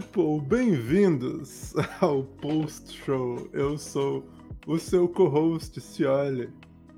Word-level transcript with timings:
people, 0.00 0.40
bem-vindos 0.40 1.74
ao 2.00 2.22
Post 2.22 2.96
Show. 3.04 3.50
Eu 3.52 3.76
sou 3.76 4.24
o 4.66 4.78
seu 4.78 5.06
co-host, 5.06 5.78
Cioli. 5.82 6.50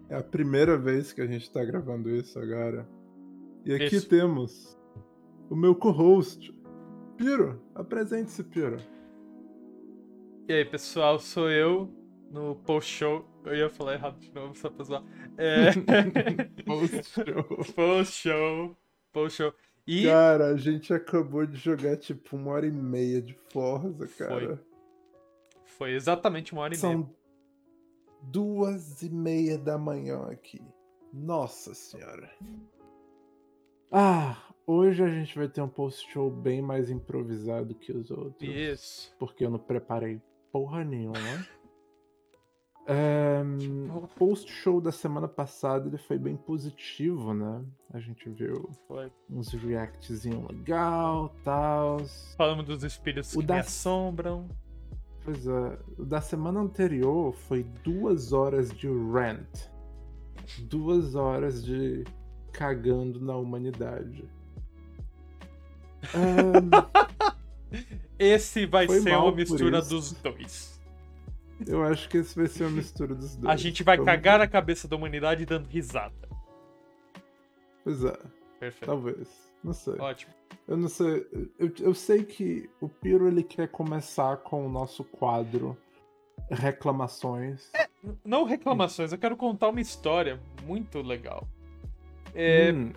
É 0.08 0.14
a 0.14 0.22
primeira 0.22 0.78
vez 0.78 1.12
que 1.12 1.20
a 1.20 1.26
gente 1.26 1.50
tá 1.50 1.64
gravando 1.64 2.08
isso 2.08 2.38
agora. 2.38 2.88
E 3.64 3.74
aqui 3.74 3.96
Isso. 3.96 4.08
temos 4.08 4.78
o 5.50 5.56
meu 5.56 5.74
co-host, 5.74 6.54
Piro. 7.16 7.60
Apresente-se, 7.74 8.44
Piro. 8.44 8.76
E 10.48 10.52
aí, 10.52 10.64
pessoal, 10.64 11.18
sou 11.18 11.50
eu 11.50 11.92
no 12.30 12.54
post-show. 12.54 13.24
Eu 13.44 13.56
ia 13.56 13.70
falar 13.70 13.94
errado 13.94 14.20
de 14.20 14.32
novo, 14.32 14.54
só 14.54 14.70
pra 14.70 14.84
zoar. 14.84 15.02
É... 15.36 15.72
Post 16.64 17.12
Show. 17.12 17.74
post-show. 17.74 18.76
Post-show. 19.12 19.52
E 19.86 20.04
Cara, 20.04 20.46
a 20.46 20.56
gente 20.56 20.94
acabou 20.94 21.44
de 21.46 21.56
jogar 21.58 21.96
tipo 21.96 22.36
uma 22.36 22.52
hora 22.52 22.66
e 22.66 22.72
meia 22.72 23.20
de 23.20 23.34
Forza, 23.50 24.08
cara. 24.08 24.62
foi 25.64 25.92
exatamente 25.92 26.52
uma 26.52 26.62
hora 26.62 26.74
e 26.74 26.78
meia. 26.78 26.92
São 26.92 27.14
duas 28.22 29.02
e 29.02 29.10
meia 29.10 29.58
da 29.58 29.76
manhã 29.76 30.26
aqui. 30.30 30.60
Nossa 31.12 31.74
senhora. 31.74 32.30
Ah, 33.92 34.42
hoje 34.66 35.02
a 35.02 35.08
gente 35.08 35.36
vai 35.36 35.48
ter 35.48 35.60
um 35.60 35.68
post-show 35.68 36.30
bem 36.30 36.62
mais 36.62 36.90
improvisado 36.90 37.74
que 37.74 37.92
os 37.92 38.10
outros. 38.10 38.48
Isso. 38.48 39.14
Porque 39.18 39.44
eu 39.44 39.50
não 39.50 39.58
preparei 39.58 40.20
porra 40.50 40.82
nenhuma. 40.82 41.14
O 42.86 44.06
post-show 44.08 44.78
da 44.80 44.92
semana 44.92 45.26
passada 45.26 45.88
ele 45.88 45.96
foi 45.96 46.18
bem 46.18 46.36
positivo, 46.36 47.32
né? 47.32 47.64
A 47.92 47.98
gente 47.98 48.28
viu 48.28 48.68
Foi. 48.86 49.10
uns 49.30 49.52
reactzinho 49.52 50.46
legal, 50.50 51.34
tal. 51.42 52.00
Falamos 52.36 52.66
dos 52.66 52.84
espíritos 52.84 53.34
O 53.34 53.40
que 53.40 53.46
da- 53.46 53.54
me 53.54 53.60
assombram. 53.60 54.46
Pois 55.24 55.46
é, 55.46 55.78
o 55.96 56.04
da 56.04 56.20
semana 56.20 56.60
anterior 56.60 57.32
foi 57.32 57.62
duas 57.82 58.34
horas 58.34 58.70
de 58.70 58.86
rant. 58.88 59.48
Duas 60.68 61.14
horas 61.14 61.64
de 61.64 62.04
cagando 62.52 63.18
na 63.18 63.34
humanidade. 63.34 64.28
Esse 68.18 68.66
vai 68.66 68.86
Foi 68.86 69.00
ser 69.00 69.16
uma 69.16 69.32
mistura 69.32 69.80
dos 69.80 70.12
dois. 70.12 70.73
Eu 71.66 71.82
acho 71.84 72.08
que 72.08 72.18
esse 72.18 72.34
vai 72.36 72.46
ser 72.46 72.64
uma 72.64 72.70
mistura 72.72 73.14
dos 73.14 73.36
dois. 73.36 73.52
A 73.52 73.56
gente 73.56 73.82
vai 73.82 73.96
Vamos 73.96 74.10
cagar 74.10 74.38
ver. 74.38 74.44
a 74.44 74.48
cabeça 74.48 74.86
da 74.88 74.96
humanidade 74.96 75.44
dando 75.46 75.66
risada. 75.66 76.28
Pois 77.82 78.02
é, 78.04 78.16
Perfeito. 78.60 78.86
talvez. 78.86 79.28
Não 79.62 79.72
sei. 79.72 79.94
Ótimo. 79.98 80.32
Eu 80.68 80.76
não 80.76 80.88
sei. 80.88 81.26
Eu, 81.58 81.72
eu 81.80 81.94
sei 81.94 82.22
que 82.24 82.68
o 82.80 82.88
Piro 82.88 83.26
ele 83.28 83.42
quer 83.42 83.68
começar 83.68 84.38
com 84.38 84.66
o 84.66 84.68
nosso 84.68 85.04
quadro 85.04 85.76
Reclamações. 86.50 87.70
Não 88.24 88.44
reclamações, 88.44 89.12
eu 89.12 89.18
quero 89.18 89.36
contar 89.36 89.68
uma 89.68 89.80
história 89.80 90.38
muito 90.66 91.00
legal. 91.00 91.48
É, 92.34 92.70
Hum, 92.72 92.92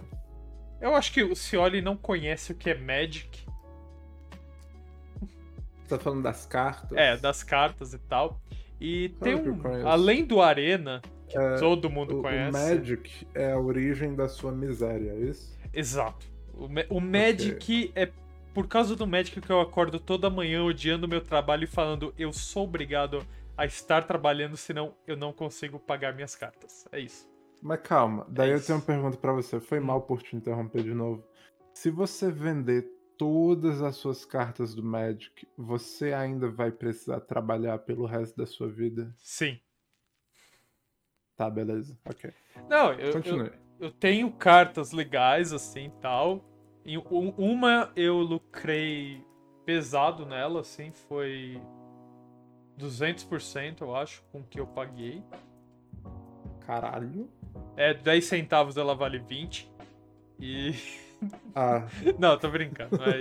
Eu 0.81 0.93
acho 0.95 1.13
que 1.13 1.23
o 1.23 1.35
Cioli 1.35 1.81
não 1.81 1.95
conhece 1.95 2.51
o 2.51 2.55
que 2.55 2.69
é 2.69 2.75
Magic. 2.77 3.46
Tá 5.87 5.99
falando 5.99 6.23
das 6.23 6.45
cartas? 6.45 6.97
É, 6.97 7.17
das 7.17 7.43
cartas 7.43 7.93
e 7.93 7.99
tal. 7.99 8.39
E 8.79 9.09
tem 9.21 9.35
um. 9.35 9.87
Além 9.87 10.23
do 10.25 10.41
Arena, 10.41 11.01
que 11.27 11.37
É, 11.37 11.57
todo 11.57 11.89
mundo 11.89 12.15
O, 12.15 12.19
o 12.19 12.21
conhece. 12.21 12.51
Magic 12.51 13.27
é 13.33 13.51
a 13.51 13.59
origem 13.59 14.15
da 14.15 14.27
sua 14.27 14.51
miséria, 14.51 15.11
é 15.11 15.19
isso? 15.19 15.57
Exato. 15.73 16.25
O, 16.53 16.67
o 16.97 17.01
Magic 17.01 17.91
é 17.95 18.11
por 18.53 18.67
causa 18.67 18.95
do 18.95 19.05
Magic 19.05 19.39
que 19.39 19.51
eu 19.51 19.61
acordo 19.61 19.99
toda 19.99 20.29
manhã 20.29 20.63
odiando 20.63 21.05
o 21.05 21.09
meu 21.09 21.21
trabalho 21.21 21.63
e 21.65 21.67
falando 21.67 22.13
eu 22.17 22.33
sou 22.33 22.63
obrigado 22.63 23.25
a 23.55 23.65
estar 23.65 24.03
trabalhando, 24.05 24.55
senão 24.57 24.93
eu 25.05 25.15
não 25.17 25.31
consigo 25.33 25.79
pagar 25.79 26.13
minhas 26.13 26.35
cartas. 26.35 26.85
É 26.91 26.99
isso. 26.99 27.27
Mas 27.61 27.79
calma, 27.81 28.25
daí 28.29 28.51
É 28.51 28.55
eu 28.55 28.63
tenho 28.63 28.77
uma 28.79 28.85
pergunta 28.85 29.17
pra 29.17 29.31
você. 29.33 29.59
Foi 29.59 29.79
Hum. 29.79 29.85
mal 29.85 30.01
por 30.01 30.21
te 30.21 30.35
interromper 30.35 30.83
de 30.83 30.93
novo. 30.93 31.23
Se 31.73 31.89
você 31.91 32.31
vender 32.31 32.87
todas 33.17 33.81
as 33.81 33.95
suas 33.95 34.23
cartas 34.25 34.73
do 34.75 34.83
Magic, 34.83 35.47
você 35.57 36.13
ainda 36.13 36.49
vai 36.49 36.71
precisar 36.71 37.19
trabalhar 37.21 37.79
pelo 37.79 38.05
resto 38.05 38.37
da 38.37 38.45
sua 38.45 38.67
vida? 38.67 39.13
Sim. 39.17 39.59
Tá, 41.35 41.49
beleza. 41.49 41.97
Ok. 42.05 42.33
Não, 42.69 42.93
eu, 42.93 43.07
eu, 43.07 43.13
Continue. 43.13 43.51
eu 43.79 43.91
tenho 43.91 44.31
cartas 44.31 44.91
legais 44.91 45.53
assim 45.53 45.91
tal. 46.01 46.43
E 46.83 46.97
um- 46.97 47.33
uma 47.37 47.91
eu 47.95 48.17
lucrei 48.19 49.23
pesado 49.65 50.25
nela, 50.25 50.61
assim, 50.61 50.91
foi 50.91 51.61
200%, 52.77 53.81
eu 53.83 53.95
acho, 53.95 54.23
com 54.31 54.39
o 54.39 54.43
que 54.43 54.59
eu 54.59 54.65
paguei. 54.65 55.23
Caralho. 56.65 57.29
É, 57.75 57.93
10 57.93 58.25
centavos 58.25 58.77
ela 58.77 58.95
vale 58.95 59.19
20. 59.19 59.71
E. 60.39 60.71
Ah, 61.55 61.85
Não, 62.19 62.37
tô 62.37 62.49
brincando, 62.49 62.97
não 62.97 63.05
é. 63.05 63.19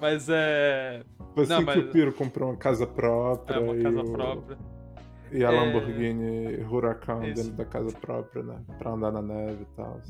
Mas 0.00 0.28
é. 0.28 1.02
você 1.34 1.52
Não, 1.52 1.60
que 1.60 1.64
mas- 1.66 1.78
o 1.78 1.88
Piro 1.88 2.12
comprou 2.12 2.50
uma 2.50 2.56
casa 2.56 2.86
própria 2.86 3.56
É 3.56 3.58
uma 3.58 3.74
e, 3.76 3.82
casa 3.82 4.00
o- 4.02 4.12
própria. 4.12 4.58
e 5.32 5.44
a 5.44 5.48
É. 5.52 5.60
Lamborghini 5.60 6.56
Huracan 6.70 7.24
Isso. 7.26 7.34
dentro 7.42 7.52
da 7.52 7.64
casa 7.64 7.90
própria, 7.98 8.42
né? 8.42 8.60
Pra 8.78 8.90
andar 8.92 9.10
na 9.12 9.22
neve 9.22 9.62
e 9.62 9.76
tal. 9.76 10.00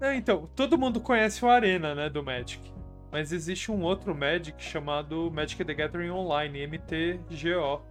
É, 0.00 0.14
então, 0.16 0.48
todo 0.56 0.76
mundo 0.78 0.98
conhece 1.00 1.44
o 1.44 1.48
Arena, 1.48 1.94
né, 1.94 2.08
do 2.10 2.22
Magic. 2.24 2.72
Mas 3.12 3.32
existe 3.32 3.70
um 3.70 3.82
outro 3.82 4.14
Magic 4.14 4.62
chamado 4.62 5.30
Magic 5.30 5.64
the 5.64 5.74
Gathering 5.74 6.10
Online, 6.10 6.66
MTGO. 6.66 7.82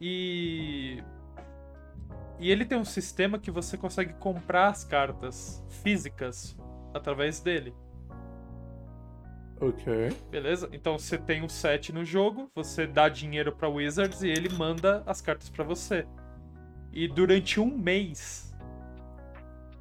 E. 0.00 1.02
E 2.40 2.50
ele 2.50 2.64
tem 2.64 2.76
um 2.76 2.84
sistema 2.84 3.38
que 3.38 3.50
você 3.50 3.76
consegue 3.76 4.14
comprar 4.14 4.68
as 4.68 4.82
cartas 4.82 5.64
físicas 5.68 6.56
através 6.94 7.40
dele. 7.40 7.74
Ok. 9.60 10.10
Beleza? 10.28 10.68
Então 10.72 10.98
você 10.98 11.16
tem 11.16 11.42
um 11.42 11.48
set 11.48 11.92
no 11.92 12.04
jogo, 12.04 12.50
você 12.54 12.84
dá 12.86 13.08
dinheiro 13.08 13.52
pra 13.52 13.68
Wizards 13.68 14.22
e 14.22 14.28
ele 14.28 14.48
manda 14.48 15.04
as 15.06 15.20
cartas 15.20 15.48
pra 15.48 15.62
você. 15.62 16.04
E 16.92 17.06
durante 17.06 17.60
um 17.60 17.66
mês, 17.66 18.52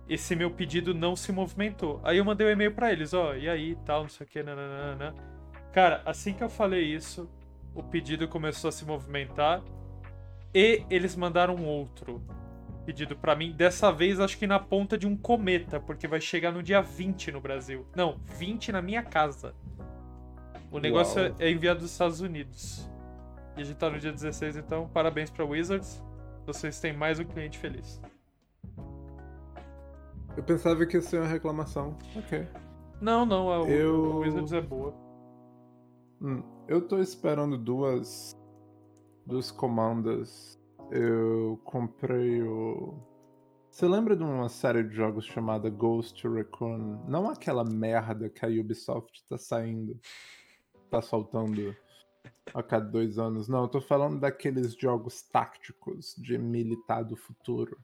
esse 0.08 0.36
meu 0.36 0.52
pedido 0.52 0.94
não 0.94 1.16
se 1.16 1.32
movimentou. 1.32 2.00
Aí 2.04 2.18
eu 2.18 2.26
mandei 2.26 2.46
um 2.46 2.52
e-mail 2.52 2.74
pra 2.74 2.92
eles, 2.92 3.14
ó, 3.14 3.34
e 3.36 3.50
aí, 3.50 3.76
tal, 3.86 4.04
não 4.04 4.10
sei 4.10 4.26
o 4.26 4.30
que, 4.30 4.44
nananana. 4.44 5.16
Cara, 5.74 6.02
assim 6.06 6.34
que 6.34 6.44
eu 6.44 6.50
falei 6.50 6.84
isso, 6.84 7.28
o 7.74 7.82
pedido 7.82 8.28
começou 8.28 8.68
a 8.70 8.72
se 8.72 8.86
movimentar 8.86 9.64
e 10.54 10.86
eles 10.90 11.16
mandaram 11.16 11.64
outro 11.66 12.22
pedido 12.86 13.16
pra 13.16 13.36
mim. 13.36 13.52
Dessa 13.52 13.92
vez, 13.92 14.20
acho 14.20 14.38
que 14.38 14.48
na 14.48 14.60
ponta 14.60 14.98
de 14.98 15.08
um 15.08 15.16
cometa, 15.16 15.80
porque 15.80 16.08
vai 16.08 16.20
chegar 16.22 16.52
no 16.52 16.62
dia 16.64 16.82
20 16.82 17.32
no 17.32 17.40
Brasil. 17.42 17.86
Não, 17.96 18.18
20 18.38 18.72
na 18.72 18.82
minha 18.82 19.04
casa. 19.04 19.54
O 20.72 20.80
negócio 20.80 21.22
Uau. 21.22 21.36
é 21.40 21.50
enviado 21.52 21.82
dos 21.82 21.92
Estados 21.92 22.22
Unidos. 22.22 22.90
E 23.58 23.62
a 23.62 23.64
gente 23.64 23.78
tá 23.78 23.90
no 23.90 24.00
dia 24.00 24.12
16, 24.12 24.56
então 24.58 24.88
parabéns 24.90 25.30
pra 25.30 25.44
Wizards. 25.46 26.02
Vocês 26.46 26.80
têm 26.80 26.94
mais 26.94 27.20
um 27.20 27.26
cliente 27.26 27.58
feliz. 27.58 28.02
Eu 30.36 30.44
pensava 30.44 30.86
que 30.86 30.96
ia 30.98 31.02
ser 31.02 31.18
uma 31.20 31.28
reclamação. 31.28 31.98
Ok. 32.16 32.48
Não, 33.02 33.26
não, 33.26 33.52
a, 33.52 33.68
Eu- 33.70 34.20
Wizards 34.20 34.54
é 34.54 34.62
boa. 34.62 34.94
Hum, 36.22 36.42
eu 36.68 36.88
tô 36.88 37.00
esperando 37.00 37.58
duas 37.58 38.32
duas 39.26 39.52
comandas. 39.52 40.58
Eu 40.92 41.58
comprei 41.64 42.44
o. 42.44 43.00
Você 43.70 43.88
lembra 43.88 44.14
de 44.14 44.24
uma 44.24 44.50
série 44.50 44.84
de 44.84 44.94
jogos 44.94 45.26
chamada 45.26 45.70
Ghost 45.70 46.28
Recon? 46.28 47.06
Não 47.08 47.30
aquela 47.30 47.64
merda 47.64 48.30
que 48.30 48.46
a 48.46 48.50
Ubisoft 48.50 49.24
tá 49.30 49.38
saindo, 49.38 49.98
tá 50.90 51.02
soltando 51.02 51.74
a 52.54 52.62
cada 52.62 52.86
dois 52.86 53.18
anos. 53.18 53.48
Não, 53.48 53.62
eu 53.62 53.70
tô 53.70 53.80
falando 53.80 54.20
daqueles 54.20 54.74
jogos 54.74 55.22
táticos 55.22 56.14
de 56.18 56.38
militar 56.38 57.04
do 57.04 57.16
futuro. 57.16 57.78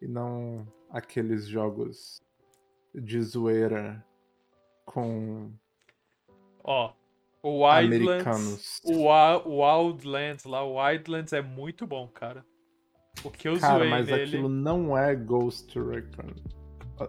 E 0.00 0.08
não 0.08 0.66
aqueles 0.90 1.46
jogos 1.46 2.20
de 2.92 3.22
zoeira 3.22 4.04
com 4.84 5.52
Ó, 6.64 6.92
o 7.42 7.66
Wildlands. 7.66 8.80
O, 8.84 9.06
o 9.48 9.60
Wildlands 9.60 10.44
lá, 10.44 10.62
o 10.62 10.76
Wildlands 10.80 11.32
é 11.32 11.42
muito 11.42 11.86
bom, 11.86 12.06
cara. 12.08 12.44
O 13.24 13.30
que 13.30 13.48
eu 13.48 13.58
Cara, 13.58 13.78
zoei 13.78 13.90
mas 13.90 14.06
nele. 14.06 14.22
aquilo 14.22 14.48
não 14.48 14.96
é 14.96 15.14
Ghost 15.14 15.78
Recon. 15.78 16.32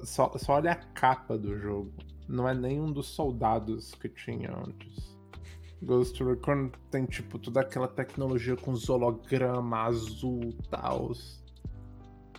Só, 0.04 0.32
só 0.38 0.54
olha 0.54 0.72
a 0.72 0.76
capa 0.76 1.38
do 1.38 1.58
jogo. 1.58 1.94
Não 2.28 2.48
é 2.48 2.54
nenhum 2.54 2.92
dos 2.92 3.08
soldados 3.08 3.94
que 3.96 4.10
tinha 4.10 4.52
antes. 4.56 5.18
Ghost 5.82 6.22
Recon 6.24 6.72
tem, 6.90 7.06
tipo, 7.06 7.38
toda 7.38 7.62
aquela 7.62 7.88
tecnologia 7.88 8.56
com 8.56 8.72
os 8.72 8.90
holograma 8.90 9.84
azul 9.84 10.42
e 10.44 10.70
tal. 10.70 11.12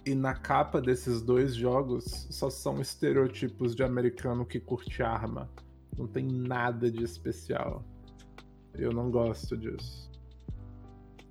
E 0.07 0.15
na 0.15 0.35
capa 0.35 0.81
desses 0.81 1.23
dois 1.23 1.55
jogos 1.55 2.27
só 2.31 2.51
são 2.51 2.81
estereotipos 2.81 3.75
de 3.75 3.83
americano 3.83 4.45
que 4.45 4.61
curte 4.61 5.03
arma. 5.03 5.51
Não 5.97 6.07
tem 6.07 6.27
nada 6.27 6.91
de 6.91 7.03
especial. 7.03 7.85
Eu 8.75 8.93
não 8.93 9.11
gosto 9.11 9.57
disso. 9.57 10.11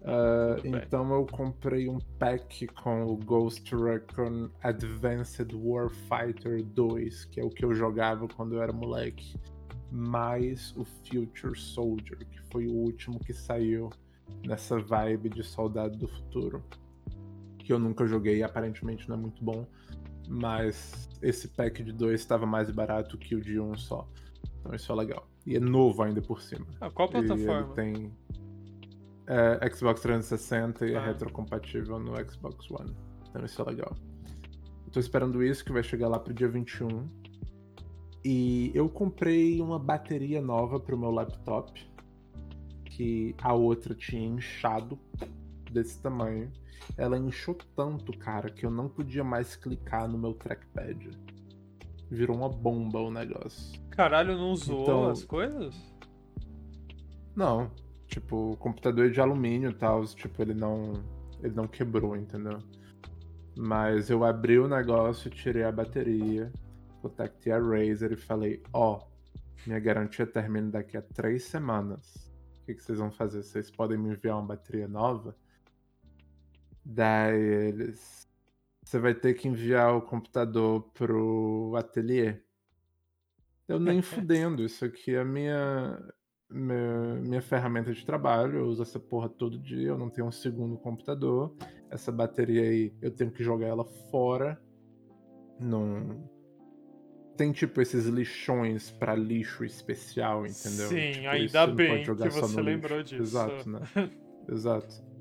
Uh, 0.04 0.60
então 0.65 1.13
eu 1.13 1.25
comprei 1.25 1.88
um 1.88 1.98
pack 2.19 2.68
com 2.68 3.06
o 3.06 3.15
Ghost 3.15 3.74
Recon 3.74 4.50
Advanced 4.62 5.54
Warfighter 5.54 6.62
2, 6.62 7.25
que 7.25 7.39
é 7.39 7.44
o 7.44 7.50
que 7.50 7.63
eu 7.63 7.74
jogava 7.74 8.27
quando 8.27 8.56
eu 8.56 8.62
era 8.62 8.74
moleque, 8.74 9.39
mais 9.89 10.75
o 10.75 10.83
Future 10.83 11.57
Soldier, 11.57 12.18
que 12.30 12.42
foi 12.51 12.68
o 12.68 12.74
último 12.74 13.18
que 13.18 13.33
saiu 13.33 13.89
nessa 14.45 14.77
vibe 14.77 15.30
de 15.30 15.44
Soldado 15.44 15.98
do 15.98 16.07
Futuro, 16.09 16.62
que 17.57 17.71
eu 17.71 17.80
nunca 17.80 18.06
joguei 18.06 18.39
e 18.39 18.44
aparentemente 18.44 19.07
não 19.07 19.16
é 19.16 19.19
muito 19.19 19.42
bom, 19.42 19.66
mas 20.27 21.07
esse 21.21 21.48
pack 21.48 21.81
de 21.81 21.94
dois 21.94 22.19
estava 22.19 22.45
mais 22.45 22.69
barato 22.69 23.18
que 23.18 23.36
o 23.36 23.42
de 23.42 23.57
um 23.57 23.77
só. 23.77 24.06
Então 24.63 24.74
isso 24.74 24.92
é 24.92 24.95
legal. 24.95 25.27
E 25.45 25.57
é 25.57 25.60
novo 25.60 26.01
ainda 26.01 26.21
por 26.21 26.42
cima. 26.42 26.65
Ah, 26.80 26.89
qual 26.89 27.10
plataforma? 27.10 27.74
ele 27.77 27.95
tem 27.95 28.13
é, 29.27 29.69
Xbox 29.69 30.01
360 30.01 30.88
e 30.88 30.94
é 30.94 30.98
ah. 30.98 31.01
é 31.01 31.06
retrocompatível 31.07 32.00
no 32.00 32.13
Xbox 32.31 32.71
One. 32.71 32.95
Então 33.30 33.44
isso 33.44 33.62
é 33.62 33.65
legal. 33.65 33.94
Estou 34.88 35.01
esperando 35.01 35.44
isso, 35.44 35.65
que 35.65 35.74
vai 35.74 35.83
chegar 35.83 36.07
lá 36.07 36.18
pro 36.18 36.33
dia 36.33 36.48
21. 36.48 37.07
E 38.24 38.71
eu 38.74 38.88
comprei 38.88 39.60
uma 39.60 39.77
bateria 39.77 40.42
nova 40.42 40.80
pro 40.80 40.98
meu 40.98 41.12
laptop. 41.12 41.92
Que 42.86 43.36
a 43.42 43.54
outra 43.54 43.94
tinha 43.94 44.25
inchado 44.25 44.98
desse 45.71 46.00
tamanho. 46.00 46.51
Ela 46.95 47.18
inchou 47.18 47.57
tanto, 47.75 48.18
cara, 48.18 48.50
que 48.50 48.66
eu 48.66 48.71
não 48.71 48.88
podia 48.88 49.24
mais 49.24 49.56
clicar 49.56 50.07
no 50.07 50.18
meu 50.18 50.33
trackpad. 50.33 51.09
Virou 52.13 52.38
uma 52.38 52.50
bomba 52.50 53.00
o 53.00 53.12
negócio. 53.12 53.80
Caralho, 53.89 54.38
não 54.38 54.51
usou 54.51 54.83
então... 54.83 55.10
as 55.10 55.24
coisas? 55.24 55.75
Não, 57.36 57.71
Tipo, 58.13 58.51
o 58.51 58.57
computador 58.57 59.07
é 59.07 59.10
de 59.10 59.19
alumínio 59.19 59.71
e 59.71 59.74
tal, 59.74 60.06
tipo, 60.06 60.39
ele 60.39 60.54
não. 60.54 61.04
Ele 61.42 61.56
não 61.56 61.68
quebrou, 61.68 62.15
entendeu? 62.15 62.60
Mas 63.57 64.12
eu 64.12 64.24
abri 64.24 64.60
o 64.60 64.68
negócio, 64.68 65.31
tirei 65.31 65.63
a 65.63 65.71
bateria, 65.71 66.54
contactei 67.01 67.51
a 67.51 67.60
Razer 67.60 68.12
e 68.12 68.16
falei, 68.16 68.62
ó, 68.71 69.00
oh, 69.00 69.07
minha 69.66 69.80
garantia 69.80 70.27
termina 70.27 70.69
daqui 70.69 70.95
a 70.95 71.01
três 71.01 71.45
semanas. 71.45 72.31
O 72.62 72.66
que, 72.68 72.75
que 72.75 72.83
vocês 72.83 73.00
vão 73.00 73.12
fazer? 73.12 73.42
Vocês 73.42 73.71
podem 73.71 73.98
me 73.98 74.12
enviar 74.12 74.38
uma 74.38 74.45
bateria 74.45 74.88
nova? 74.88 75.36
Daí 76.86 77.36
eles. 77.36 78.27
Você 78.83 79.00
vai 79.00 79.13
ter 79.13 79.33
que 79.33 79.47
enviar 79.47 79.95
o 79.95 80.01
computador 80.01 80.89
pro 80.94 81.74
ateliê. 81.77 82.38
Eu 83.68 83.80
nem 83.80 84.01
fudendo, 84.01 84.63
isso 84.63 84.83
aqui 84.83 85.15
é 85.15 85.24
minha 85.24 85.97
minha, 86.53 87.15
minha 87.15 87.41
ferramenta 87.41 87.91
de 87.91 88.06
trabalho, 88.06 88.59
eu 88.59 88.65
uso 88.65 88.83
essa 88.83 89.00
porra 89.00 89.27
todo 89.27 89.57
dia, 89.57 89.89
eu 89.89 89.97
não 89.97 90.09
tenho 90.09 90.27
um 90.27 90.31
segundo 90.31 90.77
computador. 90.77 91.56
Essa 91.89 92.12
bateria 92.12 92.62
aí, 92.62 92.94
eu 93.01 93.12
tenho 93.12 93.31
que 93.31 93.44
jogar 93.44 93.68
ela 93.68 93.85
fora. 94.12 94.62
Não. 95.59 96.30
Tem 97.35 97.51
tipo 97.51 97.81
esses 97.81 98.06
lixões 98.06 98.91
para 98.91 99.15
lixo 99.15 99.65
especial, 99.65 100.45
entendeu? 100.45 100.88
Sim, 100.88 101.12
tipo, 101.13 101.27
ainda 101.27 101.68
bem 101.68 102.03
que 102.03 102.30
você 102.30 102.62
lembrou 102.62 103.00
lixo. 103.00 103.15
disso. 103.15 103.38
Exato, 103.38 103.69
né? 103.69 103.80
Exato. 104.47 105.12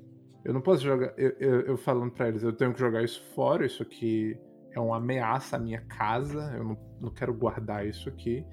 Eu 0.43 0.53
não 0.53 0.61
posso 0.61 0.83
jogar. 0.83 1.13
Eu, 1.17 1.31
eu, 1.39 1.61
eu, 1.61 1.77
falando 1.77 2.11
pra 2.11 2.27
eles, 2.27 2.43
eu 2.43 2.51
tenho 2.51 2.73
que 2.73 2.79
jogar 2.79 3.03
isso 3.03 3.23
fora, 3.33 3.65
isso 3.65 3.81
aqui 3.81 4.37
é 4.71 4.79
uma 4.79 4.97
ameaça 4.97 5.55
à 5.55 5.59
minha 5.59 5.81
casa, 5.81 6.53
eu 6.57 6.63
não, 6.63 6.77
não 6.99 7.09
quero 7.11 7.33
guardar 7.33 7.85
isso 7.87 8.09
aqui. 8.09 8.45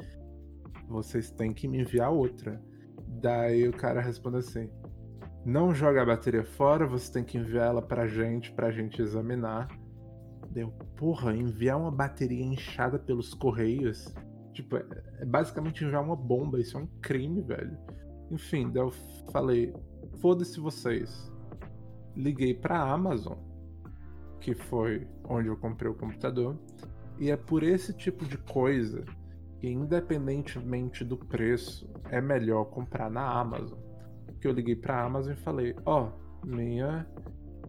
Vocês 0.89 1.31
têm 1.31 1.53
que 1.53 1.67
me 1.67 1.81
enviar 1.81 2.13
outra. 2.13 2.63
Daí 3.07 3.69
o 3.69 3.73
cara 3.73 4.01
responde 4.01 4.39
assim: 4.39 4.71
Não 5.45 5.75
joga 5.75 6.03
a 6.03 6.07
bateria 6.07 6.45
fora, 6.45 6.87
você 6.87 7.13
tem 7.13 7.25
que 7.25 7.39
enviar 7.39 7.69
ela 7.69 7.83
pra 7.83 8.07
gente, 8.07 8.53
pra 8.53 8.71
gente 8.71 9.03
examinar. 9.03 9.69
Deu, 10.51 10.71
porra, 10.97 11.35
enviar 11.35 11.79
uma 11.79 11.91
bateria 11.91 12.45
inchada 12.45 12.99
pelos 12.99 13.35
correios. 13.35 14.13
Tipo, 14.53 14.77
é, 14.77 14.85
é 15.21 15.25
basicamente 15.25 15.85
enviar 15.85 16.03
uma 16.03 16.17
bomba, 16.17 16.61
isso 16.61 16.77
é 16.77 16.81
um 16.81 16.87
crime, 17.01 17.43
velho. 17.43 17.77
Enfim, 18.31 18.71
daí 18.71 18.83
eu 18.83 18.91
falei: 19.33 19.75
foda-se 20.21 20.61
vocês. 20.61 21.31
Liguei 22.17 22.55
pra 22.55 22.81
Amazon, 22.81 23.39
que 24.41 24.55
foi 24.55 25.07
onde 25.25 25.49
eu 25.49 25.57
comprei 25.57 25.91
o 25.91 25.95
computador. 25.95 26.59
E 27.19 27.31
é 27.31 27.37
por 27.37 27.63
esse 27.63 27.93
tipo 27.93 28.25
de 28.25 28.39
coisa 28.39 29.05
que, 29.59 29.69
independentemente 29.69 31.05
do 31.05 31.17
preço, 31.17 31.89
é 32.11 32.21
melhor 32.21 32.65
comprar 32.65 33.11
na 33.11 33.23
Amazon. 33.39 33.79
Que 34.41 34.49
eu 34.49 34.53
liguei 34.53 34.75
pra 34.75 35.05
Amazon 35.05 35.35
e 35.35 35.37
falei: 35.37 35.77
Ó, 35.85 36.09
oh, 36.09 36.47
minha 36.47 37.07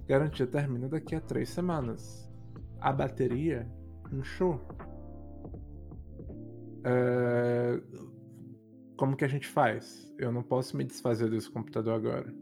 garantia 0.07 0.47
termina 0.47 0.88
daqui 0.88 1.15
a 1.15 1.21
três 1.21 1.49
semanas. 1.49 2.29
A 2.79 2.93
bateria 2.93 3.69
inchou. 4.11 4.59
É... 6.83 7.81
Como 8.95 9.15
que 9.15 9.25
a 9.25 9.27
gente 9.27 9.47
faz? 9.47 10.13
Eu 10.17 10.31
não 10.31 10.43
posso 10.43 10.77
me 10.77 10.83
desfazer 10.83 11.29
desse 11.29 11.49
computador 11.49 11.95
agora. 11.95 12.33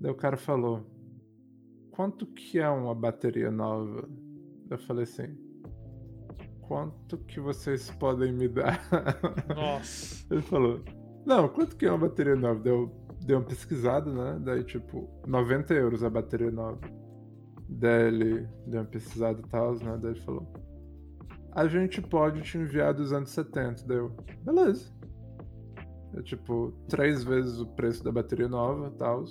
Daí 0.00 0.10
o 0.10 0.16
cara 0.16 0.36
falou: 0.36 0.84
Quanto 1.92 2.26
que 2.26 2.58
é 2.58 2.68
uma 2.68 2.94
bateria 2.94 3.50
nova? 3.50 4.08
Eu 4.70 4.78
falei 4.78 5.04
assim: 5.04 5.36
quanto 6.70 7.18
que 7.18 7.40
vocês 7.40 7.90
podem 7.90 8.32
me 8.32 8.48
dar? 8.48 8.80
Nossa. 9.54 10.24
Ele 10.32 10.42
falou, 10.42 10.80
não, 11.26 11.48
quanto 11.48 11.76
que 11.76 11.84
é 11.84 11.90
uma 11.90 12.06
bateria 12.06 12.36
nova? 12.36 12.60
Deu, 12.60 12.90
deu 13.26 13.38
uma 13.38 13.44
pesquisada, 13.44 14.12
né? 14.12 14.40
Daí, 14.44 14.62
tipo, 14.62 15.10
90 15.26 15.74
euros 15.74 16.04
a 16.04 16.08
bateria 16.08 16.50
nova. 16.52 16.80
Daí 17.68 18.06
ele 18.06 18.48
deu 18.68 18.82
uma 18.82 18.86
pesquisada 18.86 19.40
e 19.40 19.50
tal, 19.50 19.74
né? 19.74 19.98
Daí 20.00 20.12
ele 20.12 20.20
falou, 20.20 20.46
a 21.52 21.66
gente 21.66 22.00
pode 22.00 22.40
te 22.42 22.56
enviar 22.56 22.94
270. 22.94 23.84
Daí 23.84 23.96
eu, 23.96 24.12
beleza. 24.44 24.92
É 26.14 26.22
tipo, 26.22 26.72
três 26.88 27.24
vezes 27.24 27.58
o 27.58 27.66
preço 27.66 28.04
da 28.04 28.12
bateria 28.12 28.48
nova 28.48 28.92
e 28.94 28.96
tal. 28.96 29.24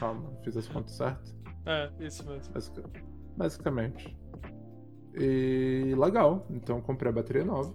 Calma, 0.00 0.28
fiz 0.42 0.56
as 0.56 0.66
contas 0.66 0.96
certas. 0.96 1.41
É, 1.66 1.90
isso 2.00 2.28
mesmo. 2.28 2.52
Basicamente. 3.36 4.16
E 5.14 5.94
legal, 5.96 6.46
então 6.50 6.80
comprei 6.80 7.10
a 7.10 7.14
bateria 7.14 7.44
nova. 7.44 7.74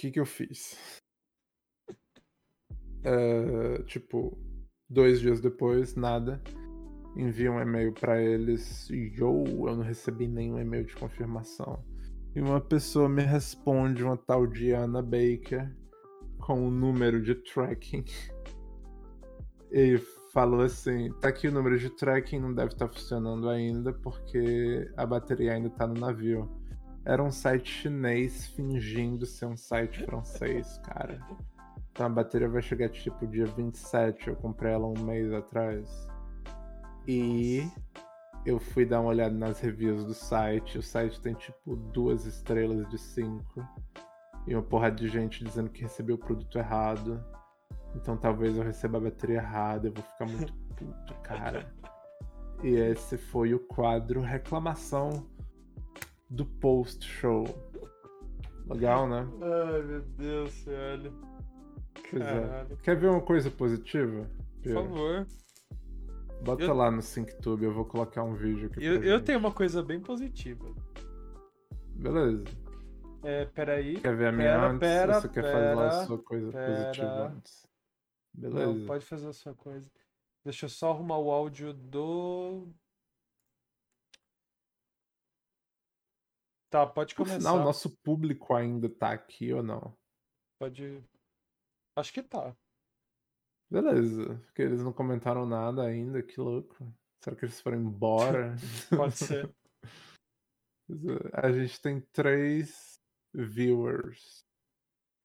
que, 0.03 0.11
que 0.11 0.19
eu 0.19 0.27
fiz? 0.27 0.77
É, 3.05 3.83
tipo, 3.85 4.37
dois 4.91 5.21
dias 5.21 5.41
depois, 5.41 5.95
nada. 5.95 6.43
Envio 7.17 7.53
um 7.53 7.61
e-mail 7.61 7.93
para 7.93 8.21
eles. 8.21 8.89
Yo, 8.91 9.45
eu 9.69 9.77
não 9.77 9.85
recebi 9.85 10.27
nenhum 10.27 10.59
e-mail 10.59 10.85
de 10.85 10.97
confirmação. 10.97 11.85
E 12.35 12.41
uma 12.41 12.61
pessoa 12.61 13.09
me 13.09 13.23
responde, 13.23 14.03
uma 14.03 14.17
tal 14.17 14.45
de 14.45 14.73
Ana 14.73 15.03
Baker, 15.03 15.73
com 16.41 16.65
o 16.65 16.67
um 16.67 16.71
número 16.71 17.23
de 17.23 17.37
tracking. 17.37 18.05
E 19.75 19.99
falou 20.33 20.63
assim: 20.63 21.13
tá 21.21 21.29
aqui 21.29 21.49
o 21.49 21.53
número 21.53 21.79
de 21.79 21.91
tracking, 21.91 22.41
não 22.41 22.53
deve 22.53 22.73
estar 22.73 22.89
tá 22.89 22.93
funcionando 22.93 23.49
ainda, 23.49 23.93
porque 23.93 24.91
a 24.97 25.07
bateria 25.07 25.53
ainda 25.53 25.71
tá 25.71 25.87
no 25.87 25.95
navio. 26.01 26.51
Era 27.05 27.23
um 27.23 27.31
site 27.31 27.71
chinês 27.71 28.47
fingindo 28.49 29.27
ser 29.27 29.47
um 29.47 29.57
site 29.57 30.05
francês, 30.05 30.79
cara. 30.85 31.21
Então 31.91 32.07
a 32.07 32.09
bateria 32.09 32.49
vai 32.49 32.63
chegar 32.63 32.89
tipo 32.89 33.27
dia 33.27 33.45
27, 33.45 34.29
eu 34.29 34.37
comprei 34.37 34.73
ela 34.73 34.87
um 34.87 34.99
mês 35.05 35.33
atrás. 35.33 36.09
E 37.07 37.69
eu 38.47 38.59
fui 38.59 38.87
dar 38.87 39.01
uma 39.01 39.11
olhada 39.11 39.35
nas 39.35 39.61
reviews 39.61 40.05
do 40.05 40.15
site. 40.15 40.79
O 40.79 40.83
site 40.83 41.21
tem 41.21 41.35
tipo 41.35 41.77
duas 41.77 42.25
estrelas 42.25 42.89
de 42.89 42.99
cinco. 42.99 43.67
E 44.47 44.55
uma 44.55 44.63
porrada 44.63 44.97
de 44.97 45.09
gente 45.09 45.45
dizendo 45.45 45.71
que 45.71 45.83
recebeu 45.83 46.15
o 46.15 46.19
produto 46.19 46.57
errado. 46.57 47.23
Então 47.95 48.17
talvez 48.17 48.57
eu 48.57 48.63
receba 48.63 48.99
a 48.99 49.01
bateria 49.01 49.37
errada, 49.37 49.89
eu 49.89 49.93
vou 49.93 50.03
ficar 50.03 50.27
muito 50.27 50.53
puto, 50.77 51.15
cara. 51.23 51.71
E 52.63 52.69
esse 52.75 53.19
foi 53.19 53.55
o 53.55 53.59
quadro 53.59 54.21
reclamação 54.21 55.27
do 56.31 56.47
post-show. 56.47 57.45
Legal, 58.67 59.09
né? 59.09 59.27
Ai, 59.43 59.83
meu 59.83 60.01
Deus, 60.03 60.65
velho. 60.65 61.13
Pois 62.11 62.23
é. 62.23 62.67
Quer 62.83 62.97
ver 62.97 63.09
uma 63.11 63.21
coisa 63.21 63.51
positiva? 63.51 64.31
Por 64.63 64.73
favor. 64.73 65.27
Bota 66.45 66.63
Eu- 66.65 66.75
lá 66.75 66.91
no 66.91 67.03
SyncTube, 67.03 67.65
eu 67.65 67.73
vou 67.75 67.85
colocar 67.85 68.23
um 68.23 68.35
vídeo 68.35 68.67
aqui. 68.71 68.85
Eu, 68.85 69.03
eu 69.03 69.21
tenho 69.23 69.39
uma 69.39 69.53
coisa 69.53 69.83
bem 69.83 70.01
positiva. 70.01 70.65
Beleza. 71.97 72.45
É, 73.23 73.45
peraí. 73.47 74.01
Quer 74.01 74.17
ver 74.17 74.29
a 74.29 74.33
minha 74.33 74.49
Pera, 74.53 74.67
antes? 74.69 74.79
pera, 74.89 75.15
ou 75.17 75.21
você 75.21 75.29
quer 75.29 75.43
fazer 75.43 75.75
lá 75.75 75.89
pera, 75.91 76.03
a 76.03 76.07
sua 76.07 76.19
coisa 76.19 76.51
pera. 76.53 76.67
positiva 76.87 77.33
antes? 77.37 77.67
Beleza. 78.35 78.67
Não, 78.67 78.87
pode 78.87 79.05
fazer 79.05 79.29
a 79.29 79.33
sua 79.33 79.55
coisa. 79.55 79.91
Deixa 80.45 80.67
eu 80.67 80.71
só 80.71 80.91
arrumar 80.91 81.19
o 81.19 81.31
áudio 81.31 81.73
do. 81.73 82.69
Tá, 86.71 86.87
pode 86.87 87.15
começar. 87.15 87.39
sinal, 87.39 87.59
o 87.59 87.65
nosso 87.65 87.91
público 87.99 88.55
ainda 88.55 88.89
tá 88.89 89.13
aqui 89.13 89.53
ou 89.53 89.63
não? 89.63 89.95
Pode. 90.59 91.05
Acho 91.97 92.13
que 92.13 92.23
tá. 92.23 92.57
Beleza. 93.71 94.39
Porque 94.47 94.63
eles 94.63 94.83
não 94.83 94.93
comentaram 94.93 95.47
nada 95.47 95.85
ainda, 95.85 96.23
que 96.23 96.41
louco. 96.41 96.75
Será 97.23 97.37
que 97.37 97.45
eles 97.45 97.61
foram 97.61 97.79
embora? 97.79 98.55
Pode 98.91 99.17
ser. 99.17 99.55
A 101.33 101.53
gente 101.53 101.81
tem 101.81 102.01
três 102.13 103.01
viewers. 103.33 104.45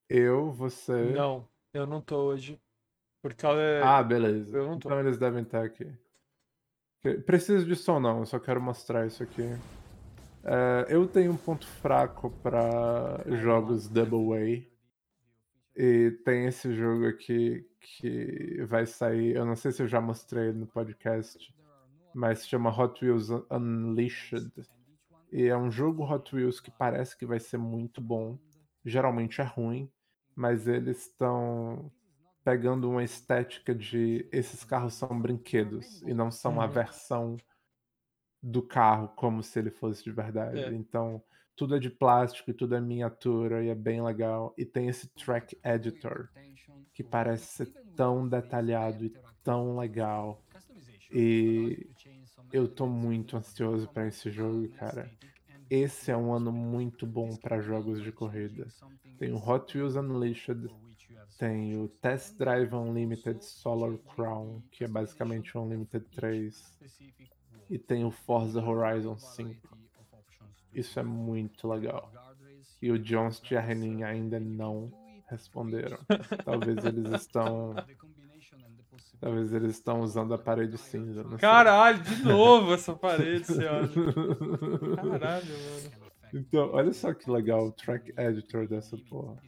Eu, 0.09 0.51
você. 0.51 1.11
Não, 1.11 1.49
eu 1.73 1.85
não 1.85 2.01
tô 2.01 2.27
hoje. 2.27 2.61
Por 3.27 3.35
causa. 3.35 3.61
Ah, 3.83 4.01
beleza. 4.01 4.57
eu 4.57 4.65
não 4.65 4.79
tô. 4.79 4.87
Então 4.87 5.01
eles 5.01 5.17
devem 5.17 5.43
estar 5.43 5.61
aqui. 5.61 5.85
Preciso 7.25 7.65
de 7.65 7.75
som 7.75 7.99
não, 7.99 8.19
eu 8.19 8.25
só 8.25 8.39
quero 8.39 8.61
mostrar 8.61 9.05
isso 9.05 9.21
aqui. 9.21 9.43
É, 10.45 10.85
eu 10.87 11.05
tenho 11.05 11.33
um 11.33 11.37
ponto 11.37 11.67
fraco 11.67 12.31
para 12.41 13.21
jogos 13.41 13.89
Double 13.89 14.33
A. 14.33 14.77
E 15.75 16.11
tem 16.23 16.45
esse 16.45 16.73
jogo 16.73 17.05
aqui 17.05 17.69
que 17.81 18.63
vai 18.63 18.85
sair. 18.85 19.35
Eu 19.35 19.45
não 19.45 19.57
sei 19.57 19.73
se 19.73 19.83
eu 19.83 19.87
já 19.89 19.99
mostrei 19.99 20.53
no 20.53 20.65
podcast, 20.65 21.53
mas 22.15 22.39
se 22.39 22.47
chama 22.47 22.69
Hot 22.69 23.03
Wheels 23.03 23.27
Unleashed. 23.51 24.53
E 25.33 25.47
é 25.47 25.57
um 25.57 25.69
jogo 25.69 26.09
Hot 26.09 26.33
Wheels 26.33 26.61
que 26.61 26.71
parece 26.71 27.17
que 27.17 27.25
vai 27.25 27.41
ser 27.41 27.57
muito 27.57 27.99
bom. 27.99 28.39
Geralmente 28.85 29.41
é 29.41 29.43
ruim, 29.43 29.91
mas 30.33 30.65
eles 30.65 31.07
estão 31.07 31.91
pegando 32.47 32.89
uma 32.89 33.03
estética 33.03 33.75
de 33.75 34.25
esses 34.31 34.63
carros 34.63 34.93
são 34.93 35.19
brinquedos 35.21 36.01
e 36.03 36.13
não 36.13 36.31
são 36.31 36.61
a 36.61 36.65
Uhum. 36.65 36.71
versão 36.71 37.37
do 38.41 38.61
carro 38.65 39.09
como 39.17 39.43
se 39.43 39.59
ele 39.59 39.69
fosse 39.69 40.01
de 40.01 40.11
verdade. 40.13 40.59
É. 40.59 40.73
Então, 40.73 41.21
tudo 41.57 41.75
é 41.75 41.79
de 41.79 41.89
plástico 41.89 42.49
e 42.49 42.53
tudo 42.53 42.73
é 42.73 42.79
miniatura 42.79 43.65
e 43.65 43.67
é 43.67 43.75
bem 43.75 44.01
legal. 44.01 44.53
E 44.57 44.65
tem 44.65 44.87
esse 44.87 45.09
track 45.13 45.59
editor 45.61 46.29
que 46.93 47.03
parece 47.03 47.65
ser 47.65 47.73
tão 47.97 48.29
detalhado 48.29 49.03
e 49.03 49.13
tão 49.43 49.77
legal. 49.77 50.45
E 51.11 51.85
eu 52.53 52.65
tô 52.73 52.87
muito 52.87 53.35
ansioso 53.35 53.89
para 53.89 54.07
esse 54.07 54.31
jogo, 54.31 54.69
cara. 54.69 55.11
Esse 55.69 56.11
é 56.11 56.15
um 56.17 56.33
ano 56.33 56.51
muito 56.53 57.05
bom 57.05 57.35
para 57.35 57.59
jogos 57.59 58.01
de 58.01 58.13
corrida. 58.13 58.73
Tem 59.17 59.33
o 59.33 59.37
Hot 59.37 59.77
Wheels 59.77 59.95
Unleashed, 59.97 60.69
tem 61.37 61.77
o 61.77 61.87
Test 61.87 62.37
Drive 62.37 62.73
Unlimited 62.73 63.43
Solar 63.43 63.97
Crown, 64.15 64.61
que 64.71 64.83
é 64.83 64.87
basicamente 64.87 65.57
o 65.57 65.61
Unlimited 65.61 66.05
3, 66.15 66.79
e 67.69 67.77
tem 67.77 68.03
o 68.03 68.11
Forza 68.11 68.63
Horizon 68.63 69.17
5. 69.17 69.77
Isso 70.73 70.99
é 70.99 71.03
muito 71.03 71.67
legal. 71.67 72.11
E 72.81 72.91
o 72.91 72.99
Jones 72.99 73.41
e 73.49 73.55
a 73.55 73.61
Renin 73.61 74.03
ainda 74.03 74.39
não 74.39 74.91
responderam. 75.27 75.97
Talvez 76.43 76.83
eles 76.85 77.11
estão. 77.21 77.75
Talvez 79.19 79.51
eles 79.51 79.71
estão 79.71 80.01
usando 80.01 80.33
a 80.33 80.37
parede 80.37 80.77
cinza. 80.77 81.27
Sei. 81.27 81.37
Caralho, 81.39 82.03
de 82.03 82.23
novo 82.23 82.73
essa 82.73 82.95
parede, 82.95 83.45
senhora. 83.45 83.87
Caralho, 83.87 85.45
mano. 85.47 86.07
Então, 86.33 86.69
olha 86.71 86.93
só 86.93 87.13
que 87.13 87.29
legal 87.29 87.67
o 87.67 87.71
track 87.71 88.13
editor 88.17 88.67
dessa 88.67 88.95
porra. 89.09 89.41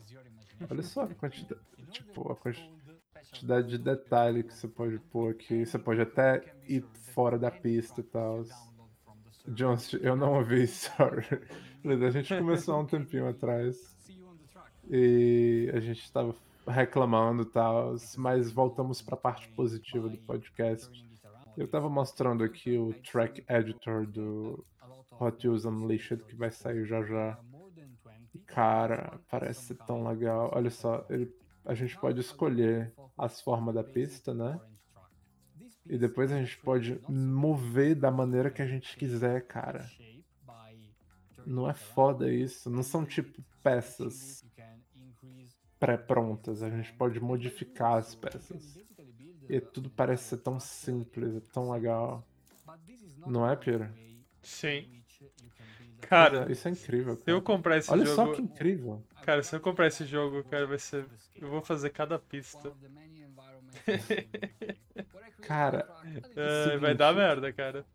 Olha 0.69 0.83
só 0.83 1.03
a 1.03 1.13
quantidade, 1.13 1.61
tipo, 1.91 2.31
a 2.31 2.35
quantidade 2.35 3.67
de 3.69 3.77
detalhe 3.77 4.43
que 4.43 4.53
você 4.53 4.67
pode 4.67 4.99
pôr 5.11 5.31
aqui. 5.31 5.65
Você 5.65 5.77
pode 5.77 6.01
até 6.01 6.43
ir 6.67 6.83
fora 7.13 7.37
da 7.37 7.51
pista 7.51 8.01
e 8.01 8.03
tal. 8.03 8.43
Jones, 9.47 9.93
eu 10.01 10.15
não 10.15 10.33
ouvi, 10.33 10.65
sorry. 10.67 11.25
A 11.83 12.09
gente 12.09 12.35
começou 12.37 12.75
há 12.75 12.79
um 12.79 12.85
tempinho 12.85 13.27
atrás 13.29 13.95
e 14.89 15.71
a 15.73 15.79
gente 15.79 16.03
estava 16.03 16.35
reclamando 16.67 17.43
e 17.43 17.45
tal, 17.45 17.95
mas 18.17 18.51
voltamos 18.51 19.01
para 19.01 19.15
a 19.15 19.17
parte 19.17 19.47
positiva 19.49 20.09
do 20.09 20.17
podcast. 20.17 20.89
Eu 21.57 21.67
tava 21.67 21.89
mostrando 21.89 22.43
aqui 22.43 22.77
o 22.77 22.93
track 23.11 23.43
editor 23.49 24.05
do 24.05 24.63
Hot 25.19 25.47
Wheels 25.47 25.65
Unleashed 25.65 26.23
que 26.25 26.35
vai 26.35 26.51
sair 26.51 26.85
já 26.85 27.03
já. 27.03 27.39
Cara, 28.53 29.19
parece 29.29 29.61
ser 29.67 29.75
tão 29.85 30.07
legal. 30.07 30.51
Olha 30.53 30.69
só, 30.69 31.05
ele- 31.09 31.31
a 31.65 31.73
gente 31.73 31.97
pode 31.97 32.19
escolher 32.19 32.93
as 33.17 33.41
formas 33.41 33.75
da 33.75 33.83
pista, 33.83 34.33
né? 34.33 34.59
E 35.85 35.97
depois 35.97 36.31
a 36.31 36.39
gente 36.41 36.57
pode 36.59 36.99
mover 37.09 37.95
da 37.95 38.11
maneira 38.11 38.49
que 38.51 38.61
a 38.61 38.67
gente 38.67 38.95
quiser, 38.97 39.45
cara. 39.47 39.79
Não 41.45 41.69
é 41.69 41.73
foda 41.73 42.31
isso? 42.31 42.69
Não 42.69 42.83
são 42.83 43.05
tipo 43.05 43.41
peças 43.63 44.43
pré-prontas. 45.79 46.61
A 46.63 46.69
gente 46.69 46.91
pode 46.93 47.19
modificar 47.19 47.97
as 47.97 48.13
peças. 48.15 48.73
E 49.49 49.59
tudo 49.61 49.89
parece 49.89 50.23
ser 50.25 50.37
tão 50.37 50.59
simples, 50.59 51.35
é 51.35 51.39
tão 51.53 51.71
legal. 51.71 52.23
Não 53.31 53.47
é, 53.49 53.55
Pira? 53.55 53.91
Sim. 54.43 54.98
Cara, 56.09 56.51
Isso 56.51 56.67
é 56.67 56.71
incrível. 56.71 57.15
se 57.15 57.21
eu 57.27 57.35
Cara. 57.35 57.41
comprar 57.41 57.77
esse 57.77 57.91
Olha 57.91 58.03
jogo. 58.05 58.15
só 58.15 58.33
que 58.33 58.41
incrível. 58.41 59.03
Cara, 59.23 59.43
se 59.43 59.55
eu 59.55 59.59
comprar 59.59 59.85
esse 59.87 60.05
jogo, 60.05 60.43
cara, 60.45 60.65
vai 60.65 60.79
ser. 60.79 61.05
Eu 61.39 61.49
vou 61.49 61.61
fazer 61.61 61.91
cada 61.91 62.17
pista. 62.17 62.73
Cara, 65.41 65.87
É, 66.35 66.77
vai 66.77 66.79
Seguinte. 66.79 66.93
dar 66.97 67.13
merda, 67.13 67.53
cara. 67.53 67.85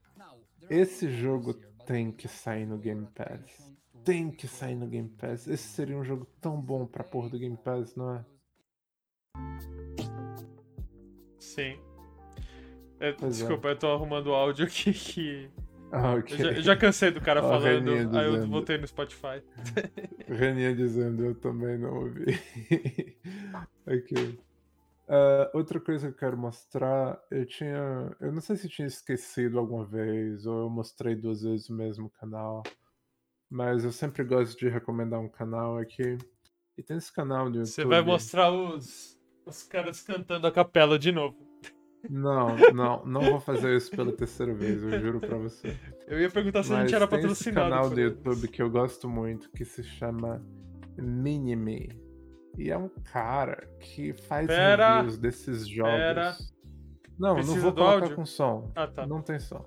esse 0.70 1.10
jogo 1.10 1.54
tem 1.86 2.10
que 2.12 2.26
sair 2.28 2.64
no 2.66 2.78
Game 2.78 3.06
Pass. 3.14 3.74
Tem 4.04 4.30
que 4.30 4.46
sair 4.46 4.74
no 4.74 4.86
Game 4.86 5.08
Pass. 5.08 5.46
Esse 5.46 5.68
seria 5.68 5.96
um 5.96 6.04
jogo 6.04 6.24
tão 6.40 6.60
bom 6.60 6.86
pra 6.86 7.02
porra 7.04 7.28
do 7.28 7.38
Game 7.38 7.56
Pass, 7.56 7.94
não 7.96 8.14
é? 8.14 8.24
Sim. 11.38 11.78
É, 13.00 13.08
é. 13.10 13.12
desculpa, 13.12 13.68
eu 13.68 13.78
tô 13.78 13.92
arrumando 13.92 14.28
o 14.28 14.34
áudio 14.34 14.64
aqui 14.66 14.92
que. 14.92 15.50
Ah, 15.94 16.14
Eu 16.14 16.18
ok. 16.18 16.38
já, 16.38 16.52
eu 16.52 16.62
já 16.62 16.76
cansei 16.76 17.10
do 17.10 17.20
cara 17.20 17.40
falando, 17.42 18.16
aí 18.16 18.26
eu 18.26 18.48
voltei 18.48 18.78
no 18.78 18.86
Spotify. 18.86 19.42
Rania 20.28 20.74
dizendo, 20.74 21.24
eu 21.24 21.34
também 21.34 21.78
não 21.78 21.94
ouvi. 21.94 22.24
ok. 23.86 24.38
Ah, 25.08 25.50
outra 25.54 25.78
coisa 25.78 26.08
que 26.08 26.14
eu 26.14 26.18
quero 26.18 26.36
mostrar, 26.36 27.20
eu 27.30 27.46
tinha. 27.46 28.16
Eu 28.20 28.32
não 28.32 28.40
sei 28.40 28.56
se 28.56 28.66
eu 28.66 28.70
tinha 28.70 28.88
esquecido 28.88 29.58
alguma 29.58 29.84
vez, 29.84 30.46
ou 30.46 30.62
eu 30.62 30.70
mostrei 30.70 31.14
duas 31.14 31.42
vezes 31.42 31.68
o 31.68 31.74
mesmo 31.74 32.10
canal. 32.10 32.62
Mas 33.48 33.84
eu 33.84 33.92
sempre 33.92 34.24
gosto 34.24 34.58
de 34.58 34.68
recomendar 34.68 35.20
um 35.20 35.28
canal 35.28 35.78
aqui. 35.78 36.18
E 36.76 36.82
tem 36.82 36.96
esse 36.96 37.12
canal 37.12 37.44
do 37.50 37.58
YouTube. 37.58 37.68
Você 37.68 37.84
vai 37.84 38.02
mostrar 38.02 38.50
os, 38.50 39.16
os 39.46 39.62
caras 39.62 40.00
cantando 40.00 40.46
a 40.46 40.50
capela 40.50 40.98
de 40.98 41.12
novo. 41.12 41.43
Não, 42.10 42.56
não, 42.74 43.04
não 43.06 43.20
vou 43.22 43.40
fazer 43.40 43.76
isso 43.76 43.90
pela 43.90 44.12
terceira 44.12 44.52
vez, 44.54 44.82
eu 44.82 45.00
juro 45.00 45.20
pra 45.20 45.36
você. 45.38 45.76
Eu 46.06 46.20
ia 46.20 46.28
perguntar 46.30 46.62
se 46.62 46.72
a 46.72 46.76
Mas 46.76 46.90
gente 46.90 46.94
era 46.96 47.06
tem 47.08 47.18
esse 47.18 47.28
patrocinado. 47.28 47.70
canal 47.70 47.90
do. 47.90 48.00
YouTube 48.00 48.48
que 48.48 48.60
eu 48.62 48.70
gosto 48.70 49.08
muito, 49.08 49.50
que 49.52 49.64
se 49.64 49.82
chama 49.82 50.42
Minime. 50.98 51.98
E 52.58 52.70
é 52.70 52.76
um 52.78 52.88
cara 53.12 53.66
que 53.80 54.12
faz 54.12 54.46
Pera, 54.46 54.96
reviews 54.96 55.18
desses 55.18 55.66
jogos. 55.68 55.92
pera. 55.92 56.36
Não, 57.18 57.34
Precisa 57.34 57.54
não 57.56 57.62
vou 57.62 57.70
do 57.72 57.76
colocar 57.76 57.94
áudio? 58.02 58.16
com 58.16 58.26
som. 58.26 58.70
Ah, 58.76 58.86
tá. 58.86 59.06
Não 59.06 59.22
tem 59.22 59.38
som. 59.38 59.64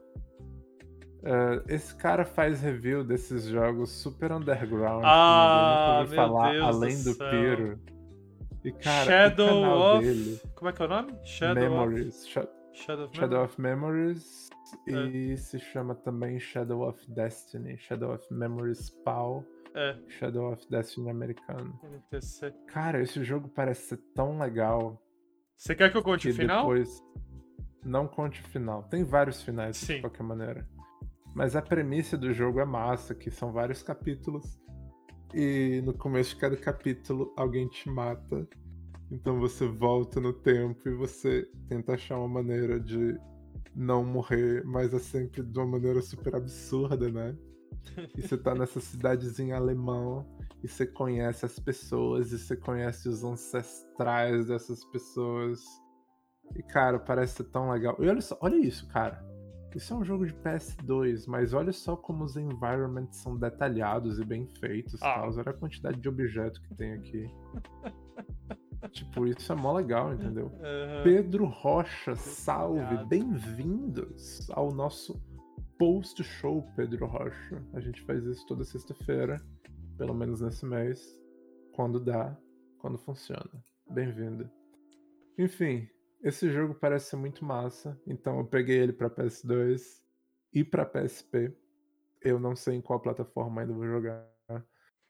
É, 1.23 1.73
esse 1.73 1.95
cara 1.95 2.23
faz 2.23 2.61
review 2.61 3.03
desses 3.03 3.45
jogos 3.45 3.89
super 3.91 4.31
underground. 4.31 5.03
Ah, 5.05 6.03
que 6.05 6.09
ninguém 6.11 6.17
nunca 6.19 6.33
falar, 6.33 6.51
Deus 6.51 6.61
do 6.63 6.67
além 6.77 6.95
do, 7.03 7.13
céu. 7.13 7.29
Piro. 7.31 7.79
E 8.67 8.71
cara, 8.73 9.05
Shadow 9.05 9.95
of. 9.95 10.05
dele, 10.05 10.41
Como 10.55 10.69
é 10.69 10.73
que 10.73 10.81
é 10.81 10.85
o 10.85 10.89
nome? 10.89 11.13
Shadow 11.23 11.63
Memories, 11.63 12.23
of. 12.37 12.47
Shadow 12.73 13.05
of. 13.05 13.17
Shadow 13.17 13.43
of 13.45 13.61
Memories 13.61 14.49
É. 14.87 14.91
e 14.91 15.37
se 15.37 15.57
chama 15.59 15.95
também 15.95 16.39
Shadow 16.39 16.87
of 16.87 16.99
Destiny, 17.11 17.77
Shadow 17.77 18.13
of 18.13 18.25
Memories 18.33 18.89
PAL, 19.05 19.43
É, 19.73 19.95
Shadow 20.07 20.51
of 20.51 20.67
Destiny 20.69 21.09
americano. 21.09 21.79
NPC. 21.83 22.51
Cara, 22.67 23.01
esse 23.01 23.23
jogo 23.23 23.47
parece 23.49 23.89
ser 23.89 23.97
tão 24.15 24.37
legal 24.39 25.01
Você 25.55 25.73
quer 25.75 25.91
que 25.91 25.97
eu 25.97 26.03
conte 26.03 26.27
que 26.27 26.33
o 26.33 26.35
final? 26.35 26.61
depois 26.67 27.01
não 27.83 28.07
conte 28.07 28.41
o 28.41 28.47
final. 28.49 28.83
Tem 28.83 29.03
vários 29.03 29.41
finais 29.41 29.77
Sim. 29.77 29.95
de 29.95 30.01
qualquer 30.01 30.23
maneira. 30.23 30.67
Mas 31.33 31.55
a 31.55 31.61
premissa 31.61 32.17
do 32.17 32.33
jogo 32.33 32.59
é 32.59 32.65
massa, 32.65 33.13
que 33.15 33.29
são 33.31 33.51
vários 33.53 33.81
capítulos 33.83 34.59
e 35.33 35.81
no 35.83 35.93
começo 35.93 36.35
de 36.35 36.41
cada 36.41 36.57
capítulo 36.57 37.33
alguém 37.35 37.67
te 37.67 37.89
mata. 37.89 38.47
Então 39.11 39.39
você 39.39 39.67
volta 39.67 40.19
no 40.19 40.33
tempo 40.33 40.87
e 40.87 40.93
você 40.93 41.49
tenta 41.67 41.93
achar 41.93 42.17
uma 42.17 42.27
maneira 42.27 42.79
de 42.79 43.17
não 43.75 44.03
morrer, 44.03 44.63
mas 44.65 44.93
é 44.93 44.99
sempre 44.99 45.43
de 45.43 45.59
uma 45.59 45.67
maneira 45.67 46.01
super 46.01 46.35
absurda, 46.35 47.09
né? 47.09 47.35
E 48.17 48.21
você 48.21 48.37
tá 48.37 48.53
nessa 48.53 48.79
cidadezinha 48.79 49.55
alemã 49.55 50.25
e 50.63 50.67
você 50.67 50.85
conhece 50.85 51.45
as 51.45 51.59
pessoas 51.59 52.31
e 52.31 52.39
você 52.39 52.55
conhece 52.55 53.07
os 53.07 53.23
ancestrais 53.23 54.47
dessas 54.47 54.83
pessoas. 54.85 55.63
E, 56.55 56.63
cara, 56.63 56.99
parece 56.99 57.37
ser 57.37 57.45
tão 57.45 57.69
legal. 57.71 57.95
E 57.99 58.07
olha 58.07 58.21
só, 58.21 58.37
olha 58.41 58.55
isso, 58.55 58.87
cara. 58.87 59.23
Isso 59.77 59.93
é 59.93 59.97
um 59.97 60.03
jogo 60.03 60.25
de 60.25 60.33
PS2, 60.33 61.27
mas 61.27 61.53
olha 61.53 61.71
só 61.71 61.95
como 61.95 62.23
os 62.23 62.35
environments 62.35 63.19
são 63.19 63.37
detalhados 63.37 64.17
e 64.17 64.25
bem 64.25 64.47
feitos. 64.59 64.99
Ah. 65.03 65.19
Tal. 65.19 65.31
Olha 65.31 65.51
a 65.51 65.53
quantidade 65.53 66.01
de 66.01 66.09
objeto 66.09 66.59
que 66.63 66.73
tem 66.73 66.93
aqui. 66.93 67.29
tipo, 68.89 69.27
isso 69.27 69.53
é 69.53 69.55
mó 69.55 69.73
legal, 69.73 70.15
entendeu? 70.15 70.47
Aham. 70.47 71.03
Pedro 71.03 71.45
Rocha, 71.45 72.15
salve, 72.15 73.05
bem-vindos 73.05 74.49
ao 74.49 74.73
nosso 74.73 75.21
post-show, 75.77 76.67
Pedro 76.75 77.05
Rocha. 77.05 77.63
A 77.71 77.79
gente 77.79 78.01
faz 78.01 78.25
isso 78.25 78.47
toda 78.47 78.63
sexta-feira, 78.63 79.39
pelo 79.95 80.15
menos 80.15 80.41
nesse 80.41 80.65
mês, 80.65 80.99
quando 81.75 81.99
dá, 81.99 82.35
quando 82.79 82.97
funciona. 82.97 83.63
Bem-vindo. 83.91 84.49
Enfim, 85.37 85.87
esse 86.27 86.51
jogo 86.51 86.75
parece 86.75 87.09
ser 87.11 87.15
muito 87.15 87.43
massa, 87.45 87.99
então 88.05 88.39
eu 88.39 88.45
peguei 88.45 88.77
ele 88.79 88.93
pra 88.93 89.09
PS2 89.09 90.01
e 90.53 90.63
pra 90.63 90.85
PSP. 90.85 91.55
Eu 92.21 92.39
não 92.39 92.55
sei 92.55 92.75
em 92.75 92.81
qual 92.81 92.99
plataforma 92.99 93.61
ainda 93.61 93.73
vou 93.73 93.85
jogar, 93.87 94.27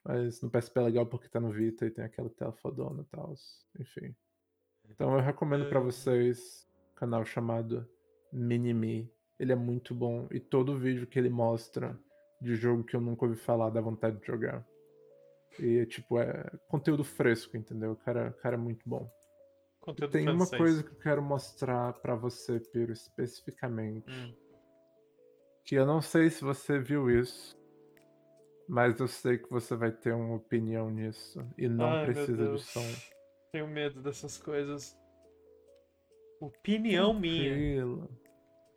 mas 0.04 0.42
no 0.42 0.50
PSP 0.50 0.80
é 0.80 0.84
legal 0.84 1.06
porque 1.06 1.30
tá 1.30 1.40
no 1.40 1.52
Vita 1.52 1.86
e 1.86 1.92
tem 1.92 2.04
aquela 2.04 2.30
tela 2.30 2.54
fodona 2.54 3.02
e 3.02 3.06
tal. 3.06 3.34
Enfim. 3.80 4.16
Então 4.90 5.14
eu 5.14 5.22
recomendo 5.22 5.68
pra 5.70 5.80
É. 5.80 5.84
vocês 5.84 6.68
um 6.92 6.96
canal 6.96 7.26
chamado 7.26 7.88
Minimi. 8.32 9.12
Ele 9.40 9.52
é 9.52 9.56
muito 9.56 9.94
bom 9.94 10.28
e 10.32 10.40
todo 10.40 10.78
vídeo 10.78 11.06
que 11.08 11.20
ele 11.20 11.30
mostra 11.30 11.98
de 12.42 12.56
jogo 12.56 12.84
que 12.84 12.96
eu 12.96 13.02
nunca 13.02 13.26
ouvi 13.26 13.38
falar 13.38 13.70
dá 13.70 13.82
vontade 13.82 14.20
de 14.20 14.26
jogar. 14.28 14.66
E 15.60 15.86
tipo, 15.86 16.20
é 16.20 16.44
conteúdo 16.68 17.04
fresco, 17.04 17.56
entendeu? 17.58 17.92
O 17.92 17.96
cara, 17.96 18.30
o 18.30 18.34
cara 18.42 18.56
é 18.56 18.58
muito 18.60 18.88
bom. 18.88 19.10
Conteúdo 19.88 20.12
tem 20.12 20.24
uma 20.28 20.46
francês. 20.46 20.58
coisa 20.58 20.84
que 20.84 20.92
eu 20.92 21.00
quero 21.00 21.22
mostrar 21.22 21.94
pra 22.02 22.14
você, 22.14 22.60
Piro, 22.60 22.92
especificamente. 22.92 24.12
Hum. 24.12 24.36
Que 25.64 25.76
eu 25.76 25.86
não 25.86 26.02
sei 26.02 26.30
se 26.30 26.44
você 26.44 26.78
viu 26.78 27.10
isso, 27.10 27.58
mas 28.68 29.00
eu 29.00 29.08
sei 29.08 29.38
que 29.38 29.50
você 29.50 29.78
vai 29.78 29.94
ter 29.94 30.14
uma 30.14 30.36
opinião 30.36 30.90
nisso. 30.90 31.40
E 31.58 31.70
não 31.70 31.90
Ai, 31.90 32.06
precisa 32.06 32.52
de 32.52 32.62
som. 32.62 32.84
Tenho 33.54 33.66
medo 33.66 34.02
dessas 34.02 34.38
coisas. 34.38 34.94
Opinião 36.42 37.14
minha. 37.14 37.54
Tranquilo. 37.54 38.10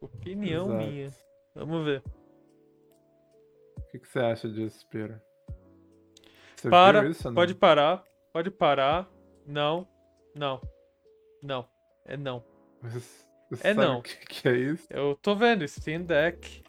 Opinião 0.01 0.67
Exato. 0.67 0.87
minha. 0.87 1.11
Vamos 1.57 1.85
ver. 1.87 2.03
O 3.79 3.83
que, 3.91 3.99
que 3.99 4.07
você 4.07 4.21
acha 4.21 4.49
disso, 4.49 4.89
Piro? 4.89 5.21
Você 6.55 6.71
Para, 6.71 7.09
isso 7.09 7.35
pode 7.35 7.53
parar. 7.57 8.05
Pode 8.33 8.49
parar. 8.53 9.11
Não. 9.45 9.89
Não. 10.37 10.61
Não. 11.43 11.67
É 12.07 12.17
não. 12.17 12.43
Você, 13.51 13.67
É 13.69 13.75
não. 13.75 13.99
O 13.99 14.03
que, 14.03 14.17
que 14.27 14.49
é 14.49 14.57
isso? 14.57 14.87
Eu 14.91 15.17
tô 15.21 15.35
vendo. 15.35 15.67
Steam 15.67 16.03
Deck. 16.03 16.63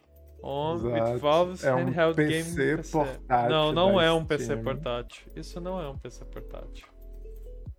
On 0.44 0.74
with 0.82 0.96
Exato. 0.96 1.18
Valve's 1.20 1.64
É 1.64 1.72
um 1.72 1.84
handheld 1.84 2.16
PC 2.16 2.28
game 2.32 2.76
PC. 2.76 2.90
portátil 2.92 3.48
Não, 3.50 3.72
não 3.72 4.00
é 4.00 4.10
um 4.12 4.24
PC 4.24 4.44
Steam. 4.44 4.62
portátil. 4.64 5.32
Isso 5.36 5.60
não 5.60 5.80
é 5.80 5.88
um 5.88 5.96
PC 5.96 6.24
portátil. 6.24 6.86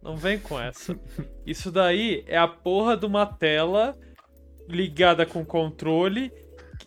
Não 0.01 0.15
vem 0.15 0.39
com 0.39 0.59
essa. 0.59 0.97
Isso 1.45 1.69
daí 1.71 2.23
é 2.27 2.37
a 2.37 2.47
porra 2.47 2.95
de 2.95 3.05
uma 3.05 3.25
tela 3.25 3.97
ligada 4.67 5.25
com 5.25 5.43
controle 5.45 6.31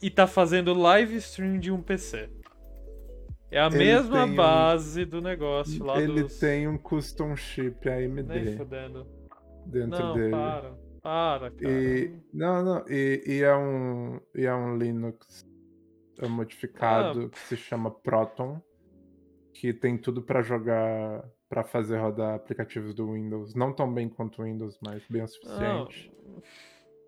e 0.01 0.09
tá 0.11 0.27
fazendo 0.27 0.73
live 0.73 1.17
stream 1.17 1.59
de 1.59 1.71
um 1.71 1.83
PC. 1.83 2.31
É 3.51 3.61
a 3.61 3.67
Ele 3.67 3.77
mesma 3.79 4.23
tem 4.25 4.33
um- 4.33 4.37
base 4.37 5.05
do 5.05 5.21
negócio 5.21 5.85
lá 5.85 6.01
Ele 6.01 6.23
dos... 6.23 6.39
tem 6.39 6.67
um 6.67 6.77
custom 6.79 7.37
chip 7.37 7.87
AMD 7.89 8.23
Nem 8.23 8.57
fudendo. 8.57 9.07
Dentro 9.67 9.99
Não, 9.99 10.15
dele. 10.15 10.31
para. 10.31 10.75
Para, 11.03 11.51
cara. 11.53 11.71
E 11.73 12.13
não, 12.33 12.65
não, 12.65 12.85
e, 12.89 13.23
e 13.27 13.43
é 13.43 13.55
um 13.57 14.21
e 14.35 14.45
é 14.45 14.53
um 14.55 14.77
Linux 14.77 15.47
é 16.19 16.27
modificado 16.27 17.27
Ah. 17.27 17.29
que 17.29 17.39
se 17.39 17.57
chama 17.57 17.91
Proton, 17.91 18.61
que 19.55 19.73
tem 19.73 19.97
tudo 19.97 20.21
pra 20.23 20.43
jogar 20.43 21.25
pra 21.49 21.63
fazer 21.63 21.99
rodar 21.99 22.35
aplicativos 22.35 22.93
do 22.93 23.13
Windows, 23.13 23.55
não 23.55 23.73
tão 23.73 23.93
bem 23.93 24.09
quanto 24.09 24.43
o 24.43 24.45
Windows, 24.45 24.79
mas 24.85 25.05
bem 25.09 25.23
o 25.23 25.29
suficiente. 25.29 26.11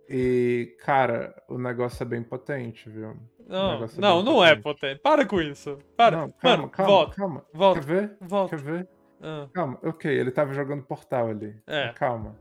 E 0.09 0.77
cara, 0.85 1.35
o 1.49 1.59
negócio 1.59 2.03
é 2.03 2.07
bem 2.07 2.23
potente, 2.23 2.89
viu? 2.89 3.15
Não, 3.47 3.73
negócio 3.73 3.99
é 3.99 4.01
não, 4.01 4.23
não 4.23 4.45
é 4.45 4.55
potente. 4.55 4.63
potente. 4.63 5.01
Para 5.03 5.27
com 5.27 5.41
isso. 5.41 5.77
Para. 5.97 6.17
Não, 6.19 6.31
calma, 6.31 6.57
Mano, 6.57 6.71
calma, 6.71 6.91
volta. 6.93 7.17
calma. 7.17 7.47
Volta. 7.53 7.81
Quer 7.81 7.87
ver? 7.87 8.17
Volta. 8.21 8.57
Quer 8.57 8.63
ver? 8.65 8.89
Ah, 9.21 9.49
Calma, 9.53 9.79
ok, 9.83 10.09
ele 10.17 10.31
tava 10.31 10.53
jogando 10.55 10.85
Portal 10.85 11.29
ali. 11.31 11.61
É. 11.67 11.93
Calma. 11.95 12.37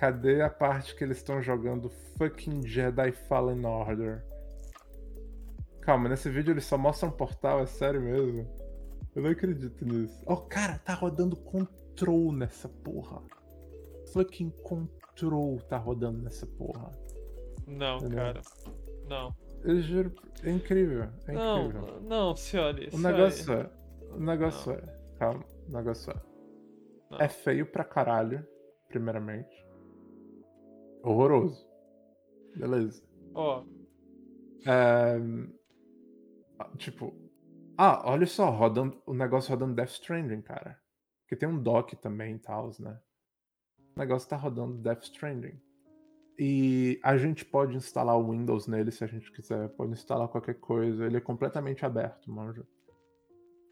Cadê 0.00 0.40
a 0.40 0.48
parte 0.48 0.96
que 0.96 1.04
eles 1.04 1.18
estão 1.18 1.42
jogando 1.42 1.90
fucking 2.16 2.66
Jedi 2.66 3.12
Fallen 3.12 3.66
Order? 3.66 4.24
Calma, 5.82 6.08
nesse 6.08 6.30
vídeo 6.30 6.52
eles 6.54 6.64
só 6.64 6.78
mostram 6.78 7.10
Portal, 7.10 7.60
é 7.60 7.66
sério 7.66 8.00
mesmo? 8.00 8.48
Eu 9.14 9.22
não 9.22 9.28
acredito 9.30 9.84
nisso. 9.84 10.24
Oh, 10.26 10.38
cara, 10.38 10.78
tá 10.78 10.94
rodando 10.94 11.36
Control 11.36 12.32
nessa 12.32 12.66
porra. 12.66 13.22
Fucking 14.14 14.48
Control 14.62 15.58
tá 15.68 15.76
rodando 15.76 16.22
nessa 16.22 16.46
porra. 16.46 16.90
não, 17.66 17.98
Entendeu? 17.98 18.16
cara. 18.16 18.40
Não. 19.06 19.34
Eu 19.62 19.82
juro, 19.82 20.14
é 20.42 20.50
incrível, 20.50 21.02
é 21.28 21.34
incrível. 21.34 21.82
Não, 21.82 22.00
não, 22.00 22.36
senhora. 22.36 22.88
O 22.90 22.98
negócio 22.98 23.52
é. 23.52 23.70
O 24.14 24.18
negócio 24.18 24.72
é. 24.72 24.80
Calma, 25.18 25.44
o 25.68 25.72
negócio 25.76 26.10
é. 26.10 26.16
Não. 27.10 27.18
É 27.18 27.28
feio 27.28 27.66
pra 27.66 27.84
caralho, 27.84 28.42
primeiramente. 28.88 29.68
Horroroso. 31.02 31.66
Beleza. 32.56 33.02
Ó, 33.34 33.64
É, 34.66 35.18
Tipo. 36.76 37.14
Ah, 37.76 38.02
olha 38.04 38.26
só, 38.26 38.50
rodando, 38.50 39.00
o 39.06 39.14
negócio 39.14 39.50
rodando 39.50 39.74
Death 39.74 39.92
Stranding, 39.92 40.42
cara. 40.42 40.78
Que 41.26 41.34
tem 41.34 41.48
um 41.48 41.60
dock 41.60 41.96
também 41.96 42.34
e 42.34 42.38
tal, 42.38 42.70
né? 42.78 42.98
O 43.96 43.98
negócio 43.98 44.28
tá 44.28 44.36
rodando 44.36 44.76
Death 44.76 45.04
Stranding. 45.04 45.58
E 46.38 46.98
a 47.02 47.16
gente 47.16 47.44
pode 47.44 47.76
instalar 47.76 48.16
o 48.18 48.30
Windows 48.30 48.66
nele 48.66 48.90
se 48.90 49.04
a 49.04 49.06
gente 49.06 49.30
quiser. 49.32 49.68
Pode 49.70 49.92
instalar 49.92 50.28
qualquer 50.28 50.54
coisa. 50.54 51.06
Ele 51.06 51.16
é 51.16 51.20
completamente 51.20 51.84
aberto, 51.84 52.30
manja. 52.30 52.66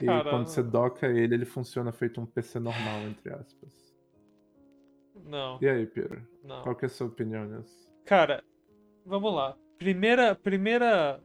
E 0.01 0.07
Cara, 0.07 0.31
quando 0.31 0.47
você 0.49 0.63
doca 0.63 1.07
ele, 1.07 1.35
ele 1.35 1.45
funciona 1.45 1.93
feito 1.93 2.21
um 2.21 2.27
PC 2.27 2.61
normal, 2.61 3.01
entre 3.09 3.33
aspas. 3.33 3.88
Não, 5.25 5.59
E 5.61 5.69
aí, 5.69 5.87
Pedro? 5.87 6.23
não. 6.45 6.63
Qual 6.63 6.75
que 6.75 6.85
é 6.85 6.87
a 6.87 6.91
sua 6.91 7.07
opinião 7.07 7.45
nisso? 7.45 7.89
Cara, 8.05 8.43
vamos 9.05 9.33
lá. 9.35 9.57
Primeira, 9.79 10.35
primeira 10.35 11.23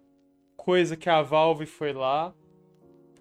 coisa 0.55 0.95
que 0.95 1.09
a 1.09 1.21
Valve 1.21 1.65
foi 1.65 1.91
lá 1.93 2.33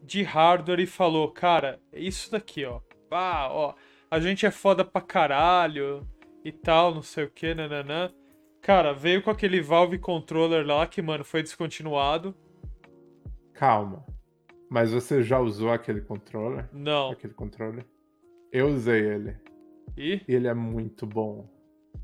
de 0.03 0.23
hardware 0.23 0.81
e 0.81 0.87
falou, 0.87 1.31
cara, 1.31 1.81
isso 1.93 2.31
daqui, 2.31 2.65
ó. 2.65 2.81
Ah, 3.11 3.49
ó, 3.51 3.75
a 4.11 4.19
gente 4.21 4.45
é 4.45 4.51
foda 4.51 4.85
pra 4.85 5.01
caralho 5.01 6.07
e 6.45 6.51
tal, 6.51 6.95
não 6.95 7.03
sei 7.03 7.25
o 7.25 7.31
que, 7.31 7.55
nananã. 7.55 8.13
Cara, 8.61 8.93
veio 8.93 9.23
com 9.23 9.31
aquele 9.31 9.61
Valve 9.61 9.99
Controller 9.99 10.67
lá 10.67 10.87
que, 10.87 11.01
mano, 11.03 11.25
foi 11.25 11.43
descontinuado. 11.43 12.35
Calma. 13.55 14.05
Mas 14.69 14.93
você 14.93 15.23
já 15.23 15.39
usou 15.39 15.71
aquele 15.71 16.01
controller? 16.01 16.69
Não. 16.73 17.11
Aquele 17.11 17.35
controller? 17.35 17.85
Eu 18.51 18.69
usei 18.69 19.01
ele. 19.01 19.37
E? 19.97 20.23
Ele 20.27 20.49
é 20.49 20.55
muito 20.55 21.07
bom. 21.07 21.49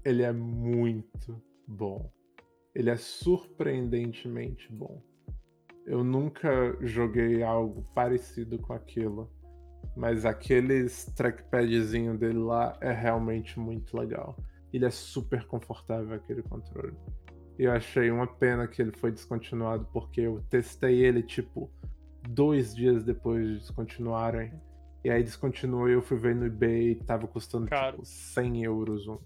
Ele 0.04 0.22
é 0.22 0.32
muito 0.32 1.40
bom. 1.66 2.10
Ele 2.74 2.90
é 2.90 2.96
surpreendentemente 2.96 4.72
bom. 4.72 5.02
Eu 5.86 6.04
nunca 6.04 6.76
joguei 6.80 7.42
algo 7.42 7.82
parecido 7.94 8.58
com 8.58 8.72
aquilo. 8.72 9.30
Mas 9.96 10.24
aqueles 10.24 11.06
trackpadzinho 11.16 12.16
dele 12.16 12.38
lá 12.38 12.76
é 12.80 12.92
realmente 12.92 13.58
muito 13.58 13.96
legal. 13.96 14.36
Ele 14.72 14.84
é 14.84 14.90
super 14.90 15.46
confortável 15.46 16.14
aquele 16.14 16.42
controle. 16.42 16.94
E 17.58 17.64
eu 17.64 17.72
achei 17.72 18.10
uma 18.10 18.26
pena 18.26 18.68
que 18.68 18.80
ele 18.80 18.92
foi 18.92 19.10
descontinuado 19.10 19.88
porque 19.92 20.20
eu 20.20 20.40
testei 20.48 21.04
ele 21.04 21.22
tipo 21.22 21.68
dois 22.28 22.74
dias 22.74 23.02
depois 23.02 23.46
de 23.48 23.58
descontinuarem. 23.58 24.52
E 25.04 25.10
aí 25.10 25.22
descontinuou 25.22 25.88
e 25.88 25.92
eu 25.92 26.02
fui 26.02 26.16
ver 26.18 26.34
no 26.34 26.46
eBay 26.46 26.90
e 26.90 26.94
tava 26.96 27.26
custando 27.28 27.66
Caro. 27.66 27.92
tipo 27.98 28.04
100 28.04 28.64
euros 28.64 29.06
um. 29.06 29.18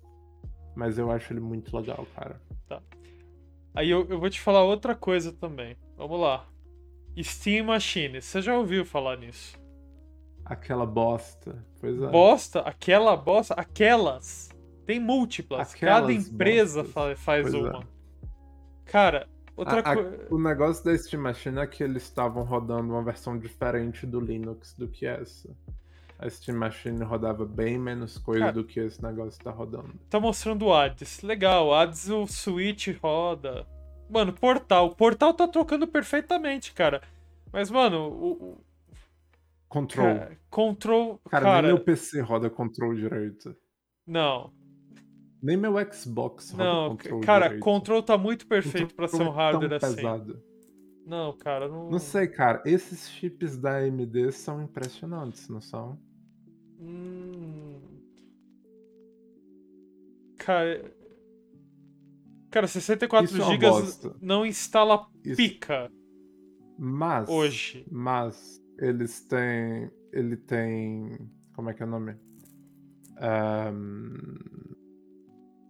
Mas 0.76 0.98
eu 0.98 1.10
acho 1.10 1.32
ele 1.32 1.40
muito 1.40 1.76
legal, 1.76 2.06
cara. 2.14 2.40
Aí 3.74 3.88
eu, 3.90 4.06
eu 4.08 4.20
vou 4.20 4.28
te 4.28 4.40
falar 4.40 4.62
outra 4.64 4.94
coisa 4.94 5.32
também. 5.32 5.76
Vamos 5.96 6.20
lá. 6.20 6.46
Steam 7.22 7.66
Machine, 7.66 8.20
você 8.20 8.40
já 8.42 8.56
ouviu 8.56 8.84
falar 8.84 9.16
nisso? 9.16 9.58
Aquela 10.44 10.84
bosta. 10.84 11.64
Pois 11.80 12.00
é. 12.00 12.06
Bosta, 12.08 12.60
aquela 12.60 13.16
bosta, 13.16 13.54
aquelas. 13.54 14.50
Tem 14.86 14.98
múltiplas. 15.00 15.74
Cada 15.74 16.06
Aquelas 16.06 16.28
empresa 16.28 16.82
bostas. 16.82 16.92
fa- 16.92 17.16
faz 17.16 17.42
Pois 17.50 17.54
é. 17.54 17.58
uma. 17.70 17.88
Cara, 18.84 19.28
outra 19.62 19.80
A- 19.80 19.92
a- 19.92 19.94
coisa. 19.94 20.26
o 20.30 20.38
negócio 20.40 20.84
da 20.84 20.96
Steam 20.96 21.22
Machine 21.22 21.58
é 21.58 21.66
que 21.66 21.82
eles 21.82 22.02
estavam 22.04 22.42
rodando 22.44 22.92
uma 22.92 23.02
versão 23.02 23.38
diferente 23.38 24.06
do 24.06 24.20
Linux 24.20 24.74
do 24.74 24.86
que 24.88 25.06
essa. 25.06 25.48
A 26.18 26.28
Steam 26.30 26.56
Machine 26.56 27.02
rodava 27.02 27.44
bem 27.44 27.78
menos 27.78 28.16
coisa 28.18 28.40
Cara- 28.46 28.52
do 28.52 28.64
que 28.64 28.78
esse 28.78 29.02
negócio 29.02 29.42
tá 29.42 29.50
rodando. 29.50 29.94
Tá 30.08 30.20
mostrando 30.20 30.66
o 30.66 30.72
Hades. 30.72 31.20
Legal, 31.22 31.66
o 31.68 31.74
Hades 31.74 32.08
o 32.08 32.26
Switch 32.28 32.88
roda. 33.02 33.66
Mano, 34.08 34.32
Portal. 34.32 34.86
O 34.86 34.94
Portal 34.94 35.34
tá 35.34 35.48
trocando 35.48 35.86
perfeitamente, 35.88 36.72
cara. 36.74 37.02
Mas, 37.52 37.70
mano, 37.70 38.08
o. 38.08 38.58
Control. 39.68 40.18
ca- 40.18 40.30
Control. 40.50 41.20
Cara, 41.30 41.44
Cara, 41.44 41.62
nem 41.62 41.74
meu 41.74 41.82
PC 41.82 42.20
roda 42.20 42.50
Control 42.50 42.94
direito. 42.94 43.56
não. 44.06 44.52
Nem 45.42 45.56
meu 45.56 45.74
Xbox 45.92 46.52
Não, 46.52 46.90
Control 46.90 47.20
cara, 47.20 47.44
direito. 47.46 47.62
Control 47.64 48.02
tá 48.02 48.16
muito 48.16 48.46
perfeito 48.46 48.94
pra 48.94 49.08
ser 49.08 49.18
Control 49.18 49.32
um 49.34 49.34
é 49.40 49.42
hardware 49.42 49.78
tão 49.80 49.88
assim. 49.88 49.96
pesado. 49.96 50.42
Não, 51.04 51.36
cara, 51.36 51.68
não. 51.68 51.90
Não 51.90 51.98
sei, 51.98 52.28
cara. 52.28 52.62
Esses 52.64 53.10
chips 53.10 53.56
da 53.58 53.78
AMD 53.78 54.30
são 54.30 54.62
impressionantes, 54.62 55.48
não 55.48 55.60
são? 55.60 55.98
Hum... 56.78 57.80
Cara. 60.38 60.94
Cara, 62.50 62.66
64 62.68 63.30
Isso 63.32 63.42
é 63.42 63.44
GB 63.52 63.66
bosta. 63.68 64.16
não 64.20 64.44
instala 64.44 65.06
Isso- 65.24 65.36
pica 65.36 65.90
Mas. 66.78 67.28
hoje. 67.28 67.84
Mas 67.90 68.60
eles 68.78 69.24
têm. 69.26 69.90
Ele 70.12 70.36
tem. 70.36 71.18
Como 71.54 71.70
é 71.70 71.74
que 71.74 71.82
é 71.82 71.86
o 71.86 71.88
nome? 71.88 72.14
Ahn, 73.16 74.36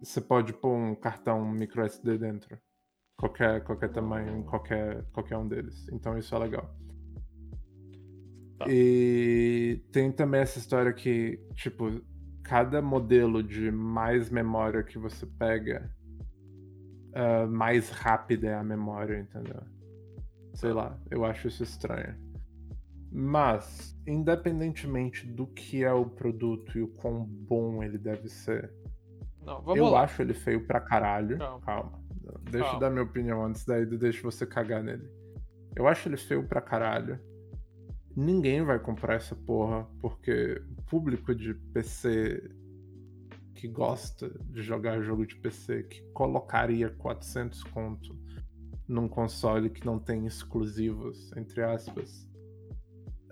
Você 0.03 0.19
pode 0.19 0.51
pôr 0.53 0.75
um 0.75 0.95
cartão 0.95 1.49
micro 1.49 1.83
SD 1.83 2.17
dentro. 2.17 2.57
Qualquer, 3.17 3.63
qualquer 3.63 3.89
tamanho, 3.89 4.43
qualquer, 4.43 5.05
qualquer 5.13 5.37
um 5.37 5.47
deles. 5.47 5.87
Então 5.93 6.17
isso 6.17 6.35
é 6.35 6.39
legal. 6.39 6.75
Tá. 8.57 8.65
E 8.67 9.81
tem 9.91 10.11
também 10.11 10.41
essa 10.41 10.59
história 10.59 10.91
que, 10.91 11.39
tipo, 11.55 12.01
cada 12.43 12.81
modelo 12.81 13.41
de 13.41 13.71
mais 13.71 14.29
memória 14.29 14.83
que 14.83 14.97
você 14.97 15.25
pega, 15.25 15.89
ah, 17.13 17.47
mais 17.47 17.89
rápida 17.89 18.47
é 18.47 18.55
a 18.55 18.63
memória, 18.63 19.19
entendeu? 19.19 19.61
Sei 20.53 20.73
lá, 20.73 20.99
eu 21.09 21.23
acho 21.23 21.47
isso 21.47 21.63
estranho. 21.63 22.15
Mas, 23.09 23.97
independentemente 24.05 25.25
do 25.25 25.47
que 25.47 25.83
é 25.83 25.93
o 25.93 26.05
produto 26.05 26.77
e 26.77 26.81
o 26.81 26.87
quão 26.87 27.23
bom 27.23 27.81
ele 27.81 27.97
deve 27.97 28.27
ser, 28.27 28.73
Não, 29.45 29.61
vamos 29.61 29.77
eu 29.77 29.85
lá. 29.85 30.01
acho 30.03 30.21
ele 30.21 30.33
feio 30.33 30.65
pra 30.65 30.79
caralho. 30.79 31.37
Calma. 31.37 31.61
Calma. 31.61 32.03
Deixa 32.43 32.59
Calma. 32.65 32.75
eu 32.75 32.79
dar 32.79 32.89
minha 32.89 33.03
opinião 33.03 33.45
antes, 33.45 33.65
daí 33.65 33.85
deixa 33.85 34.21
você 34.21 34.45
cagar 34.45 34.83
nele. 34.83 35.09
Eu 35.75 35.87
acho 35.87 36.07
ele 36.07 36.17
feio 36.17 36.47
pra 36.47 36.61
caralho. 36.61 37.19
Ninguém 38.15 38.63
vai 38.63 38.79
comprar 38.79 39.15
essa 39.15 39.35
porra, 39.35 39.87
porque 39.99 40.61
o 40.77 40.83
público 40.83 41.33
de 41.33 41.53
PC 41.53 42.49
que 43.55 43.67
gosta 43.69 44.29
de 44.49 44.61
jogar 44.61 45.01
jogo 45.01 45.25
de 45.25 45.35
PC, 45.37 45.83
que 45.83 46.01
colocaria 46.11 46.89
400 46.89 47.63
conto 47.63 48.13
num 48.85 49.07
console 49.07 49.69
que 49.69 49.85
não 49.85 49.97
tem 49.97 50.25
exclusivos, 50.25 51.31
entre 51.37 51.63
aspas, 51.63 52.29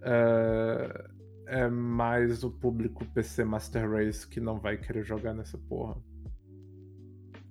é, 0.03 1.09
é 1.51 1.67
mais 1.67 2.45
o 2.45 2.49
público 2.49 3.03
PC 3.13 3.43
Master 3.43 3.91
Race 3.91 4.25
que 4.25 4.39
não 4.39 4.57
vai 4.57 4.77
querer 4.77 5.03
jogar 5.03 5.33
nessa 5.33 5.57
porra. 5.57 6.01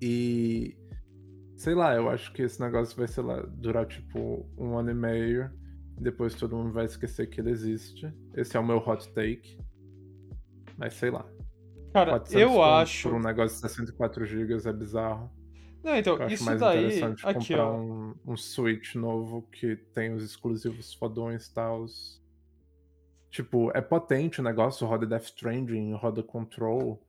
E 0.00 0.74
sei 1.54 1.74
lá, 1.74 1.94
eu 1.94 2.08
acho 2.08 2.32
que 2.32 2.40
esse 2.40 2.58
negócio 2.58 2.96
vai, 2.96 3.06
sei 3.06 3.22
lá, 3.22 3.42
durar 3.42 3.84
tipo 3.86 4.48
um 4.56 4.78
ano 4.78 4.90
e 4.90 4.94
meio. 4.94 5.50
Depois 6.00 6.34
todo 6.34 6.56
mundo 6.56 6.72
vai 6.72 6.86
esquecer 6.86 7.28
que 7.28 7.42
ele 7.42 7.50
existe. 7.50 8.10
Esse 8.34 8.56
é 8.56 8.60
o 8.60 8.66
meu 8.66 8.78
hot 8.78 9.06
take. 9.12 9.58
Mas 10.78 10.94
sei 10.94 11.10
lá. 11.10 11.30
Cara, 11.92 12.12
400 12.12 12.40
eu 12.40 12.62
acho. 12.62 13.10
Por 13.10 13.18
um 13.18 13.20
negócio 13.22 13.56
de 13.56 13.60
64 13.68 14.24
GB 14.24 14.66
é 14.66 14.72
bizarro. 14.72 15.30
Não, 15.84 15.94
então, 15.94 16.16
Eu 16.16 16.28
isso 16.28 16.44
mais 16.44 16.58
daí. 16.58 16.86
interessante 16.86 17.26
Aqui, 17.26 17.48
comprar 17.50 17.66
ó. 17.66 17.78
um, 17.78 18.14
um 18.26 18.36
Switch 18.36 18.94
novo 18.94 19.42
que 19.52 19.76
tem 19.76 20.14
os 20.14 20.24
exclusivos 20.24 20.94
fodões 20.94 21.48
e 21.48 21.54
tal. 21.54 21.84
Tipo, 23.30 23.70
é 23.74 23.80
potente 23.80 24.40
o 24.40 24.42
negócio, 24.42 24.86
roda 24.86 25.06
Death 25.06 25.26
Stranding, 25.26 25.92
roda 25.94 26.22
Control. 26.22 27.00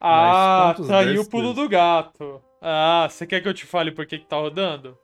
Ah, 0.00 0.72
quantos 0.76 0.88
tá 0.88 0.98
aí 1.00 1.18
o 1.18 1.28
pulo 1.28 1.52
do 1.52 1.68
gato. 1.68 2.40
Ah, 2.60 3.06
você 3.10 3.26
quer 3.26 3.40
que 3.40 3.48
eu 3.48 3.54
te 3.54 3.66
fale 3.66 3.90
por 3.90 4.06
que, 4.06 4.18
que 4.18 4.26
tá 4.26 4.36
rodando? 4.36 4.96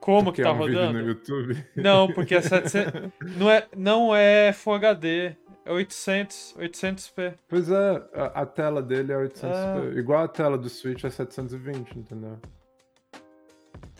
Como 0.00 0.24
porque 0.24 0.42
que 0.42 0.42
tá 0.42 0.50
é 0.50 0.52
um 0.52 0.58
rodando? 0.58 0.92
no 0.94 1.08
YouTube. 1.08 1.64
Não, 1.76 2.12
porque 2.12 2.34
é 2.34 2.40
700. 2.42 3.10
não, 3.36 3.50
é, 3.50 3.68
não 3.76 4.14
é 4.14 4.52
Full 4.52 4.74
HD, 4.74 5.36
é 5.64 5.72
800, 5.72 6.56
800p. 6.58 7.34
Pois 7.48 7.70
é, 7.70 8.02
a, 8.14 8.42
a 8.42 8.46
tela 8.46 8.82
dele 8.82 9.12
é 9.12 9.16
800p. 9.16 9.94
É. 9.94 9.98
Igual 9.98 10.24
a 10.24 10.28
tela 10.28 10.58
do 10.58 10.68
Switch 10.68 11.04
é 11.04 11.10
720, 11.10 11.98
entendeu? 11.98 12.38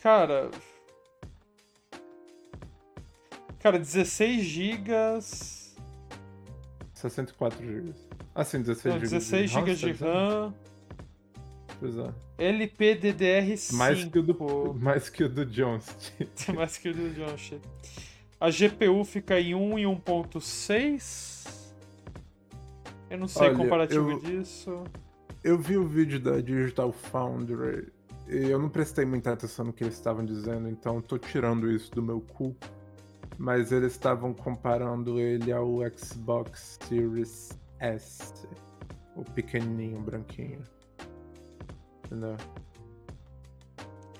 Cara. 0.02 0.50
Cara, 3.62 3.78
16 3.78 4.42
gigas. 4.44 5.76
64 6.94 7.64
GB. 7.64 7.92
Ah, 8.34 8.44
sim, 8.44 8.60
16 8.60 8.94
Não, 8.94 9.00
GB. 9.00 9.10
16 9.16 9.50
GB 9.50 9.74
de 9.74 9.92
RAM. 9.92 10.54
Pois 11.78 11.96
é. 11.96 12.12
LPDDR5. 12.38 13.74
Mais 13.74 14.04
que 14.04 14.18
o 14.18 14.22
do, 14.22 14.74
mais 14.74 15.08
que 15.08 15.24
o 15.24 15.28
do 15.28 15.44
Jones. 15.46 15.86
Mais 16.54 16.76
que 16.76 16.88
o 16.90 16.94
do 16.94 17.10
John 17.14 17.36
Shea. 17.36 17.58
A 18.40 18.50
GPU 18.50 19.04
fica 19.04 19.38
em 19.40 19.54
1 19.54 19.78
e 19.78 19.82
1.6. 19.84 21.72
Eu 23.08 23.18
não 23.18 23.28
sei 23.28 23.48
Olha, 23.48 23.56
comparativo 23.56 24.10
eu- 24.10 24.20
disso. 24.20 24.82
Eu 25.44 25.58
vi 25.58 25.76
o 25.76 25.86
vídeo 25.86 26.18
da 26.18 26.40
Digital 26.40 26.90
Foundry 26.92 27.92
e 28.28 28.48
eu 28.48 28.58
não 28.58 28.68
prestei 28.68 29.04
muita 29.04 29.32
atenção 29.32 29.66
no 29.66 29.72
que 29.72 29.84
eles 29.84 29.94
estavam 29.94 30.24
dizendo, 30.24 30.68
então 30.68 31.00
tô 31.00 31.18
tirando 31.18 31.70
isso 31.70 31.90
do 31.92 32.02
meu 32.02 32.20
cu. 32.20 32.56
Mas 33.38 33.72
eles 33.72 33.92
estavam 33.92 34.32
comparando 34.32 35.18
ele 35.18 35.52
ao 35.52 35.78
Xbox 35.96 36.78
Series 36.86 37.58
S, 37.78 38.46
o 39.16 39.24
pequenininho, 39.24 40.00
branquinho. 40.00 40.62
Entendeu? 42.04 42.36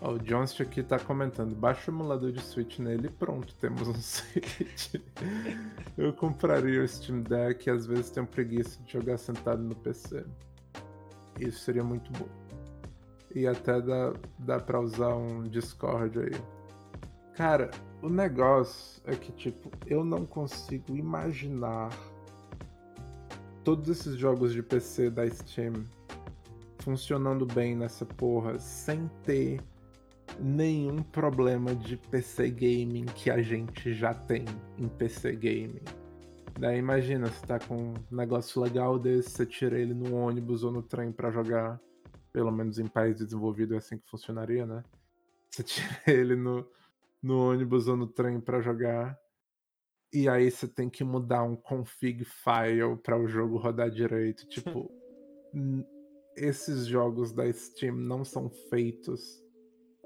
Ó, 0.01 0.15
o 0.15 0.19
Johnst 0.19 0.61
aqui 0.61 0.83
tá 0.83 0.99
comentando, 0.99 1.55
baixa 1.55 1.91
o 1.91 1.95
emulador 1.95 2.33
de 2.33 2.43
Switch 2.43 2.81
nele 2.81 3.07
e 3.07 3.11
pronto, 3.11 3.55
temos 3.55 3.87
um 3.87 3.95
Switch. 4.03 4.95
eu 5.97 6.13
compraria 6.13 6.83
o 6.83 6.89
Steam 6.89 7.23
Deck 7.23 7.69
e 7.69 7.71
às 7.71 7.87
vezes 7.87 8.11
tenho 8.11 8.27
preguiça 8.27 8.83
de 8.83 8.93
jogar 8.93 9.17
sentado 9.17 9.63
no 9.63 9.77
PC. 9.77 10.25
Isso 11.39 11.61
seria 11.61 11.85
muito 11.85 12.11
bom. 12.13 12.29
E 13.35 13.47
até 13.47 13.81
dá, 13.81 14.13
dá 14.41 14.61
pra 14.61 14.81
usar 14.81 15.15
um 15.15 15.45
Discord 15.45 16.19
aí. 16.19 16.62
Cara, 17.35 17.71
o 18.03 18.09
negócio 18.11 19.03
é 19.07 19.17
que, 19.17 19.33
tipo, 19.33 19.71
eu 19.87 20.05
não 20.05 20.27
consigo 20.27 20.95
imaginar 20.97 21.91
todos 23.65 23.89
esses 23.89 24.17
jogos 24.17 24.53
de 24.53 24.63
PC 24.63 25.11
da 25.11 25.29
Steam 25.29 25.85
funcionando 26.81 27.47
bem 27.47 27.77
nessa 27.77 28.05
porra 28.05 28.59
sem 28.59 29.09
ter 29.23 29.61
nenhum 30.41 31.03
problema 31.03 31.75
de 31.75 31.97
PC 31.97 32.51
gaming 32.51 33.05
que 33.07 33.31
a 33.31 33.41
gente 33.41 33.95
já 33.95 34.13
tem 34.13 34.45
em 34.77 34.89
PC 34.89 35.33
gaming. 35.33 35.85
Daí 36.59 36.79
imagina, 36.79 37.29
você 37.29 37.47
tá 37.47 37.59
com 37.59 37.77
um 37.77 37.95
negócio 38.11 38.61
legal 38.61 38.99
desse, 38.99 39.31
você 39.31 39.47
tira 39.47 39.79
ele 39.79 39.95
no 39.95 40.15
ônibus 40.15 40.65
ou 40.65 40.73
no 40.73 40.83
trem 40.83 41.11
pra 41.11 41.31
jogar. 41.31 41.81
Pelo 42.33 42.51
menos 42.51 42.79
em 42.79 42.87
país 42.87 43.17
desenvolvido 43.17 43.75
é 43.75 43.79
assim 43.79 43.99
que 43.99 44.09
funcionaria, 44.09 44.67
né? 44.67 44.83
Você 45.51 45.63
tira 45.63 46.01
ele 46.07 46.35
no, 46.35 46.67
no 47.23 47.51
ônibus 47.51 47.87
ou 47.89 47.97
no 47.97 48.07
trem 48.07 48.41
pra 48.41 48.61
jogar. 48.61 49.17
E 50.13 50.29
aí 50.29 50.51
você 50.51 50.69
tem 50.69 50.91
que 50.91 51.05
mudar 51.05 51.43
um 51.43 51.57
config 51.57 52.25
file 52.25 52.97
para 53.03 53.19
o 53.19 53.27
jogo 53.27 53.57
rodar 53.57 53.91
direito. 53.91 54.47
Tipo, 54.51 54.91
esses 56.37 56.87
jogos 56.87 57.33
da 57.33 57.51
Steam 57.53 57.97
não 57.97 58.25
são 58.25 58.51
feitos 58.71 59.43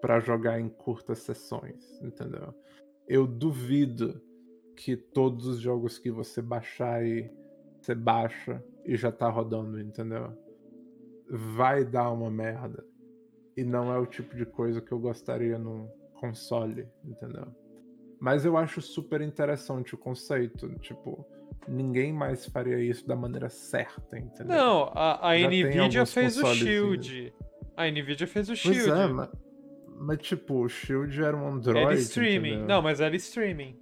para 0.00 0.20
jogar 0.20 0.60
em 0.60 0.68
curtas 0.68 1.20
sessões, 1.20 2.00
entendeu? 2.02 2.54
Eu 3.08 3.26
duvido 3.26 4.20
que 4.76 4.96
todos 4.96 5.46
os 5.46 5.58
jogos 5.58 5.98
que 5.98 6.10
você 6.10 6.42
baixar 6.42 6.96
aí, 6.96 7.30
você 7.80 7.94
baixa 7.94 8.62
e 8.84 8.94
já 8.94 9.10
tá 9.10 9.28
rodando, 9.28 9.80
entendeu? 9.80 10.30
Vai 11.28 11.84
dar 11.84 12.12
uma 12.12 12.30
merda. 12.30 12.84
E 13.56 13.64
não 13.64 13.92
é 13.92 13.98
o 13.98 14.06
tipo 14.06 14.36
de 14.36 14.44
coisa 14.44 14.82
que 14.82 14.92
eu 14.92 14.98
gostaria 14.98 15.58
num 15.58 15.88
console, 16.16 16.88
entendeu? 17.04 17.46
Mas 18.18 18.44
eu 18.44 18.56
acho 18.56 18.80
super 18.80 19.20
interessante 19.20 19.94
o 19.94 19.98
conceito. 19.98 20.68
Tipo, 20.80 21.26
ninguém 21.68 22.12
mais 22.12 22.46
faria 22.46 22.78
isso 22.78 23.06
da 23.06 23.14
maneira 23.14 23.48
certa, 23.48 24.18
entendeu? 24.18 24.56
Não, 24.56 24.90
a, 24.94 25.32
a 25.32 25.34
Nvidia 25.38 26.06
fez 26.06 26.36
o. 26.38 26.46
Shield. 26.54 27.32
A 27.76 27.86
Nvidia 27.90 28.26
fez 28.26 28.46
o 28.48 28.52
Pois 28.52 28.58
Shield. 28.60 28.90
é, 28.90 29.06
mas, 29.06 29.28
Mas 29.98 30.18
tipo, 30.18 30.64
o 30.64 30.68
Shield 30.68 31.22
era 31.22 31.36
um 31.36 31.46
Android. 31.48 31.78
Era 31.80 31.94
streaming. 31.94 32.48
entendeu? 32.50 32.66
Não, 32.68 32.82
mas 32.82 33.00
era 33.00 33.14
streaming. 33.16 33.78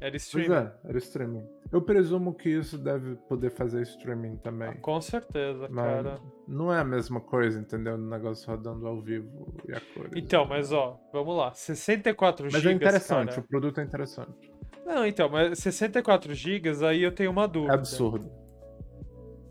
Era 0.00 0.10
Pois 0.12 0.22
streaming. 0.22 0.54
é, 0.54 0.72
era 0.84 0.98
streaming. 0.98 1.46
Eu 1.74 1.82
presumo 1.82 2.32
que 2.32 2.48
isso 2.48 2.78
deve 2.78 3.16
poder 3.28 3.50
fazer 3.50 3.82
streaming 3.82 4.36
também. 4.36 4.74
Com 4.74 5.00
certeza, 5.00 5.66
Mas 5.68 5.84
cara. 6.04 6.20
não 6.46 6.72
é 6.72 6.78
a 6.78 6.84
mesma 6.84 7.20
coisa, 7.20 7.58
entendeu? 7.58 7.94
O 7.94 7.98
negócio 7.98 8.48
rodando 8.48 8.86
ao 8.86 9.00
vivo 9.00 9.52
e 9.68 9.72
a 9.72 9.80
cores. 9.92 10.12
Então, 10.14 10.46
mas 10.46 10.70
ó, 10.70 10.96
vamos 11.12 11.36
lá. 11.36 11.52
64 11.52 12.44
Mas 12.44 12.62
GB. 12.62 12.68
é 12.68 12.76
interessante, 12.76 13.30
Cara. 13.30 13.40
o 13.40 13.48
produto 13.48 13.80
é 13.80 13.82
interessante. 13.82 14.52
Não, 14.86 15.04
então, 15.04 15.28
mas 15.28 15.58
64 15.58 16.32
GB, 16.32 16.86
aí 16.86 17.02
eu 17.02 17.10
tenho 17.10 17.32
uma 17.32 17.46
É 17.46 17.48
dúvida. 17.48 17.74
absurdo. 17.74 18.30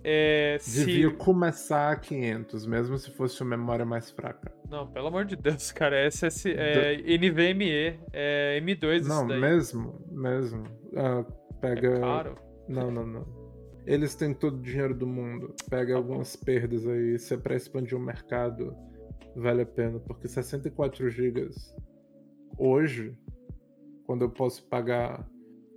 É, 0.01 0.57
se... 0.61 0.85
Devia 0.85 1.11
começar 1.11 1.91
a 1.91 1.95
500, 1.97 2.65
mesmo 2.65 2.97
se 2.97 3.11
fosse 3.11 3.41
uma 3.41 3.57
memória 3.57 3.85
mais 3.85 4.09
fraca. 4.11 4.49
Não, 4.69 4.87
pelo 4.87 5.07
amor 5.07 5.25
de 5.25 5.35
Deus, 5.35 5.73
cara. 5.73 5.97
É, 5.97 6.07
SS... 6.09 6.45
é 6.55 6.95
NVMe. 7.17 7.99
É 8.13 8.61
M2 8.63 9.01
isso 9.01 9.09
Não, 9.09 9.25
mesmo, 9.25 10.01
mesmo. 10.09 10.63
Ah, 10.95 11.25
pega. 11.63 11.95
É 11.95 11.99
caro. 11.99 12.35
Não, 12.67 12.91
não, 12.91 13.05
não. 13.07 13.43
Eles 13.85 14.15
têm 14.15 14.33
todo 14.33 14.57
o 14.57 14.61
dinheiro 14.61 14.93
do 14.95 15.05
mundo. 15.07 15.53
Pega 15.69 15.93
Tá 15.93 15.97
algumas 15.97 16.35
perdas 16.35 16.87
aí. 16.87 17.17
Se 17.19 17.33
é 17.33 17.37
pra 17.37 17.55
expandir 17.55 17.97
o 17.97 18.01
mercado, 18.01 18.75
vale 19.35 19.61
a 19.61 19.65
pena. 19.65 19.99
Porque 19.99 20.27
64 20.27 21.09
GB 21.09 21.49
hoje, 22.57 23.13
quando 24.05 24.23
eu 24.23 24.29
posso 24.29 24.65
pagar 24.67 25.27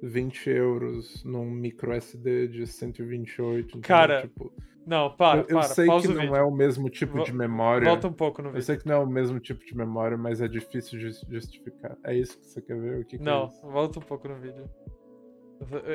20 0.02 0.50
euros 0.50 1.24
num 1.24 1.50
micro 1.50 1.92
SD 1.92 2.48
de 2.48 2.66
128, 2.66 3.66
entendeu? 3.78 3.80
Cara, 3.88 4.20
tipo, 4.22 4.52
Não, 4.86 5.10
para, 5.16 5.40
eu, 5.40 5.46
eu 5.48 5.58
para. 5.58 5.62
sei 5.64 5.86
que 5.86 6.08
não 6.08 6.20
vídeo. 6.20 6.36
é 6.36 6.42
o 6.44 6.50
mesmo 6.54 6.88
tipo 6.88 7.24
de 7.24 7.32
memória. 7.32 7.88
Volta 7.88 8.06
um 8.06 8.12
pouco 8.12 8.40
no 8.42 8.48
Eu 8.48 8.52
vídeo. 8.52 8.64
sei 8.66 8.76
que 8.76 8.86
não 8.86 8.94
é 8.94 8.98
o 8.98 9.06
mesmo 9.06 9.40
tipo 9.40 9.64
de 9.64 9.76
memória, 9.76 10.16
mas 10.16 10.40
é 10.40 10.46
difícil 10.46 10.98
de 10.98 11.10
justificar. 11.28 11.96
É 12.04 12.14
isso 12.14 12.38
que 12.38 12.46
você 12.46 12.60
quer 12.62 12.78
ver? 12.80 13.00
O 13.00 13.04
que 13.04 13.16
que 13.16 13.22
é 13.22 13.26
Não, 13.26 13.48
volta 13.62 13.98
um 13.98 14.02
pouco 14.02 14.28
no 14.28 14.36
vídeo. 14.36 14.68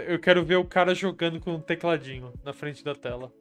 Eu 0.08 0.20
quero 0.20 0.44
ver 0.44 0.56
o 0.58 0.66
cara 0.68 0.94
jogando 0.96 1.40
com 1.40 1.52
um 1.52 1.62
tecladinho 1.62 2.34
na 2.44 2.52
frente 2.54 2.84
da 2.84 2.96
tela. 2.96 3.32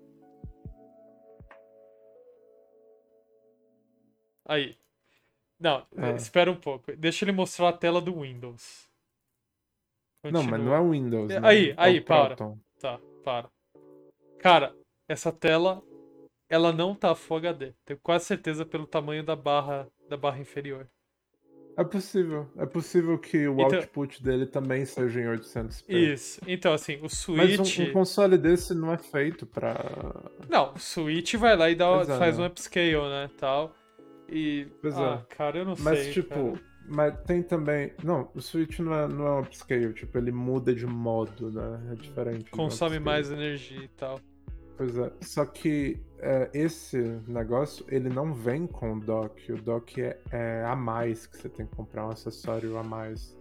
Aí. 4.47 4.77
Não, 5.59 5.87
Ah. 5.97 6.11
espera 6.13 6.51
um 6.51 6.57
pouco. 6.57 6.95
Deixa 6.97 7.25
ele 7.25 7.33
mostrar 7.33 7.69
a 7.69 7.73
tela 7.73 8.01
do 8.01 8.21
Windows. 8.21 8.89
Não, 10.25 10.43
mas 10.43 10.51
Continua. 10.51 10.59
não 10.59 10.75
é 10.75 10.91
Windows. 10.91 11.31
É, 11.31 11.41
né? 11.41 11.49
aí, 11.49 11.71
É 11.71 11.75
aí, 11.77 12.01
para. 12.01 12.37
Proton. 12.37 12.59
Tá, 12.79 13.01
para. 13.25 13.51
Cara, 14.39 14.75
essa 15.09 15.31
tela, 15.33 15.83
ela 16.49 16.73
não 16.73 16.95
tá 16.95 17.15
Full 17.15 17.37
HD. 17.39 17.75
Tenho 17.85 18.01
quase 18.03 18.25
certeza 18.27 18.65
pelo 18.67 18.87
tamanho 18.87 19.23
da 19.25 19.37
barra, 19.37 19.89
da 20.09 20.17
barra 20.17 20.39
inferior. 20.39 20.89
É 21.81 21.85
possível. 21.85 22.47
É 22.59 22.67
possível 22.67 23.19
que 23.19 23.49
o 23.49 23.55
Então- 23.55 23.79
output 23.79 24.23
dele 24.23 24.45
também 24.45 24.85
seja 24.85 25.19
em 25.19 25.25
800p. 25.25 25.85
Isso. 25.89 26.41
Então, 26.47 26.75
assim, 26.75 26.97
o 26.97 27.03
Mas 27.05 27.13
Switch... 27.55 27.79
um, 27.79 27.83
um 27.85 27.93
console 27.93 28.37
desse 28.37 28.75
não 28.75 28.93
é 28.93 28.99
feito 28.99 29.47
pra. 29.47 29.75
Não, 30.47 30.75
o 30.75 30.79
Switch 30.79 31.35
vai 31.37 31.57
lá 31.57 31.71
e 31.71 31.75
dá, 31.75 31.87
é, 32.03 32.19
faz 32.19 32.37
né? 32.37 32.45
um 32.45 32.47
upscale, 32.49 33.09
né, 33.09 33.31
tal. 33.39 33.75
E... 34.29 34.67
Pois 34.83 34.95
ah, 34.95 35.25
é. 35.27 35.35
cara, 35.35 35.59
eu 35.59 35.65
não 35.65 35.75
Mas, 35.79 35.99
sei, 36.01 36.13
tipo, 36.13 36.53
cara. 36.53 36.61
mas 36.87 37.21
tem 37.23 37.43
também. 37.43 37.95
Não, 38.05 38.31
o 38.35 38.43
Switch 38.43 38.79
não 38.81 38.95
é, 38.95 39.09
não 39.09 39.27
é 39.27 39.31
um 39.37 39.41
upscale, 39.41 39.95
tipo, 39.95 40.19
ele 40.19 40.33
muda 40.33 40.75
de 40.75 40.85
modo, 40.87 41.51
né? 41.51 41.93
É 41.93 41.95
diferente. 41.95 42.45
um 42.53 42.57
Consome 42.59 42.97
upscale. 42.99 43.05
mais 43.05 43.31
energia 43.31 43.83
e 43.83 43.89
tal. 43.89 44.21
Pois 44.77 44.99
é. 44.99 45.11
Só 45.23 45.47
que 45.47 45.99
é, 46.23 46.51
esse 46.53 46.99
negócio, 47.27 47.85
ele 47.89 48.09
não 48.09 48.33
vem 48.33 48.67
com 48.67 48.95
o 48.95 49.01
dock. 49.01 49.53
O 49.53 49.63
dock 49.63 50.01
é, 50.01 50.21
é 50.31 50.65
a 50.65 50.77
mais 50.77 51.27
que 51.27 51.37
você 51.37 51.49
tem 51.49 51.67
que 51.67 51.75
comprar, 51.75 52.07
um 52.07 52.11
acessório 52.11 52.77
a 52.77 52.83
mais. 52.83 53.37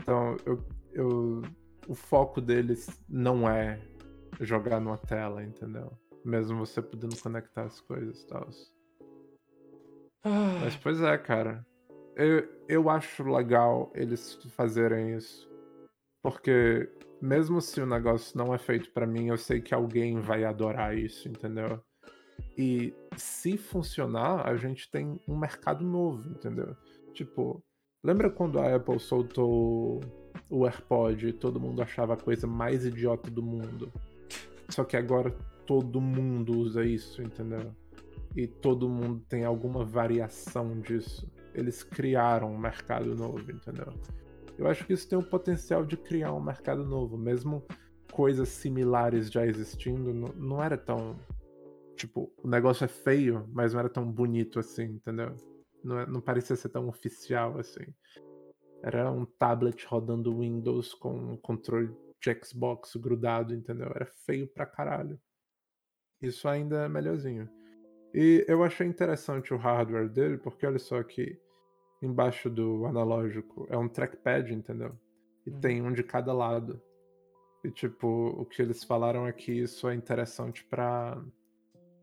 Então, 0.00 0.36
eu, 0.46 0.64
eu, 0.92 1.42
o 1.88 1.94
foco 1.94 2.40
deles 2.40 2.88
não 3.08 3.48
é 3.48 3.80
jogar 4.40 4.80
numa 4.80 4.96
tela, 4.96 5.42
entendeu? 5.42 5.92
Mesmo 6.24 6.64
você 6.64 6.80
podendo 6.80 7.16
conectar 7.20 7.64
as 7.64 7.80
coisas 7.80 8.22
e 8.22 8.26
tal. 8.26 8.48
Mas, 10.60 10.76
pois 10.76 11.00
é, 11.00 11.16
cara. 11.18 11.66
Eu, 12.16 12.48
eu 12.68 12.90
acho 12.90 13.22
legal 13.24 13.90
eles 13.94 14.34
fazerem 14.50 15.16
isso. 15.16 15.48
Porque, 16.22 16.90
mesmo 17.20 17.60
se 17.60 17.80
o 17.80 17.86
negócio 17.86 18.36
não 18.36 18.54
é 18.54 18.58
feito 18.58 18.90
pra 18.92 19.06
mim, 19.06 19.28
eu 19.28 19.38
sei 19.38 19.60
que 19.60 19.74
alguém 19.74 20.20
vai 20.20 20.44
adorar 20.44 20.96
isso, 20.96 21.28
entendeu? 21.28 21.80
E 22.56 22.94
se 23.16 23.56
funcionar, 23.56 24.46
a 24.46 24.56
gente 24.56 24.90
tem 24.90 25.20
um 25.26 25.36
mercado 25.36 25.84
novo, 25.84 26.28
entendeu? 26.30 26.76
Tipo, 27.14 27.62
lembra 28.02 28.30
quando 28.30 28.58
a 28.58 28.74
Apple 28.74 28.98
soltou 28.98 30.00
o 30.48 30.66
AirPod 30.66 31.28
e 31.28 31.32
todo 31.32 31.60
mundo 31.60 31.82
achava 31.82 32.14
a 32.14 32.16
coisa 32.16 32.46
mais 32.46 32.84
idiota 32.84 33.30
do 33.30 33.42
mundo? 33.42 33.92
Só 34.68 34.84
que 34.84 34.96
agora 34.96 35.30
todo 35.66 36.00
mundo 36.00 36.58
usa 36.58 36.84
isso, 36.84 37.22
entendeu? 37.22 37.74
E 38.36 38.46
todo 38.46 38.88
mundo 38.88 39.24
tem 39.28 39.44
alguma 39.44 39.84
variação 39.84 40.80
disso. 40.80 41.30
Eles 41.54 41.82
criaram 41.82 42.52
um 42.52 42.58
mercado 42.58 43.14
novo, 43.14 43.50
entendeu? 43.50 43.92
Eu 44.56 44.68
acho 44.68 44.86
que 44.86 44.92
isso 44.92 45.08
tem 45.08 45.18
o 45.18 45.22
potencial 45.22 45.84
de 45.84 45.96
criar 45.96 46.32
um 46.32 46.40
mercado 46.40 46.84
novo, 46.84 47.16
mesmo 47.16 47.64
coisas 48.12 48.48
similares 48.48 49.30
já 49.30 49.46
existindo, 49.46 50.12
não, 50.12 50.28
não 50.36 50.62
era 50.62 50.76
tão. 50.76 51.16
Tipo, 52.00 52.32
o 52.42 52.48
negócio 52.48 52.82
é 52.82 52.88
feio, 52.88 53.46
mas 53.52 53.74
não 53.74 53.80
era 53.80 53.88
tão 53.90 54.10
bonito 54.10 54.58
assim, 54.58 54.84
entendeu? 54.84 55.36
Não, 55.84 55.98
é- 56.00 56.06
não 56.06 56.18
parecia 56.18 56.56
ser 56.56 56.70
tão 56.70 56.88
oficial 56.88 57.58
assim. 57.58 57.84
Era 58.82 59.10
um 59.12 59.26
tablet 59.26 59.84
rodando 59.86 60.38
Windows 60.38 60.94
com 60.94 61.12
um 61.14 61.36
controle 61.36 61.94
de 62.18 62.34
Xbox 62.42 62.96
grudado, 62.96 63.54
entendeu? 63.54 63.88
Era 63.94 64.06
feio 64.06 64.46
pra 64.48 64.64
caralho. 64.64 65.20
Isso 66.22 66.48
ainda 66.48 66.86
é 66.86 66.88
melhorzinho. 66.88 67.46
E 68.14 68.46
eu 68.48 68.64
achei 68.64 68.86
interessante 68.86 69.52
o 69.52 69.58
hardware 69.58 70.08
dele, 70.08 70.38
porque 70.38 70.64
olha 70.64 70.78
só 70.78 71.02
que 71.02 71.38
embaixo 72.00 72.48
do 72.48 72.86
analógico 72.86 73.66
é 73.68 73.76
um 73.76 73.90
trackpad, 73.90 74.54
entendeu? 74.54 74.98
E 75.46 75.50
Uhum. 75.50 75.60
tem 75.60 75.82
um 75.82 75.92
de 75.92 76.02
cada 76.02 76.32
lado. 76.32 76.80
E 77.62 77.70
tipo, 77.70 78.06
o 78.08 78.46
que 78.46 78.62
eles 78.62 78.82
falaram 78.84 79.26
é 79.26 79.32
que 79.34 79.52
isso 79.52 79.86
é 79.86 79.94
interessante 79.94 80.64
pra 80.64 81.22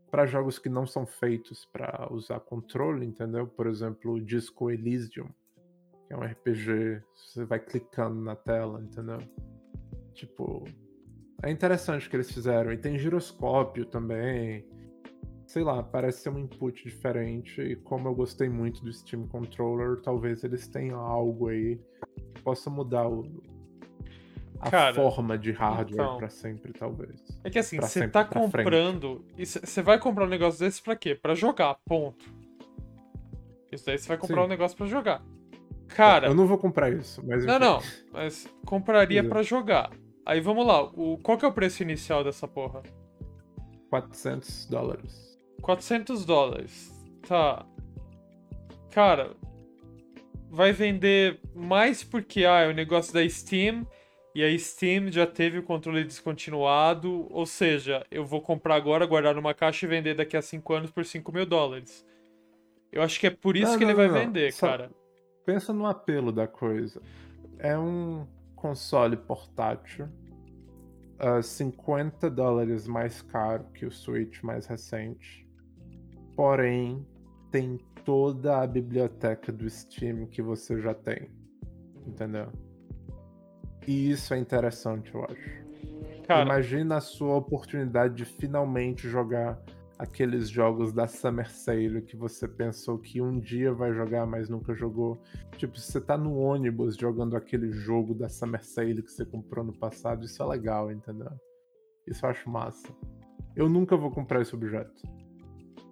para 0.10 0.26
jogos 0.26 0.58
que 0.58 0.70
não 0.70 0.86
são 0.86 1.06
feitos 1.06 1.66
pra 1.66 2.08
usar 2.12 2.40
controle, 2.40 3.06
entendeu? 3.06 3.48
Por 3.48 3.68
exemplo, 3.68 4.14
o 4.14 4.22
Disco 4.22 4.72
Elysium, 4.72 5.30
que 6.08 6.14
é 6.14 6.18
um 6.18 6.24
RPG, 6.24 7.04
você 7.16 7.46
vai 7.46 7.60
clicando 7.60 8.22
na 8.22 8.36
tela, 8.36 8.82
entendeu? 8.82 9.20
Tipo, 10.14 10.64
é 11.44 11.52
interessante 11.52 12.08
o 12.08 12.10
que 12.10 12.16
eles 12.16 12.32
fizeram. 12.32 12.72
E 12.72 12.78
tem 12.78 12.98
giroscópio 12.98 13.86
também. 13.86 14.66
Sei 15.46 15.64
lá, 15.64 15.84
parece 15.84 16.24
ser 16.24 16.30
um 16.30 16.40
input 16.40 16.84
diferente. 16.84 17.62
E 17.62 17.76
como 17.76 18.08
eu 18.08 18.16
gostei 18.16 18.50
muito 18.50 18.84
do 18.84 18.92
Steam 18.92 19.28
Controller, 19.28 20.02
talvez 20.02 20.44
eles 20.44 20.68
tenham 20.68 21.00
algo 21.00 21.50
aí 21.50 21.80
que 22.34 22.42
possa 22.42 22.70
mudar 22.70 23.08
o, 23.08 23.22
a 24.60 24.72
Cara, 24.72 24.94
forma 24.96 25.38
de 25.38 25.52
hardware 25.52 25.94
então. 25.94 26.18
pra 26.18 26.30
sempre, 26.30 26.74
talvez. 26.74 27.22
É 27.44 27.50
que 27.50 27.60
assim, 27.60 27.78
você 27.80 28.08
tá 28.08 28.26
comprando. 28.26 29.24
Você 29.38 29.82
vai 29.82 30.00
comprar 30.00 30.26
um 30.26 30.30
negócio 30.30 30.60
desse 30.60 30.82
pra 30.82 30.96
quê? 30.96 31.14
Pra 31.16 31.36
jogar, 31.36 31.76
ponto. 31.86 32.26
Isso 33.72 33.86
daí 33.86 33.98
você 33.98 34.08
vai 34.08 34.18
comprar 34.18 34.42
Sim. 34.42 34.46
um 34.46 34.50
negócio 34.50 34.78
pra 34.78 34.88
jogar. 34.88 35.24
Cara, 35.90 36.28
Eu 36.28 36.34
não 36.36 36.48
vou 36.48 36.58
comprar 36.58 36.92
isso, 36.92 37.22
mas. 37.26 37.46
não, 37.46 37.60
não, 37.60 37.82
mas 38.12 38.48
compraria 38.66 39.24
pra 39.24 39.44
jogar. 39.44 39.92
Aí 40.26 40.42
vamos 40.42 40.66
lá, 40.66 40.84
o, 40.84 41.18
qual 41.24 41.38
que 41.38 41.46
é 41.46 41.48
o 41.48 41.54
preço 41.54 41.84
inicial 41.84 42.24
dessa 42.24 42.48
porra? 42.48 42.84
400 43.90 44.66
dólares. 44.66 45.38
400 45.62 46.26
dólares. 46.26 46.94
Tá. 47.28 47.66
Cara, 48.92 49.32
vai 50.50 50.72
vender 50.74 51.40
mais 51.56 52.04
porque 52.04 52.46
ah, 52.46 52.62
é 52.62 52.68
o 52.68 52.74
negócio 52.74 53.14
da 53.14 53.28
Steam 53.30 53.88
e 54.38 54.44
a 54.44 54.60
Steam 54.60 55.12
já 55.12 55.26
teve 55.26 55.58
o 55.58 55.64
controle 55.64 56.04
descontinuado, 56.04 57.26
ou 57.32 57.44
seja, 57.44 58.06
eu 58.12 58.24
vou 58.24 58.40
comprar 58.40 58.76
agora, 58.76 59.04
guardar 59.08 59.34
numa 59.34 59.52
caixa 59.52 59.88
e 59.88 59.90
vender 59.90 60.14
daqui 60.14 60.38
a 60.38 60.44
5 60.44 60.74
anos 60.76 60.92
por 60.92 61.04
5 61.04 61.32
mil 61.32 61.44
dólares. 61.44 62.06
Eu 62.92 63.02
acho 63.02 63.20
que 63.20 63.26
é 63.26 63.32
por 63.32 63.58
isso 63.58 63.72
Não, 63.72 63.78
que 63.80 63.84
ele 63.84 63.94
não, 63.94 63.98
vai 63.98 64.08
não, 64.08 64.14
vender, 64.14 64.54
Só- 64.54 64.68
cara. 64.68 64.92
Pensa 65.44 65.74
no 65.74 65.88
apelo 65.88 66.32
da 66.32 66.46
coisa. 66.48 67.02
É 67.58 67.76
um 67.76 68.28
console 68.56 69.18
portátil. 69.18 70.08
ah, 71.18 71.42
50 71.42 72.30
dólares 72.30 72.86
mais 72.88 73.24
caro 73.24 73.66
que 73.74 73.88
o 73.88 73.92
Switch 73.92 74.44
mais 74.44 74.68
recente. 74.68 75.48
Porém, 76.36 77.04
tem 77.50 77.80
toda 78.06 78.62
a 78.62 78.68
biblioteca 78.68 79.52
do 79.52 79.68
Steam 79.68 80.28
que 80.28 80.44
você 80.44 80.80
já 80.80 80.94
tem. 80.94 81.32
Entendeu? 82.06 82.52
E 83.88 84.12
isso 84.12 84.34
é 84.34 84.38
interessante, 84.38 85.14
eu 85.14 85.24
acho. 85.24 85.68
Cara, 86.28 86.44
Imagina 86.44 86.98
a 86.98 87.02
sua 87.02 87.36
oportunidade 87.36 88.16
de 88.16 88.26
finalmente 88.26 89.08
jogar 89.08 89.58
aqueles 89.98 90.50
jogos 90.50 90.92
da 90.94 91.08
Summer 91.08 91.50
Sale 91.50 92.02
que 92.02 92.16
você 92.16 92.48
pensou 92.48 93.00
que 93.00 93.22
um 93.22 93.40
dia 93.40 93.74
vai 93.74 93.94
jogar, 93.94 94.26
mas 94.28 94.50
nunca 94.50 94.76
jogou. 94.76 95.20
Tipo, 95.58 95.80
se 95.80 95.92
você 95.92 96.02
tá 96.02 96.18
no 96.18 96.38
ônibus 96.38 96.96
jogando 96.98 97.36
aquele 97.36 97.72
jogo 97.72 98.14
da 98.14 98.28
Summer 98.30 98.64
Sale 98.64 99.02
que 99.02 99.12
você 99.12 99.26
comprou 99.26 99.64
no 99.64 99.74
passado, 99.74 100.26
isso 100.26 100.44
é 100.44 100.46
legal, 100.46 100.92
entendeu? 100.92 101.32
Isso 102.06 102.26
eu 102.26 102.30
acho 102.30 102.50
massa. 102.50 102.88
Eu 103.56 103.68
nunca 103.70 103.96
vou 103.98 104.12
comprar 104.12 104.42
esse 104.42 104.54
objeto. 104.54 105.02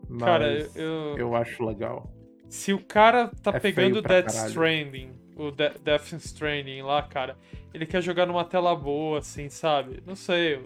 Mas 0.08 0.21
Cara, 0.23 0.53
eu- 0.75 1.17
eu 1.17 1.36
acho 1.36 1.65
legal. 1.65 2.13
Se 2.47 2.73
o 2.73 2.86
cara 2.86 3.29
tá 3.41 3.51
É 3.55 3.60
pegando 3.60 4.03
caralho. 4.03 4.27
Stranding, 4.49 5.13
o 5.35 5.51
De 5.51 5.69
Death 5.83 6.13
Stranding 6.13 6.81
lá, 6.81 7.03
cara, 7.03 7.37
ele 7.73 7.85
quer 7.85 8.01
jogar 8.01 8.25
numa 8.25 8.45
tela 8.45 8.75
boa, 8.75 9.19
assim, 9.19 9.49
sabe? 9.49 10.01
Não 10.05 10.15
sei, 10.15 10.63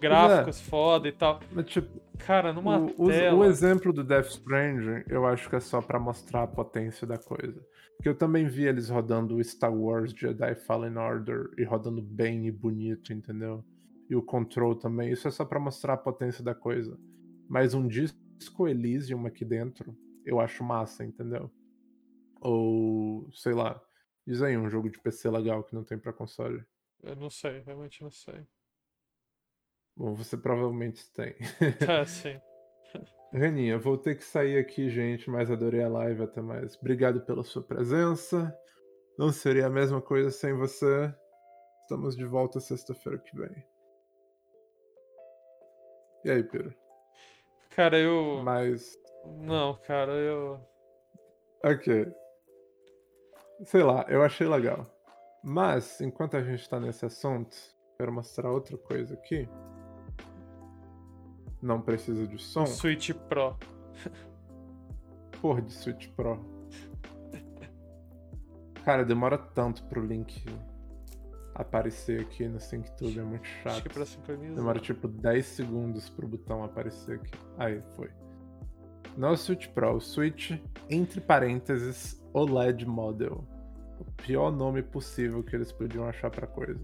gráficos 0.00 0.60
foda 0.60 1.08
e 1.08 1.12
tal. 1.12 1.40
Mas, 1.52 1.66
tipo, 1.66 2.04
Cara, 2.18 2.52
numa 2.52 2.78
o, 2.96 3.08
tela. 3.08 3.38
o 3.38 3.44
exemplo 3.44 3.92
do 3.92 4.04
Death 4.04 4.28
Stranding, 4.28 5.04
eu 5.08 5.26
acho 5.26 5.48
que 5.48 5.56
é 5.56 5.60
só 5.60 5.82
pra 5.82 5.98
mostrar 5.98 6.44
a 6.44 6.46
potência 6.46 7.06
da 7.06 7.18
coisa. 7.18 7.60
Porque 7.96 8.08
eu 8.08 8.14
também 8.14 8.46
vi 8.46 8.64
eles 8.64 8.88
rodando 8.88 9.36
o 9.36 9.44
Star 9.44 9.74
Wars 9.74 10.12
Jedi 10.12 10.54
Fallen 10.54 10.96
Order 10.96 11.50
e 11.58 11.64
rodando 11.64 12.02
bem 12.02 12.46
e 12.46 12.50
bonito, 12.50 13.12
entendeu? 13.12 13.64
E 14.08 14.14
o 14.14 14.22
Control 14.22 14.74
também. 14.74 15.10
Isso 15.10 15.26
é 15.26 15.30
só 15.30 15.44
pra 15.44 15.58
mostrar 15.58 15.94
a 15.94 15.98
potência 15.98 16.44
da 16.44 16.54
coisa. 16.54 16.96
Mas 17.48 17.74
um 17.74 17.86
disco 17.86 18.68
Elysium 18.68 19.26
aqui 19.26 19.44
dentro, 19.44 19.96
eu 20.24 20.40
acho 20.40 20.62
massa, 20.62 21.04
entendeu? 21.04 21.50
Ou, 22.44 23.26
sei 23.32 23.54
lá, 23.54 23.82
diz 24.26 24.42
aí 24.42 24.54
um 24.56 24.68
jogo 24.68 24.90
de 24.90 25.00
PC 25.00 25.30
legal 25.30 25.64
que 25.64 25.74
não 25.74 25.82
tem 25.82 25.98
pra 25.98 26.12
console. 26.12 26.62
Eu 27.02 27.16
não 27.16 27.30
sei, 27.30 27.60
realmente 27.60 28.02
não 28.02 28.10
sei. 28.10 28.46
Bom, 29.96 30.14
você 30.14 30.36
provavelmente 30.36 31.10
tem. 31.12 31.34
É, 31.88 32.04
sim. 32.04 32.38
Reninha, 33.32 33.78
vou 33.78 33.96
ter 33.96 34.16
que 34.16 34.24
sair 34.24 34.58
aqui, 34.58 34.90
gente, 34.90 35.30
mas 35.30 35.50
adorei 35.50 35.82
a 35.82 35.88
live 35.88 36.22
até 36.22 36.42
mais. 36.42 36.76
Obrigado 36.76 37.24
pela 37.24 37.42
sua 37.42 37.62
presença. 37.62 38.54
Não 39.18 39.32
seria 39.32 39.66
a 39.66 39.70
mesma 39.70 40.02
coisa 40.02 40.30
sem 40.30 40.52
você. 40.52 41.12
Estamos 41.82 42.14
de 42.16 42.24
volta 42.24 42.60
sexta-feira 42.60 43.18
que 43.18 43.36
vem. 43.36 43.64
E 46.24 46.30
aí, 46.30 46.44
Pedro? 46.44 46.74
Cara, 47.70 47.98
eu. 47.98 48.42
Mas, 48.44 48.96
Não, 49.24 49.74
cara, 49.80 50.12
eu. 50.12 50.60
ok. 51.64 52.12
Sei 53.62 53.82
lá, 53.82 54.04
eu 54.08 54.22
achei 54.22 54.48
legal. 54.48 54.86
Mas, 55.42 56.00
enquanto 56.00 56.36
a 56.36 56.42
gente 56.42 56.68
tá 56.68 56.80
nesse 56.80 57.04
assunto, 57.04 57.56
quero 57.96 58.12
mostrar 58.12 58.50
outra 58.50 58.76
coisa 58.76 59.14
aqui. 59.14 59.48
Não 61.62 61.80
precisa 61.80 62.26
de 62.26 62.38
som. 62.38 62.66
Switch 62.66 63.10
Pro. 63.28 63.56
Porra 65.40 65.62
de 65.62 65.72
Switch 65.72 66.08
Pro. 66.08 66.38
Cara, 68.84 69.04
demora 69.04 69.38
tanto 69.38 69.82
pro 69.84 70.04
link 70.04 70.44
aparecer 71.54 72.20
aqui 72.20 72.48
no 72.48 72.60
SyncTube, 72.60 73.18
é 73.18 73.22
muito 73.22 73.46
chato. 73.46 73.68
Acho 73.68 73.82
que 73.82 73.88
pra 73.88 74.04
sincronizar. 74.04 74.56
Demora 74.56 74.80
tipo 74.80 75.08
10 75.08 75.46
segundos 75.46 76.10
pro 76.10 76.26
botão 76.26 76.64
aparecer 76.64 77.16
aqui. 77.16 77.30
Aí, 77.56 77.82
foi. 77.94 78.10
Não 79.16 79.32
o 79.32 79.36
Switch 79.36 79.68
Pro, 79.68 79.96
o 79.96 80.00
Switch, 80.00 80.52
entre 80.90 81.20
parênteses, 81.20 82.22
OLED 82.32 82.86
Model. 82.86 83.46
O 84.00 84.04
pior 84.22 84.50
nome 84.50 84.82
possível 84.82 85.42
que 85.42 85.54
eles 85.54 85.70
podiam 85.70 86.06
achar 86.06 86.30
pra 86.30 86.46
coisa. 86.46 86.80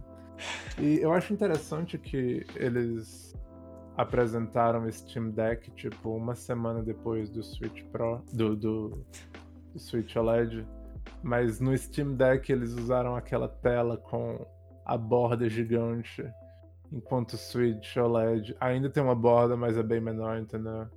E 0.78 0.98
eu 1.00 1.12
acho 1.12 1.32
interessante 1.32 1.98
que 1.98 2.46
eles 2.54 3.34
apresentaram 3.96 4.88
esse 4.88 5.00
Steam 5.00 5.30
Deck, 5.30 5.70
tipo, 5.72 6.10
uma 6.10 6.34
semana 6.34 6.82
depois 6.82 7.28
do 7.28 7.42
Switch 7.42 7.82
Pro, 7.86 8.22
do, 8.32 8.56
do, 8.56 9.04
do 9.72 9.78
Switch 9.78 10.14
OLED. 10.16 10.66
Mas 11.22 11.60
no 11.60 11.76
Steam 11.76 12.14
Deck 12.14 12.50
eles 12.50 12.72
usaram 12.72 13.16
aquela 13.16 13.48
tela 13.48 13.96
com 13.96 14.46
a 14.86 14.96
borda 14.96 15.48
gigante 15.48 16.24
Enquanto 16.92 17.34
o 17.34 17.38
Switch 17.38 17.96
OLED 17.96 18.56
ainda 18.60 18.90
tem 18.90 19.02
uma 19.02 19.14
borda, 19.14 19.56
mas 19.56 19.76
é 19.76 19.82
bem 19.82 20.00
menor, 20.00 20.38
entendeu? 20.38 20.88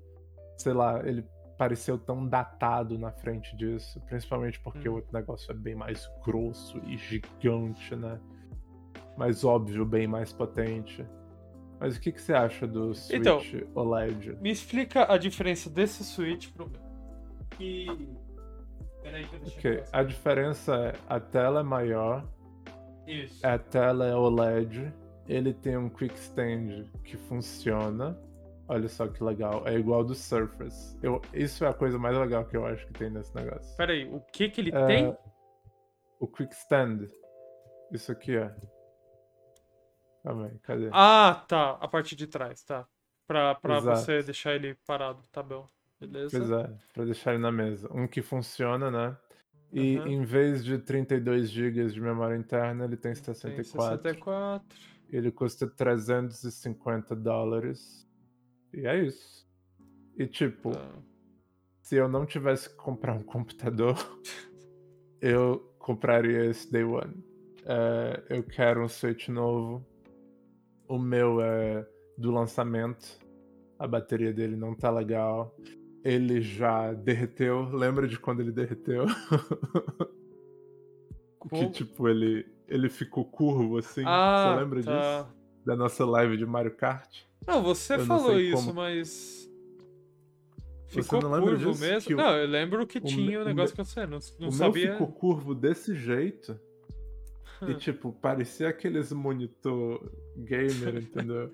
Sei 0.64 0.72
lá, 0.72 1.06
ele 1.06 1.26
pareceu 1.58 1.98
tão 1.98 2.26
datado 2.26 2.98
na 2.98 3.12
frente 3.12 3.54
disso, 3.58 4.00
principalmente 4.08 4.62
porque 4.62 4.88
Hum. 4.88 4.94
o 4.94 4.96
outro 4.96 5.12
negócio 5.14 5.52
é 5.52 5.54
bem 5.54 5.76
mais 5.76 6.10
grosso 6.26 6.78
e 6.86 6.96
gigante, 6.98 7.94
né? 7.98 8.18
Mais 9.18 9.44
óbvio, 9.44 9.86
bem 9.86 10.08
mais 10.08 10.32
potente. 10.32 11.06
Mas 11.82 11.98
o 11.98 12.00
que, 12.00 12.14
que 12.14 12.22
você 12.22 12.34
acha 12.34 12.66
do 12.66 12.94
Switch 12.96 13.20
Então, 13.20 13.42
OLED? 13.76 14.38
Me 14.42 14.52
explica 14.52 15.12
a 15.14 15.18
diferença 15.18 15.70
desse 15.70 16.02
Switch 16.06 16.50
pro 16.54 16.70
meu. 16.70 16.80
Que. 17.58 17.88
Peraí 19.02 19.26
que 19.28 19.36
eu 19.36 19.40
deixei 19.42 19.58
Ok, 19.74 19.84
a 19.92 20.02
diferença 20.04 20.76
é 20.78 20.94
a 21.10 21.20
tela 21.20 21.60
é 21.60 21.64
maior, 21.64 22.26
Isso. 23.06 23.46
a 23.46 23.58
tela 23.60 24.06
é 24.08 24.16
OLED, 24.16 24.94
ele 25.28 25.54
tem 25.54 25.76
um 25.76 25.90
Quick 25.90 26.18
Stand 26.18 26.86
que 27.04 27.18
funciona. 27.18 28.18
Olha 28.68 28.88
só 28.88 29.08
que 29.08 29.24
legal, 29.24 29.68
é 29.68 29.74
igual 29.78 30.04
do 30.04 30.16
Surface. 30.16 30.98
Eu, 31.04 31.22
isso 31.34 31.66
é 31.66 31.68
a 31.70 31.74
coisa 31.74 31.98
mais 32.00 32.18
legal 32.18 32.46
que 32.46 32.56
eu 32.56 32.66
acho 32.66 32.86
que 32.88 32.94
tem 32.94 33.10
nesse 33.10 33.36
negócio. 33.36 33.76
Peraí, 33.76 34.06
o 34.06 34.22
que 34.22 34.50
que 34.50 34.62
ele 34.62 34.72
É, 34.74 34.86
tem? 34.88 35.18
O 36.20 36.28
Quick 36.28 36.54
Stand. 36.56 37.10
Isso 37.92 38.12
aqui, 38.12 38.38
ó. 38.38 38.50
Calma 40.24 40.46
aí, 40.48 40.58
cadê? 40.60 40.90
Ah, 40.94 41.44
tá. 41.48 41.72
A 41.82 41.88
parte 41.88 42.16
de 42.16 42.26
trás, 42.28 42.64
tá. 42.64 42.88
Pra, 43.28 43.56
pra 43.56 43.78
Exato. 43.78 43.98
você 44.00 44.24
deixar 44.24 44.54
ele 44.56 44.76
parado, 44.88 45.22
tá 45.32 45.44
bom. 45.44 45.68
Beleza. 46.00 46.38
Pois 46.38 46.52
é, 46.52 46.74
pra 46.94 47.06
deixar 47.06 47.34
ele 47.34 47.42
na 47.44 47.52
mesa. 47.52 47.90
Um 47.94 48.08
que 48.08 48.22
funciona, 48.22 48.90
né? 48.90 49.18
E 49.72 49.98
Aham. 49.98 50.08
em 50.08 50.24
vez 50.24 50.64
de 50.64 50.78
32 50.78 51.50
GB 51.50 51.88
de 51.88 52.00
memória 52.00 52.36
interna, 52.36 52.86
ele 52.86 52.96
tem 52.96 53.14
Tem 53.14 53.24
64. 53.24 54.02
64. 54.04 54.80
Ele 55.10 55.32
custa 55.32 55.68
350 55.68 57.16
dólares. 57.16 58.08
E 58.74 58.86
é 58.88 59.04
isso. 59.04 59.46
E 60.18 60.28
tipo, 60.28 60.72
Tá. 60.72 60.90
se 61.82 61.96
eu 61.96 62.08
não 62.08 62.26
tivesse 62.26 62.70
que 62.70 62.76
comprar 62.76 63.14
um 63.14 63.24
computador, 63.24 63.96
eu 65.22 65.74
compraria 65.80 66.46
esse 66.46 66.72
Day 66.72 66.84
One. 66.84 67.14
É, 67.66 68.24
eu 68.30 68.44
quero 68.44 68.84
um 68.84 68.88
Switch 68.90 69.30
novo. 69.30 69.86
O 70.88 71.00
meu 71.00 71.42
é 71.42 71.88
do 72.18 72.32
lançamento. 72.32 73.20
A 73.80 73.88
bateria 73.88 74.34
dele 74.34 74.56
não 74.56 74.76
tá 74.76 74.92
legal. 74.92 75.56
Ele 76.04 76.42
já 76.42 76.94
derreteu. 76.94 77.64
Lembra 77.70 78.08
de 78.08 78.20
quando 78.20 78.42
ele 78.42 78.52
derreteu? 78.52 79.06
que 81.50 81.70
tipo, 81.70 82.08
ele, 82.08 82.46
ele 82.68 82.90
ficou 82.90 83.26
curvo 83.26 83.78
assim. 83.78 84.04
Ah, 84.06 84.54
Você 84.56 84.64
lembra 84.64 84.84
tá. 84.84 85.22
disso? 85.24 85.43
Da 85.66 85.76
nossa 85.76 86.06
live 86.06 86.38
de 86.38 86.46
Mario 86.46 86.76
Kart? 86.76 87.22
Não, 87.48 87.62
você 87.64 87.94
Eu 87.94 87.98
não 88.00 88.06
falou 88.06 88.32
sei 88.36 88.48
isso, 88.52 88.56
como- 88.68 88.74
mas. 88.74 89.50
Você 90.88 91.02
Ficou 91.02 91.22
não 91.22 91.32
lembra 91.32 91.50
curvo 91.56 91.72
disso? 91.72 91.82
mesmo? 91.82 92.08
Que 92.08 92.16
Não, 92.16 92.38
eu 92.38 92.48
lembro 92.48 92.86
que 92.86 92.98
o 93.00 93.02
tinha 93.02 93.42
o 93.42 93.46
negócio 93.46 93.76
me- 93.76 93.84
que 93.84 93.90
você 93.90 94.06
não, 94.06 94.20
não 94.40 94.50
o 94.50 94.52
sabia. 94.52 94.84
meu 94.86 94.94
ficou 94.94 95.12
curvo 95.12 95.56
desse 95.56 95.96
jeito. 95.96 96.60
E 97.68 97.74
tipo, 97.76 98.12
parecia 98.12 98.68
aqueles 98.68 99.12
monitor 99.14 100.12
gamer, 100.36 100.98
entendeu? 100.98 101.50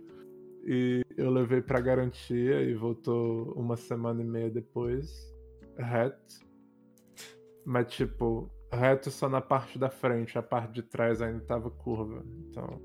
E 0.65 1.05
eu 1.15 1.29
levei 1.29 1.61
pra 1.61 1.79
garantia 1.79 2.61
e 2.63 2.73
voltou 2.73 3.53
uma 3.53 3.77
semana 3.77 4.21
e 4.21 4.25
meia 4.25 4.49
depois, 4.49 5.31
reto. 5.77 6.17
Mas 7.63 7.93
tipo, 7.93 8.49
reto 8.73 9.11
só 9.11 9.29
na 9.29 9.39
parte 9.39 9.77
da 9.77 9.89
frente, 9.89 10.35
a 10.37 10.41
parte 10.41 10.73
de 10.73 10.81
trás 10.81 11.21
ainda 11.21 11.41
tava 11.41 11.69
curva. 11.69 12.25
Então, 12.49 12.81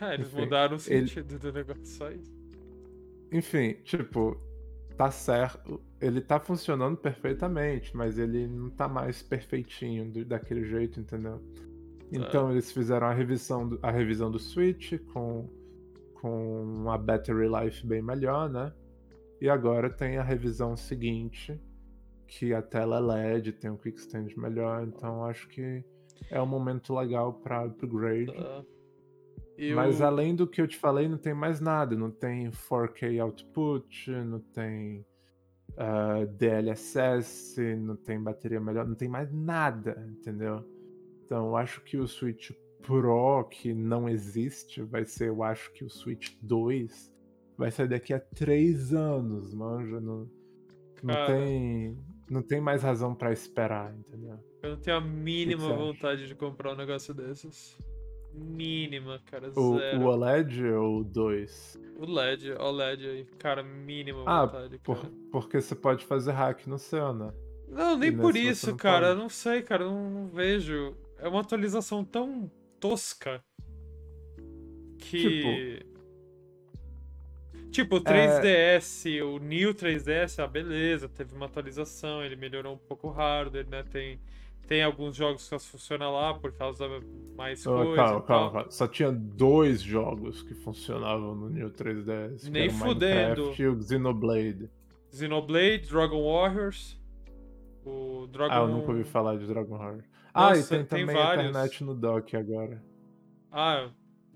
Ah, 0.00 0.14
eles 0.14 0.28
enfim, 0.28 0.40
mudaram 0.42 0.72
o 0.76 0.80
ele- 0.88 1.06
sentido 1.08 1.38
do 1.38 1.52
negócio, 1.52 1.86
só 1.86 2.10
isso. 2.10 2.32
enfim, 3.32 3.74
tipo, 3.84 4.36
tá 4.96 5.10
certo. 5.10 5.80
Ele 6.00 6.20
tá 6.20 6.38
funcionando 6.38 6.96
perfeitamente, 6.96 7.96
mas 7.96 8.18
ele 8.18 8.46
não 8.46 8.70
tá 8.70 8.88
mais 8.88 9.22
perfeitinho 9.22 10.10
do- 10.10 10.24
daquele 10.24 10.64
jeito, 10.64 11.00
entendeu? 11.00 11.40
Então 12.12 12.50
eles 12.52 12.70
fizeram 12.70 13.06
a 13.08 13.12
revisão 13.12 13.68
do, 13.68 13.78
a 13.82 13.90
revisão 13.90 14.30
do 14.30 14.38
Switch 14.38 14.92
com, 15.12 15.48
com 16.20 16.62
uma 16.62 16.96
battery 16.98 17.48
life 17.48 17.84
bem 17.86 18.02
melhor, 18.02 18.48
né? 18.48 18.72
E 19.40 19.48
agora 19.48 19.90
tem 19.90 20.16
a 20.16 20.22
revisão 20.22 20.76
seguinte, 20.76 21.58
que 22.26 22.54
a 22.54 22.62
tela 22.62 22.98
é 23.18 23.34
LED, 23.34 23.52
tem 23.52 23.70
um 23.70 23.76
quick 23.76 23.98
stand 23.98 24.28
melhor, 24.36 24.86
então 24.86 25.24
acho 25.24 25.48
que 25.48 25.82
é 26.30 26.40
um 26.40 26.46
momento 26.46 26.94
legal 26.94 27.32
para 27.34 27.64
upgrade. 27.64 28.32
Tá. 28.32 28.64
E 29.56 29.72
Mas 29.72 30.00
além 30.00 30.34
do 30.34 30.46
que 30.46 30.60
eu 30.60 30.66
te 30.66 30.76
falei, 30.76 31.08
não 31.08 31.18
tem 31.18 31.34
mais 31.34 31.60
nada. 31.60 31.96
Não 31.96 32.10
tem 32.10 32.50
4K 32.50 33.22
output, 33.22 34.10
não 34.10 34.40
tem 34.40 35.06
ah, 35.76 36.24
DLSS, 36.24 37.76
não 37.76 37.96
tem 37.96 38.20
bateria 38.20 38.60
melhor, 38.60 38.86
não 38.86 38.94
tem 38.94 39.08
mais 39.08 39.32
nada, 39.32 40.06
entendeu? 40.10 40.64
Então 41.24 41.46
eu 41.46 41.56
acho 41.56 41.80
que 41.82 41.96
o 41.96 42.06
Switch 42.06 42.50
Pro, 42.82 43.44
que 43.44 43.72
não 43.72 44.08
existe, 44.08 44.82
vai 44.82 45.04
ser, 45.04 45.28
eu 45.28 45.42
acho 45.42 45.72
que 45.72 45.84
o 45.84 45.88
Switch 45.88 46.34
2, 46.42 47.14
Vai 47.56 47.70
sair 47.70 47.88
daqui 47.88 48.12
a 48.12 48.18
três 48.18 48.92
anos, 48.92 49.54
manja. 49.54 50.00
Não, 50.00 50.28
não 51.02 51.14
Cara. 51.14 51.26
tem. 51.26 51.98
Não 52.28 52.42
tem 52.42 52.60
mais 52.60 52.82
razão 52.82 53.14
pra 53.14 53.32
esperar, 53.32 53.94
entendeu? 53.94 54.38
Eu 54.62 54.70
não 54.70 54.76
tenho 54.78 54.96
a 54.96 55.00
mínima 55.00 55.74
vontade 55.74 56.26
de 56.26 56.34
comprar 56.34 56.72
um 56.72 56.76
negócio 56.76 57.12
desses. 57.12 57.78
Mínima, 58.36 59.20
cara, 59.26 59.48
O, 59.56 59.78
zero. 59.78 60.00
o 60.00 60.04
OLED 60.06 60.64
ou 60.72 61.00
o 61.00 61.04
2? 61.04 61.78
O 61.98 62.04
LED, 62.06 62.52
OLED 62.52 63.06
aí, 63.08 63.24
cara, 63.38 63.62
mínima 63.62 64.24
Ah, 64.26 64.46
vontade, 64.46 64.78
por- 64.78 64.96
cara. 64.96 65.12
porque 65.30 65.60
você 65.60 65.74
pode 65.74 66.04
fazer 66.04 66.32
hack 66.32 66.66
no 66.66 66.78
seu, 66.78 67.12
né? 67.14 67.32
Não, 67.68 67.96
nem 67.96 68.14
por 68.16 68.36
isso, 68.36 68.70
não 68.70 68.76
cara. 68.76 69.08
pode. 69.08 69.20
Não 69.20 69.28
sei, 69.28 69.62
cara. 69.62 69.84
Não, 69.84 70.10
não 70.10 70.26
vejo. 70.28 70.96
É 71.18 71.28
uma 71.28 71.40
atualização 71.40 72.04
tão 72.04 72.50
tosca 72.80 73.42
que. 74.98 75.84
Tipo, 77.70 77.96
o 77.96 77.98
É. 77.98 78.00
3DS, 78.02 79.20
o 79.22 79.38
New 79.38 79.74
3DS, 79.74 80.38
ah, 80.42 80.46
beleza, 80.46 81.08
teve 81.08 81.34
uma 81.34 81.46
atualização, 81.46 82.22
ele 82.22 82.36
melhorou 82.36 82.74
um 82.74 82.78
pouco 82.78 83.08
o 83.08 83.10
hardware, 83.10 83.66
né? 83.68 83.82
Tem, 83.82 84.20
tem 84.66 84.82
alguns 84.82 85.14
jogos 85.16 85.42
que 85.42 85.48
só 85.48 85.58
funcionam 85.58 86.12
lá 86.12 86.34
por 86.34 86.52
causa 86.52 86.88
mais 87.36 87.66
Oh, 87.66 87.74
coisa. 87.74 87.94
calma, 87.96 88.18
e 88.18 88.22
calma, 88.26 88.50
calma. 88.52 88.70
Só 88.70 88.86
tinha 88.88 89.12
dois 89.12 89.80
jogos 89.82 90.42
que 90.42 90.54
funcionavam 90.54 91.34
no 91.34 91.48
New 91.48 91.70
3DS. 91.70 92.44
que 92.44 92.50
Nem 92.50 92.70
fudendo. 92.70 93.54
E 93.58 93.66
o 93.66 93.82
Xenoblade. 93.82 94.70
Xenoblade, 95.12 95.88
Dragon 95.88 96.22
Warriors. 96.24 97.00
O 97.84 98.26
Dragon. 98.28 98.52
Ah, 98.54 98.58
eu 98.60 98.68
nunca 98.68 98.90
ouvi 98.92 99.04
falar 99.04 99.36
de 99.36 99.46
Dragon 99.46 99.76
Heart. 99.76 100.04
Ah, 100.32 100.54
e 100.54 100.56
Nossa, 100.56 100.68
tem 100.76 100.84
tem 100.84 101.00
também 101.06 101.14
vários. 101.16 101.48
internet 101.50 101.84
no 101.84 101.94
dock 101.94 102.36
agora. 102.36 102.82
Ah, 103.52 103.90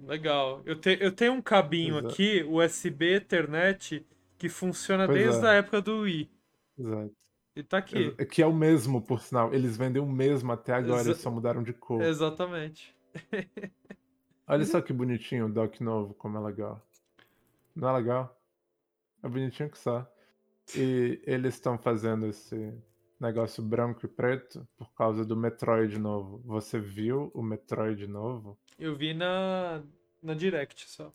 legal. 0.06 0.62
Eu, 0.64 0.76
te, 0.78 0.96
eu 1.00 1.10
tenho 1.10 1.32
um 1.32 1.42
cabinho 1.42 1.94
Exato. 1.98 2.08
aqui, 2.14 2.44
USB 2.48 3.14
Ethernet, 3.16 4.06
que 4.36 4.48
funciona 4.48 5.06
Pois 5.06 5.18
desde 5.18 5.44
é. 5.44 5.48
a 5.48 5.52
época 5.54 5.80
do 5.82 6.00
Wii. 6.02 6.30
Exato. 6.78 7.12
E 7.58 7.62
tá 7.64 7.78
aqui. 7.78 8.12
Que 8.26 8.40
é 8.40 8.46
o 8.46 8.52
mesmo, 8.52 9.02
por 9.02 9.20
sinal. 9.20 9.52
Eles 9.52 9.76
vendem 9.76 10.00
o 10.00 10.06
mesmo 10.06 10.52
até 10.52 10.72
agora, 10.74 11.00
Exa- 11.00 11.10
eles 11.10 11.20
só 11.20 11.28
mudaram 11.28 11.60
de 11.62 11.72
cor. 11.72 12.00
Exatamente. 12.02 12.94
Olha 14.46 14.64
só 14.64 14.80
que 14.80 14.92
bonitinho 14.92 15.46
o 15.46 15.52
dock 15.52 15.82
novo, 15.82 16.14
como 16.14 16.38
é 16.38 16.40
legal. 16.40 16.80
Não 17.74 17.88
é 17.88 17.92
legal? 17.98 18.40
É 19.22 19.28
bonitinho 19.28 19.68
que 19.70 19.76
só. 19.78 20.08
E 20.76 21.20
eles 21.24 21.54
estão 21.54 21.76
fazendo 21.76 22.26
esse 22.26 22.72
negócio 23.20 23.62
branco 23.62 24.06
e 24.06 24.08
preto 24.08 24.66
por 24.76 24.92
causa 24.94 25.24
do 25.24 25.36
Metroid 25.36 25.98
novo. 25.98 26.40
Você 26.44 26.78
viu 26.78 27.30
o 27.34 27.42
Metroid 27.42 28.06
novo? 28.06 28.56
Eu 28.78 28.94
vi 28.96 29.12
na, 29.14 29.82
na 30.22 30.34
Direct 30.34 30.88
só. 30.88 31.12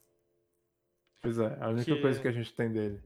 Pois 1.21 1.39
é, 1.39 1.57
a 1.61 1.69
única 1.69 1.85
Que- 1.95 2.01
coisa 2.01 2.19
que 2.21 2.27
a 2.27 2.31
gente 2.33 2.53
tem 2.53 2.69
dele. 2.69 3.01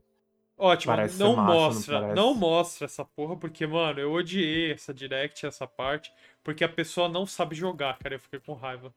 Ótimo, 0.58 0.94
Parece 0.96 1.20
não 1.20 1.36
massa, 1.36 1.48
não 1.52 1.56
mostra, 1.60 2.00
parece? 2.00 2.16
não, 2.16 2.34
mostra 2.34 2.86
essa 2.86 3.06
porra, 3.06 3.38
porque, 3.38 3.68
mano, 3.68 4.00
eu 4.00 4.12
odiei 4.12 4.72
essa 4.72 4.92
Direct, 4.94 5.46
essa 5.46 5.68
parte, 5.68 6.12
porque 6.44 6.64
a 6.64 6.70
pessoa 6.70 7.08
não 7.08 7.26
sabe 7.28 7.56
jogar, 7.56 7.98
cara, 8.00 8.16
eu 8.16 8.20
fiquei 8.20 8.40
com 8.40 8.54
raiva. 8.54 8.92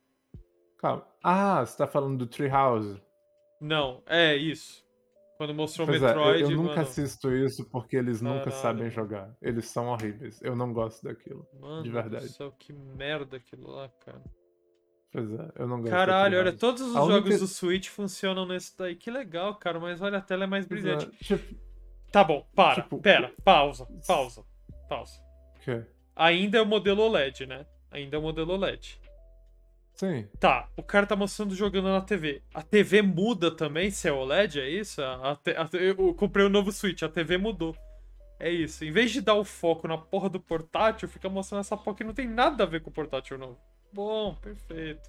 Calma. 0.78 1.06
Ah, 1.22 1.60
você 1.64 1.76
tá 1.76 1.86
falando 1.86 2.16
do 2.16 2.26
Treehouse. 2.26 2.98
Não, 3.60 4.02
é 4.06 4.34
isso. 4.34 4.82
Quando 5.36 5.54
mostrou 5.54 5.86
o 5.86 5.90
Pois 5.90 6.02
é, 6.02 6.04
eu- 6.04 6.08
Metroid, 6.08 6.42
eu, 6.42 6.50
nunca 6.50 6.68
mano, 6.70 6.82
assisto 6.82 7.30
isso 7.34 7.64
porque 7.70 7.96
eles 7.96 8.22
nunca 8.22 8.44
Caralho. 8.44 8.62
sabem 8.62 8.90
jogar. 8.90 9.34
Eles 9.42 9.66
são 9.66 9.88
horríveis. 9.88 10.40
Eu 10.42 10.56
não 10.56 10.72
gosto 10.72 11.02
daquilo. 11.02 11.46
mano 11.58 11.82
de 11.82 11.90
verdade. 11.90 12.28
céu, 12.30 12.52
que 12.58 12.72
merda 12.72 13.36
aquilo 13.36 13.70
lá, 13.70 13.88
cara. 14.04 14.22
Pois 15.12 15.28
é, 15.32 15.48
eu 15.56 15.66
não 15.66 15.82
Caralho, 15.82 16.38
olha, 16.38 16.52
todos 16.52 16.82
os 16.82 16.94
A 16.94 17.00
jogos 17.00 17.14
única- 17.30 17.38
do 17.38 17.46
Switch 17.48 17.88
funcionam 17.88 18.46
nesse 18.46 18.76
daí. 18.78 18.94
Que 18.94 19.10
legal, 19.10 19.56
cara, 19.56 19.80
mas 19.80 20.00
olha, 20.00 20.18
a 20.18 20.20
tela 20.20 20.44
é 20.44 20.46
mais 20.46 20.66
Pois 20.66 20.80
brilhante. 20.82 21.06
é, 21.06 21.24
tipo, 21.36 21.54
Tá 22.12 22.22
bom, 22.24 22.46
para, 22.54 22.82
Tipo, 22.82 22.98
pera, 23.00 23.32
pausa, 23.44 23.86
pausa, 24.06 24.44
pausa. 24.88 25.20
o 25.56 25.60
quê? 25.60 25.84
Ainda 26.14 26.58
é 26.58 26.62
o 26.62 26.66
modelo 26.66 27.02
OLED, 27.02 27.46
né? 27.46 27.64
Ainda 27.90 28.16
é 28.16 28.18
o 28.18 28.22
modelo 28.22 28.52
OLED. 28.52 29.00
Sim. 29.94 30.26
Tá, 30.38 30.68
o 30.76 30.82
cara 30.82 31.06
tá 31.06 31.14
mostrando 31.14 31.54
jogando 31.54 31.88
na 31.88 32.00
TV. 32.00 32.42
A 32.54 32.62
TV 32.62 33.02
muda 33.02 33.50
também 33.50 33.90
se 33.90 34.08
é 34.08 34.12
OLED, 34.12 34.60
é 34.60 34.68
isso? 34.68 35.02
A, 35.02 35.32
a 35.32 35.76
eu 35.76 36.14
comprei 36.14 36.44
um 36.46 36.48
novo 36.48 36.72
Switch, 36.72 37.02
a 37.02 37.08
TV 37.08 37.36
mudou. 37.36 37.76
É 38.38 38.50
isso. 38.50 38.84
Em 38.84 38.90
vez 38.90 39.10
de 39.10 39.20
dar 39.20 39.34
o 39.34 39.44
foco 39.44 39.86
na 39.86 39.98
porra 39.98 40.28
do 40.30 40.40
portátil, 40.40 41.06
fica 41.08 41.28
mostrando 41.28 41.60
essa 41.60 41.76
porra 41.76 41.96
que 41.96 42.04
não 42.04 42.14
tem 42.14 42.26
nada 42.26 42.64
a 42.64 42.66
ver 42.66 42.80
com 42.80 42.88
o 42.90 42.92
portátil 42.92 43.36
novo. 43.36 43.58
Bom, 43.92 44.34
perfeito. 44.36 45.08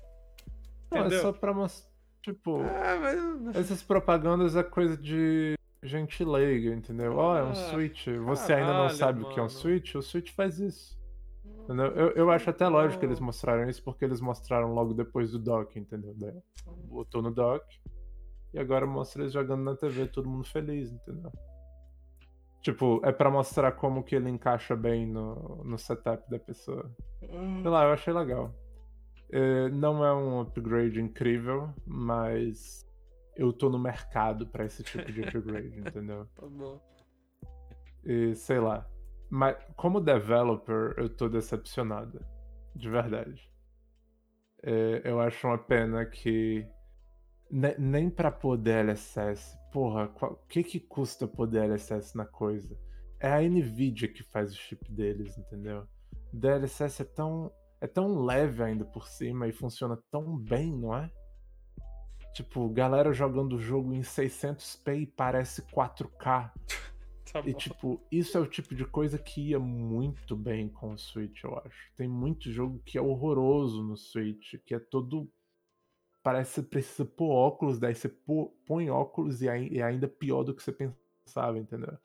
Não, 0.91 0.97
é 0.97 1.01
Entendeu? 1.01 1.21
só 1.21 1.31
pra 1.33 1.53
mostrar. 1.53 1.89
Tipo, 2.21 2.61
Ah, 2.61 2.99
mas... 3.01 3.55
essas 3.55 3.81
propagandas 3.81 4.55
é 4.55 4.61
coisa 4.63 4.95
de 4.95 5.55
gente 5.83 6.23
leiga, 6.23 6.73
entendeu? 6.75 7.15
Ó, 7.15 7.35
é 7.37 7.43
um 7.43 7.49
Ah, 7.51 7.55
Switch. 7.55 8.07
Você 8.25 8.53
ainda 8.53 8.67
não 8.67 8.73
caralho, 8.81 8.95
sabe 8.97 9.21
o 9.21 9.29
que 9.29 9.39
é 9.39 9.43
um 9.43 9.45
mano. 9.45 9.49
Switch? 9.49 9.95
O 9.95 10.01
Switch 10.03 10.31
faz 10.31 10.59
isso. 10.59 10.99
Entendeu? 11.63 11.87
Eu, 11.87 12.09
eu 12.11 12.31
acho 12.31 12.49
até 12.49 12.67
lógico 12.67 12.99
que 12.99 13.05
eles 13.05 13.19
mostraram 13.19 13.67
isso 13.69 13.83
porque 13.83 14.05
eles 14.05 14.21
mostraram 14.21 14.73
logo 14.73 14.93
depois 14.93 15.31
do 15.31 15.39
dock, 15.39 15.77
entendeu? 15.79 16.13
Daí 16.15 16.33
botou 16.85 17.21
no 17.21 17.31
dock 17.31 17.65
e 18.53 18.59
agora 18.59 18.85
mostra 18.85 19.23
eles 19.23 19.33
jogando 19.33 19.63
na 19.63 19.75
TV, 19.75 20.05
todo 20.07 20.29
mundo 20.29 20.43
feliz, 20.47 20.91
entendeu? 20.91 21.31
Tipo, 22.61 23.01
é 23.03 23.11
pra 23.11 23.31
mostrar 23.31 23.71
como 23.71 24.03
que 24.03 24.15
ele 24.15 24.29
encaixa 24.29 24.75
bem 24.75 25.07
no, 25.07 25.63
no 25.63 25.77
setup 25.79 26.29
da 26.29 26.37
pessoa. 26.37 26.91
Sei 27.19 27.69
lá, 27.69 27.85
eu 27.85 27.93
achei 27.93 28.13
legal. 28.13 28.53
É, 29.31 29.69
não 29.69 30.03
é 30.05 30.13
um 30.13 30.41
upgrade 30.41 30.99
incrível, 30.99 31.73
mas 31.85 32.85
eu 33.35 33.53
tô 33.53 33.69
no 33.69 33.79
mercado 33.79 34.45
pra 34.47 34.65
esse 34.65 34.83
tipo 34.83 35.09
de 35.11 35.21
upgrade, 35.21 35.79
entendeu? 35.79 36.25
Tá 36.35 36.45
bom. 36.47 36.79
E 38.03 38.35
sei 38.35 38.59
lá. 38.59 38.85
Mas 39.29 39.55
como 39.77 40.01
developer, 40.01 40.93
eu 40.97 41.09
tô 41.09 41.29
decepcionado. 41.29 42.19
De 42.75 42.89
verdade. 42.89 43.49
É, 44.63 45.01
eu 45.05 45.19
acho 45.19 45.47
uma 45.47 45.57
pena 45.57 46.05
que 46.05 46.67
ne- 47.49 47.75
nem 47.77 48.09
pra 48.09 48.31
pôr 48.31 48.57
DLSS. 48.57 49.57
Porra, 49.71 50.11
o 50.21 50.35
que 50.47 50.63
que 50.63 50.79
custa 50.79 51.27
pôr 51.27 51.47
DLSS 51.47 52.15
na 52.15 52.25
coisa? 52.25 52.77
É 53.19 53.31
a 53.31 53.41
Nvidia 53.41 54.07
que 54.07 54.23
faz 54.23 54.51
o 54.51 54.57
chip 54.57 54.91
deles, 54.91 55.37
entendeu? 55.37 55.87
DLSS 56.33 57.01
é 57.01 57.05
tão 57.05 57.51
é 57.81 57.87
tão 57.87 58.23
leve 58.23 58.63
ainda 58.63 58.85
por 58.85 59.07
cima 59.07 59.47
e 59.47 59.51
funciona 59.51 59.97
tão 60.11 60.37
bem, 60.37 60.71
não 60.71 60.95
é? 60.95 61.11
Tipo, 62.33 62.69
galera 62.69 63.11
jogando 63.11 63.53
o 63.55 63.59
jogo 63.59 63.93
em 63.93 64.01
600p 64.01 65.01
e 65.01 65.05
parece 65.05 65.63
4K. 65.63 66.51
Tá 67.31 67.39
E 67.45 67.53
tipo, 67.53 68.01
isso 68.11 68.37
é 68.37 68.41
o 68.41 68.45
tipo 68.45 68.75
de 68.75 68.83
coisa 68.83 69.17
que 69.17 69.51
ia 69.51 69.59
muito 69.59 70.35
bem 70.35 70.67
com 70.67 70.91
o 70.91 70.97
Switch, 70.97 71.43
eu 71.45 71.57
acho. 71.59 71.89
Tem 71.95 72.05
muito 72.05 72.51
jogo 72.51 72.81
que 72.85 72.97
é 72.97 73.01
horroroso 73.01 73.81
no 73.81 73.95
Switch, 73.95 74.55
que 74.65 74.75
é 74.75 74.79
todo. 74.79 75.31
Parece 76.21 76.49
que 76.49 76.55
você 76.55 76.63
precisa 76.63 77.05
pôr 77.05 77.31
óculos, 77.31 77.79
daí 77.79 77.95
você 77.95 78.09
pô- 78.09 78.53
põe 78.65 78.89
óculos 78.89 79.41
e 79.41 79.47
é 79.47 79.81
ainda 79.81 80.09
pior 80.09 80.43
do 80.43 80.53
que 80.53 80.61
você 80.61 80.73
pensava, 80.73 81.57
entendeu? 81.57 81.97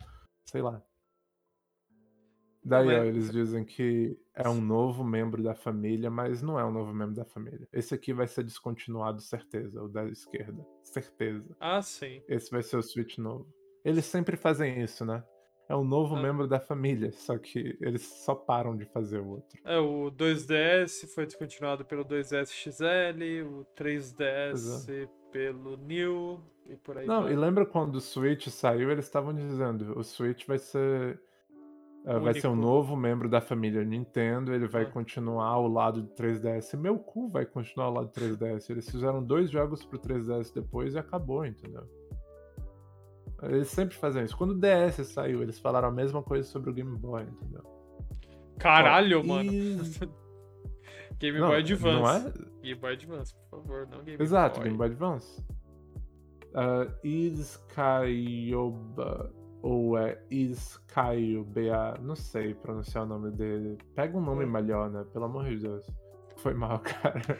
Sei 0.45 0.63
lá. 0.63 0.81
Daí, 2.63 2.87
ó, 2.87 3.03
eles 3.03 3.33
dizem 3.33 3.65
que 3.65 4.17
é 4.37 4.49
um 4.49 4.61
novo 4.61 5.03
membro 5.03 5.43
da 5.43 5.55
família, 5.55 6.11
mas 6.11 6.43
não 6.43 6.59
é 6.61 6.65
um 6.65 6.71
novo 6.71 6.93
membro 6.93 7.15
da 7.15 7.25
família. 7.25 7.67
Esse 7.73 7.95
aqui 7.95 8.13
vai 8.13 8.27
ser 8.27 8.45
descontinuado, 8.45 9.21
certeza, 9.23 9.83
o 9.83 9.89
da 9.89 10.05
esquerda. 10.05 10.65
Certeza. 10.83 11.57
Ah, 11.59 11.81
sim. 11.83 12.23
Esse 12.29 12.51
vai 12.51 12.63
ser 12.63 12.77
o 12.77 12.83
Switch 12.83 13.17
novo. 13.19 13.47
Eles 13.85 14.05
sempre 14.05 14.37
fazem 14.37 14.83
isso, 14.83 15.05
né? 15.05 15.25
É 15.69 15.75
um 15.75 15.83
novo 15.85 16.15
Ah. 16.15 16.23
membro 16.23 16.47
da 16.47 16.61
família, 16.61 17.11
só 17.13 17.37
que 17.39 17.77
eles 17.81 18.03
só 18.25 18.35
param 18.37 18.77
de 18.77 18.85
fazer 18.85 19.19
o 19.19 19.29
outro. 19.29 19.59
É, 19.65 19.79
o 19.79 20.11
2DS 20.13 21.07
foi 21.15 21.27
descontinuado 21.27 21.85
pelo 21.85 22.05
2DS 22.05 22.53
XL, 22.53 23.43
o 23.45 23.65
3DS 23.75 25.09
pelo 25.33 25.77
New 25.77 26.41
e 26.69 26.77
por 26.77 26.99
aí. 26.99 27.07
Não, 27.07 27.25
vai. 27.25 27.33
e 27.33 27.37
lembra 27.37 27.67
quando 27.67 27.97
o 27.97 28.01
Switch 28.01 28.47
saiu, 28.49 28.91
eles 28.91 29.05
estavam 29.07 29.35
dizendo, 29.35 29.99
o 29.99 30.05
Switch 30.05 30.47
vai 30.47 30.59
ser 30.59 31.21
eh, 32.07 32.19
vai 32.21 32.33
ser 32.35 32.47
um 32.49 32.53
Único. 32.53 32.67
novo 32.67 32.97
membro 32.97 33.29
da 33.29 33.41
família 33.41 33.85
Nintendo, 33.85 34.55
ele 34.55 34.67
vai 34.67 34.83
Ah. 34.85 34.91
continuar 34.91 35.47
ao 35.49 35.67
lado 35.69 36.03
do 36.03 36.09
3DS. 36.15 36.75
Meu 36.77 36.99
cu 36.99 37.29
vai 37.29 37.45
continuar 37.45 37.87
ao 37.89 37.93
lado 37.95 38.07
do 38.07 38.13
3DS. 38.13 38.71
Eles 38.71 38.89
fizeram 38.89 39.23
dois 39.23 39.51
jogos 39.51 39.85
pro 39.85 39.99
3DS 39.99 40.51
depois 40.53 40.95
e 40.95 40.99
acabou, 40.99 41.45
entendeu? 41.45 41.83
Eles 43.43 43.69
sempre 43.69 43.95
fazem 43.97 44.25
isso. 44.25 44.37
Quando 44.37 44.53
o 44.53 44.59
DS 44.59 45.05
saiu, 45.05 45.43
eles 45.43 45.59
falaram 45.59 45.89
a 45.89 45.93
mesma 45.93 46.23
coisa 46.23 46.49
sobre 46.49 46.71
o 46.71 46.73
Game 46.73 46.97
Boy, 46.97 47.23
entendeu? 47.25 47.63
Caralho, 48.59 49.21
Ó, 49.21 49.23
mano. 49.25 49.53
e- 49.53 49.77
Game 51.19 51.39
Não, 51.39 51.49
Boy 51.49 51.59
Advance. 51.59 52.01
Não 52.03 52.09
é? 52.11 52.33
Game 52.63 52.81
Boy 52.81 52.93
Advance, 52.95 53.35
por 53.35 53.49
favor, 53.61 53.87
não 53.91 54.03
Game 54.05 54.23
Exato, 54.23 54.57
Boy. 54.61 54.65
Game 54.65 54.79
Boy 54.79 54.87
Advance. 54.87 55.43
Uh, 56.55 56.89
Iskayoba, 58.07 59.31
ou 59.69 59.99
é 59.99 60.23
Iskayoba, 60.31 61.99
não 62.01 62.15
sei 62.15 62.55
pronunciar 62.55 63.05
o 63.05 63.07
nome 63.09 63.31
dele. 63.33 63.77
Pega 63.95 64.17
um 64.17 64.21
nome 64.21 64.45
Hum. 64.45 64.51
melhor, 64.51 64.89
né? 64.91 65.05
Pelo 65.13 65.25
amor 65.25 65.45
de 65.47 65.59
Deus. 65.59 65.85
Foi 66.37 66.55
mal, 66.55 66.79
cara. 66.87 67.39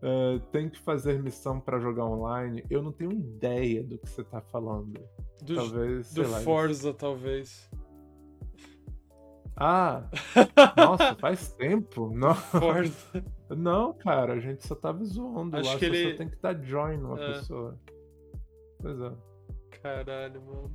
Uh, 0.00 0.38
tem 0.52 0.68
que 0.68 0.78
fazer 0.78 1.20
missão 1.20 1.58
pra 1.58 1.80
jogar 1.80 2.04
online. 2.04 2.62
Eu 2.70 2.80
não 2.82 2.92
tenho 2.92 3.10
ideia 3.10 3.82
do 3.82 3.98
que 3.98 4.08
você 4.08 4.22
tá 4.22 4.40
falando. 4.40 4.92
Do, 5.42 5.54
talvez. 5.56 6.12
do 6.14 6.30
lá, 6.30 6.40
Forza, 6.40 6.94
talvez. 6.94 7.68
Ah! 9.56 10.08
Nossa, 10.76 11.16
faz 11.16 11.52
tempo. 11.54 12.10
Não, 12.14 12.34
Forza. 12.34 13.24
não, 13.50 13.92
cara, 13.94 14.34
a 14.34 14.38
gente 14.40 14.64
só 14.64 14.76
tava 14.76 15.02
zoando 15.04 15.56
Acho 15.56 15.72
lá. 15.72 15.78
que 15.78 15.88
Você 15.88 15.96
ele- 15.96 16.10
só 16.12 16.16
tem 16.18 16.28
que 16.28 16.36
dar 16.40 16.62
join 16.62 16.98
numa 16.98 17.20
É. 17.20 17.32
pessoa. 17.32 17.76
Pois 18.80 19.00
é. 19.00 19.12
Caralho, 19.82 20.42
mano. 20.46 20.70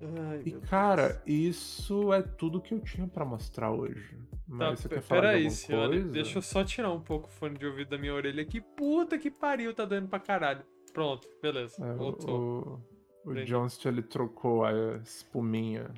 Ai, 0.00 0.42
E 0.46 0.52
cara, 0.52 1.22
isso 1.26 2.12
é 2.12 2.22
tudo 2.22 2.60
que 2.60 2.72
eu 2.74 2.80
tinha 2.80 3.06
pra 3.08 3.24
mostrar 3.24 3.70
hoje. 3.72 4.16
Tá, 4.16 4.36
Mas 4.46 4.80
você 4.80 4.88
pe- 4.88 4.94
quer 4.96 5.00
falar 5.02 5.20
de 5.20 5.26
peraí, 5.26 5.36
alguma 5.44 5.50
senhora. 5.56 5.88
coisa? 5.90 6.08
Deixa 6.10 6.38
eu 6.38 6.42
só 6.42 6.64
tirar 6.64 6.92
um 6.92 7.00
pouco 7.00 7.26
o 7.28 7.30
fone 7.30 7.58
de 7.58 7.66
ouvido 7.66 7.88
da 7.90 7.98
minha 7.98 8.14
orelha 8.14 8.42
aqui. 8.42 8.60
Puta 8.60 9.18
que 9.18 9.30
pariu, 9.30 9.74
tá 9.74 9.84
doendo 9.84 10.08
pra 10.08 10.18
caralho. 10.20 10.64
Pronto, 10.92 11.28
beleza. 11.42 11.84
É, 11.84 11.92
voltou. 11.94 12.82
o, 13.24 13.28
o 13.28 13.32
Entendi. 13.32 13.52
Johnst 13.52 13.84
ele 13.84 14.02
trocou 14.02 14.64
a 14.64 14.72
espuminha 15.02 15.90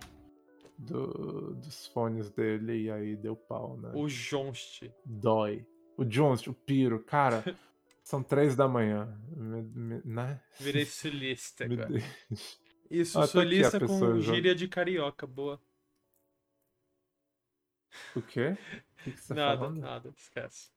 do- 0.78 1.54
dos 1.54 1.86
fones 1.88 2.30
dele 2.30 2.84
e 2.84 2.90
aí 2.90 3.16
deu 3.16 3.36
pau, 3.36 3.76
né? 3.76 3.92
O 3.94 4.08
Jonst. 4.08 4.90
Dói. 5.04 5.64
O 5.96 6.04
Johnst, 6.04 6.46
o 6.48 6.54
Piro, 6.54 6.98
cara, 7.04 7.44
são 8.02 8.22
três 8.22 8.56
da 8.56 8.66
manhã. 8.66 9.16
Me- 9.36 9.62
me- 9.62 10.02
né? 10.04 10.40
Virei 10.58 10.84
sulista, 10.86 11.66
Me 11.68 11.76
cara. 11.76 11.88
deixa. 11.90 12.08
Isso, 12.90 13.18
Ah, 13.18 13.22
tá 13.22 13.26
aqui 13.26 13.38
a 13.38 13.42
sulista 13.42 13.80
com 13.80 13.86
pessoa 13.86 14.20
já. 14.20 14.32
gíria 14.34 14.54
de 14.54 14.68
carioca, 14.68 15.26
boa. 15.26 15.60
O 18.16 18.22
quê? 18.22 18.56
O 19.00 19.04
que, 19.04 19.12
que 19.12 19.28
tá 19.28 19.34
nada, 19.34 19.58
falando? 19.58 19.80
nada, 19.80 20.08
esquece. 20.16 20.70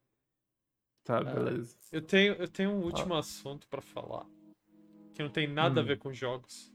Tá, 1.03 1.17
Ah, 1.17 1.23
beleza. 1.23 1.75
Eu 1.91 2.01
tenho, 2.01 2.33
eu 2.35 2.47
tenho 2.47 2.71
um 2.71 2.83
último 2.83 3.15
assunto 3.15 3.67
pra 3.67 3.81
falar. 3.81 4.25
Que 5.13 5.21
não 5.21 5.29
tem 5.29 5.47
nada 5.47 5.81
a 5.81 5.83
Hum. 5.83 5.87
ver 5.87 5.97
com 5.99 6.13
jogos. 6.13 6.71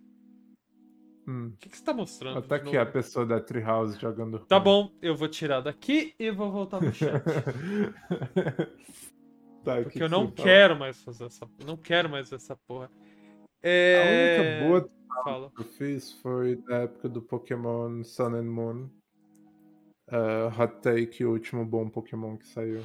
Hum. 1.27 1.49
O 1.49 1.57
que, 1.59 1.69
que 1.69 1.77
você 1.77 1.85
tá 1.85 1.93
mostrando? 1.93 2.41
Tá 2.43 2.57
de 2.57 2.63
aqui 2.63 2.77
a 2.77 2.81
novo? 2.81 2.93
pessoa 2.93 3.27
da 3.27 3.41
Treehouse 3.41 3.99
jogando. 3.99 4.39
Tá 4.47 4.59
bom, 4.59 4.91
eu 5.03 5.15
vou 5.17 5.29
tirar 5.29 5.61
daqui 5.61 6.15
e 6.19 6.31
vou 6.31 6.51
voltar 6.51 6.79
pro 6.79 6.93
chat. 6.93 7.23
tá, 9.65 9.83
Porque 9.83 10.03
eu 10.03 10.09
não 10.09 10.31
quero 10.31 10.79
mais 10.79 11.03
fazer 11.03 11.25
essa. 11.27 11.49
Não 11.67 11.77
quero 11.77 12.09
mais 12.09 12.33
essa 12.33 12.57
porra. 12.57 12.91
É... 13.63 14.61
A 14.63 14.69
única 14.69 14.69
boa 14.69 14.91
Fala. 15.25 15.51
que 15.51 15.61
eu 15.61 15.65
fiz 15.67 16.13
foi 16.21 16.63
na 16.67 16.77
época 16.83 17.09
do 17.09 17.21
Pokémon 17.23 18.03
Sun 18.05 18.35
and 18.35 18.45
Moon. 18.45 18.89
Uh, 20.11 20.49
Hot 20.59 20.77
Take, 20.81 21.25
o 21.25 21.33
último 21.33 21.67
bom 21.67 21.89
Pokémon 21.89 22.37
que 22.39 22.47
saiu. 22.47 22.83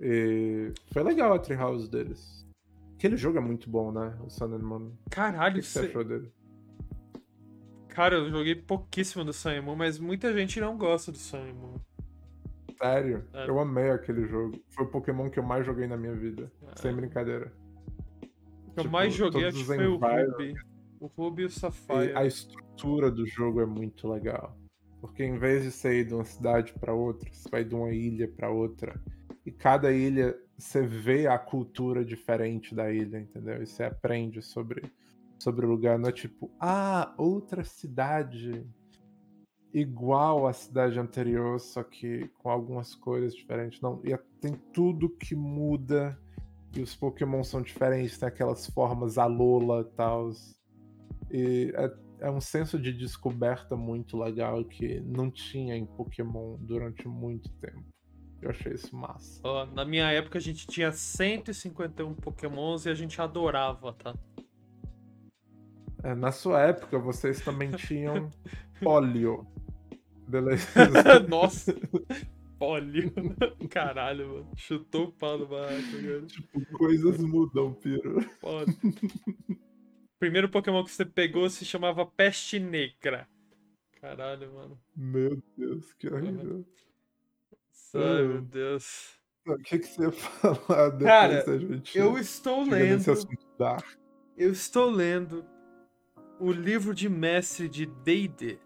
E 0.00 0.72
foi 0.92 1.02
legal 1.02 1.32
a 1.32 1.38
Treehouse 1.38 1.90
deles. 1.90 2.46
Aquele 2.94 3.16
jogo 3.16 3.38
é 3.38 3.40
muito 3.40 3.68
bom, 3.68 3.90
né? 3.90 4.16
O 4.24 4.30
Sun 4.30 4.54
and 4.54 4.58
Moon. 4.62 4.92
O 5.06 5.10
Caralho, 5.10 5.54
que, 5.56 5.60
que 5.62 5.66
você 5.66 5.80
cê- 5.80 5.86
achou 5.86 6.04
dele? 6.04 6.32
cara, 7.88 8.14
eu 8.16 8.30
joguei 8.30 8.54
pouquíssimo 8.54 9.24
do 9.24 9.32
Sun 9.32 9.50
and 9.50 9.62
Moon, 9.62 9.76
mas 9.76 9.98
muita 9.98 10.32
gente 10.32 10.60
não 10.60 10.78
gosta 10.78 11.10
do 11.10 11.18
Sun 11.18 11.38
and 11.38 11.54
Moon. 11.54 11.74
Sério? 12.80 13.24
É. 13.32 13.48
Eu 13.48 13.58
amei 13.58 13.90
aquele 13.90 14.26
jogo. 14.26 14.60
Foi 14.70 14.84
o 14.84 14.88
Pokémon 14.90 15.28
que 15.28 15.38
eu 15.38 15.42
mais 15.42 15.64
joguei 15.66 15.86
na 15.86 15.96
minha 15.96 16.14
vida. 16.14 16.50
É. 16.68 16.80
Sem 16.80 16.94
brincadeira. 16.94 17.52
O 18.72 18.74
que 18.74 18.80
eu 18.80 18.84
Tipo, 18.84 18.92
mais 18.92 19.14
joguei 19.14 19.44
acho 19.46 19.58
que 19.58 19.64
foi 19.64 19.86
o. 19.86 19.96
Ruby. 19.96 20.54
O 21.00 21.06
Ruby 21.06 21.42
e 21.42 21.44
o 21.44 21.48
E 21.48 21.50
Sapphire. 21.50 22.12
a 22.14 22.24
estrutura 22.24 23.10
do 23.10 23.26
jogo 23.26 23.60
é 23.60 23.66
muito 23.66 24.08
legal. 24.08 24.56
Porque 25.00 25.24
em 25.24 25.36
vez 25.38 25.64
de 25.64 25.70
você 25.72 26.00
ir 26.00 26.06
de 26.06 26.14
uma 26.14 26.24
cidade 26.24 26.72
pra 26.78 26.94
outra, 26.94 27.28
você 27.32 27.48
vai 27.50 27.64
de 27.64 27.74
uma 27.74 27.90
ilha 27.92 28.28
pra 28.28 28.50
outra. 28.50 29.00
E 29.44 29.50
cada 29.50 29.92
ilha 29.92 30.38
você 30.56 30.86
vê 30.86 31.26
a 31.26 31.36
cultura 31.38 32.04
diferente 32.04 32.74
da 32.74 32.90
ilha, 32.92 33.18
entendeu? 33.18 33.62
E 33.62 33.66
você 33.66 33.82
aprende 33.82 34.40
sobre, 34.40 34.82
sobre 35.40 35.66
o 35.66 35.68
lugar. 35.68 35.98
Não 35.98 36.08
é 36.08 36.12
tipo, 36.12 36.50
ah, 36.60 37.12
outra 37.18 37.64
cidade 37.64 38.64
igual 39.74 40.46
à 40.46 40.52
cidade 40.52 40.98
anterior, 41.00 41.58
só 41.58 41.82
que 41.82 42.28
com 42.38 42.48
algumas 42.48 42.94
cores 42.94 43.34
diferentes. 43.34 43.80
Não, 43.80 44.00
e 44.04 44.12
é- 44.12 44.22
tem 44.40 44.54
tudo 44.72 45.08
que 45.10 45.34
muda. 45.34 46.16
E 46.74 46.80
os 46.80 46.94
Pokémon 46.94 47.44
são 47.44 47.60
diferentes, 47.60 48.18
tem 48.18 48.28
aquelas 48.28 48.66
formas 48.66 49.18
Alola 49.18 49.82
e 49.82 49.96
tal. 49.96 50.30
E 51.30 51.72
é, 51.74 51.92
é 52.26 52.30
um 52.30 52.40
senso 52.40 52.78
de 52.78 52.92
descoberta 52.92 53.76
muito 53.76 54.16
legal 54.16 54.64
que 54.64 55.00
não 55.00 55.30
tinha 55.30 55.76
em 55.76 55.84
Pokémon 55.84 56.56
durante 56.60 57.06
muito 57.06 57.50
tempo. 57.54 57.84
Eu 58.40 58.50
achei 58.50 58.72
isso 58.72 58.94
massa. 58.96 59.40
Ó, 59.44 59.66
na 59.66 59.84
minha 59.84 60.10
época 60.10 60.38
a 60.38 60.40
gente 60.40 60.66
tinha 60.66 60.90
151 60.90 62.14
Pokémons 62.14 62.86
e 62.86 62.90
a 62.90 62.94
gente 62.94 63.20
adorava, 63.20 63.92
tá? 63.92 64.14
É, 66.02 66.14
na 66.14 66.32
sua 66.32 66.60
época, 66.60 66.98
vocês 66.98 67.40
também 67.40 67.70
tinham 67.70 68.30
Polio. 68.82 69.46
Beleza? 70.26 70.66
Nossa! 71.28 71.74
Óleo. 72.62 73.12
Caralho, 73.70 74.28
mano. 74.28 74.52
Chutou 74.56 75.06
o 75.06 75.12
pau 75.12 75.36
do 75.36 75.48
barraco, 75.48 75.82
cara. 76.00 76.22
tipo, 76.26 76.78
coisas 76.78 77.18
mudam, 77.18 77.74
Piro. 77.74 78.20
Foda. 78.40 78.72
Primeiro 80.20 80.48
Pokémon 80.48 80.84
que 80.84 80.90
você 80.92 81.04
pegou 81.04 81.50
se 81.50 81.64
chamava 81.64 82.06
Peste 82.06 82.60
Negra. 82.60 83.28
Caralho, 84.00 84.52
mano. 84.54 84.80
Meu 84.96 85.42
Deus, 85.56 85.92
que 85.94 86.08
horrível. 86.08 86.64
Ai, 87.94 88.22
meu 88.22 88.42
Deus. 88.42 89.18
O 89.44 89.56
que, 89.58 89.80
que 89.80 89.86
você 89.86 90.02
ia 90.02 90.12
falar 90.12 90.90
depois 90.90 91.02
Cara, 91.02 91.44
da 91.44 91.58
gente 91.58 91.98
Eu 91.98 92.16
estou 92.16 92.62
lendo. 92.62 93.04
Eu 94.36 94.52
estou 94.52 94.88
lendo 94.88 95.44
o 96.38 96.52
livro 96.52 96.94
de 96.94 97.08
mestre 97.08 97.68
de 97.68 97.86
D&D. 97.86 98.58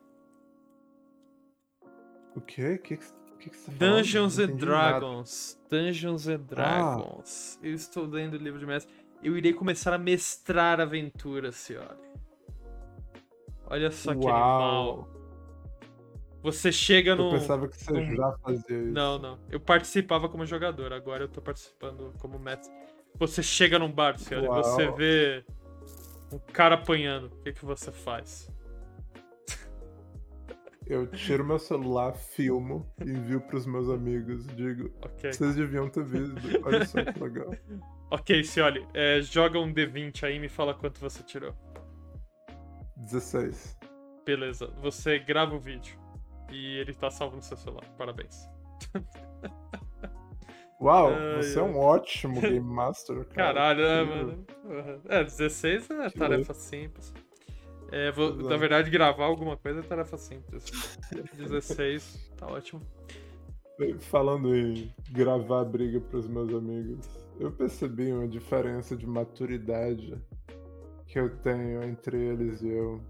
O 2.35 2.41
quê? 2.43 2.75
O 2.75 2.79
que, 2.79 2.97
que, 2.99 3.07
o 3.07 3.26
que, 3.47 3.51
que 3.51 3.57
você 3.57 3.71
tá 3.71 3.77
Dungeons 3.79 4.39
and 4.39 4.47
nada. 4.49 4.55
Ah. 4.55 4.57
Dragons. 4.59 5.61
Dungeons 5.71 6.29
and 6.29 6.41
Dragons. 6.41 7.59
Eu 7.63 7.75
estou 7.75 8.07
lendo 8.07 8.35
o 8.35 8.37
livro 8.37 8.59
de 8.59 8.67
mestre. 8.67 8.93
Eu 9.23 9.37
irei 9.37 9.53
começar 9.53 9.93
a 9.93 9.99
mestrar 9.99 10.81
aventuras, 10.81 11.57
senhora. 11.57 11.99
Olha 13.67 13.91
só 13.91 14.13
que 14.15 14.19
animal. 14.19 14.87
Uau! 14.87 15.17
Você 16.43 16.71
chega 16.71 17.13
Eu 17.13 17.17
no. 17.17 17.31
pensava 17.31 17.67
que 17.67 17.77
você 17.77 18.15
já 18.15 18.33
fazia 18.39 18.79
isso. 18.79 18.93
Não, 18.93 19.19
não. 19.19 19.39
Eu 19.51 19.59
participava 19.59 20.29
como 20.29 20.47
jogador, 20.47 20.93
agora 20.93 21.25
eu 21.25 21.29
tô 21.29 21.41
participando 21.41 22.13
como 22.21 22.39
mestre. 22.39 22.73
Você 23.19 23.43
chega 23.43 23.79
num 23.79 23.91
bar, 23.91 24.19
senhora, 24.19 24.47
e 24.47 24.49
Uau. 24.49 24.63
você 24.63 24.91
vê 24.93 25.45
um 26.31 26.39
cara 26.39 26.77
apanhando. 26.77 27.27
O 27.27 27.43
que, 27.43 27.53
que 27.53 27.65
você 27.65 27.91
faz? 27.91 28.49
Eu 30.87 31.07
tiro 31.09 31.45
meu 31.45 31.59
celular, 31.59 32.15
filmo, 32.15 32.89
envio 33.01 33.41
pros 33.41 33.67
meus 33.67 33.89
amigos. 33.91 34.47
Digo, 34.55 34.91
Ok. 35.05 35.33
vocês 35.33 35.57
deviam 35.57 35.89
ter 35.91 36.05
visto. 36.05 36.37
Olha 36.65 36.85
só 36.87 37.05
que 37.05 37.19
legal. 37.23 37.51
Ok, 38.09 38.45
Cioli, 38.45 38.87
é, 38.95 39.21
joga 39.21 39.59
um 39.59 39.75
D20 39.75 40.23
aí 40.23 40.37
e 40.37 40.39
me 40.39 40.49
fala 40.49 40.73
quanto 40.73 41.01
você 41.01 41.25
tirou. 41.25 41.53
16. 42.99 43.77
Beleza, 44.25 44.69
você 44.81 45.19
grava 45.19 45.57
o 45.57 45.59
vídeo. 45.59 45.99
E 46.53 46.77
ele 46.79 46.95
tá 46.95 47.11
salvo 47.11 47.35
no 47.35 47.43
seu 47.43 47.57
celular. 47.57 47.85
Parabéns. 47.99 48.49
Uau, 50.81 51.09
Ai, 51.09 51.43
você 51.43 51.59
é 51.59 51.63
um 51.63 51.77
ótimo 51.77 52.39
Game 52.41 52.61
Master, 52.61 53.25
cara. 53.25 53.55
Caralho, 53.75 53.83
Incrível. 54.05 54.27
mano? 54.27 55.03
É, 55.09 55.25
16 55.25 55.91
é 55.91 56.11
Que 56.11 56.19
tarefa 56.19 56.55
simples. 56.55 57.13
É, 57.93 58.11
vou- 58.11 58.35
na 58.35 58.57
verdade, 58.57 58.91
gravar 58.91 59.25
alguma 59.27 59.57
coisa 59.57 59.81
é 59.81 59.83
tarefa 59.83 60.17
simples. 60.19 60.65
16, 61.37 62.31
tá 62.37 62.47
ótimo. 62.47 62.81
Falando 64.01 64.57
em 64.57 64.93
gravar 65.11 65.65
briga 65.65 66.01
pros 66.01 66.27
meus 66.27 66.53
amigos, 66.53 67.07
eu 67.39 67.53
percebi 67.53 68.11
uma 68.13 68.27
diferença 68.27 68.97
de 68.97 69.07
maturidade 69.07 70.15
que 71.07 71.19
eu 71.19 71.37
tenho 71.39 71.83
entre 71.85 72.17
eles 72.19 72.63
e 72.63 72.69
eu. 72.69 73.01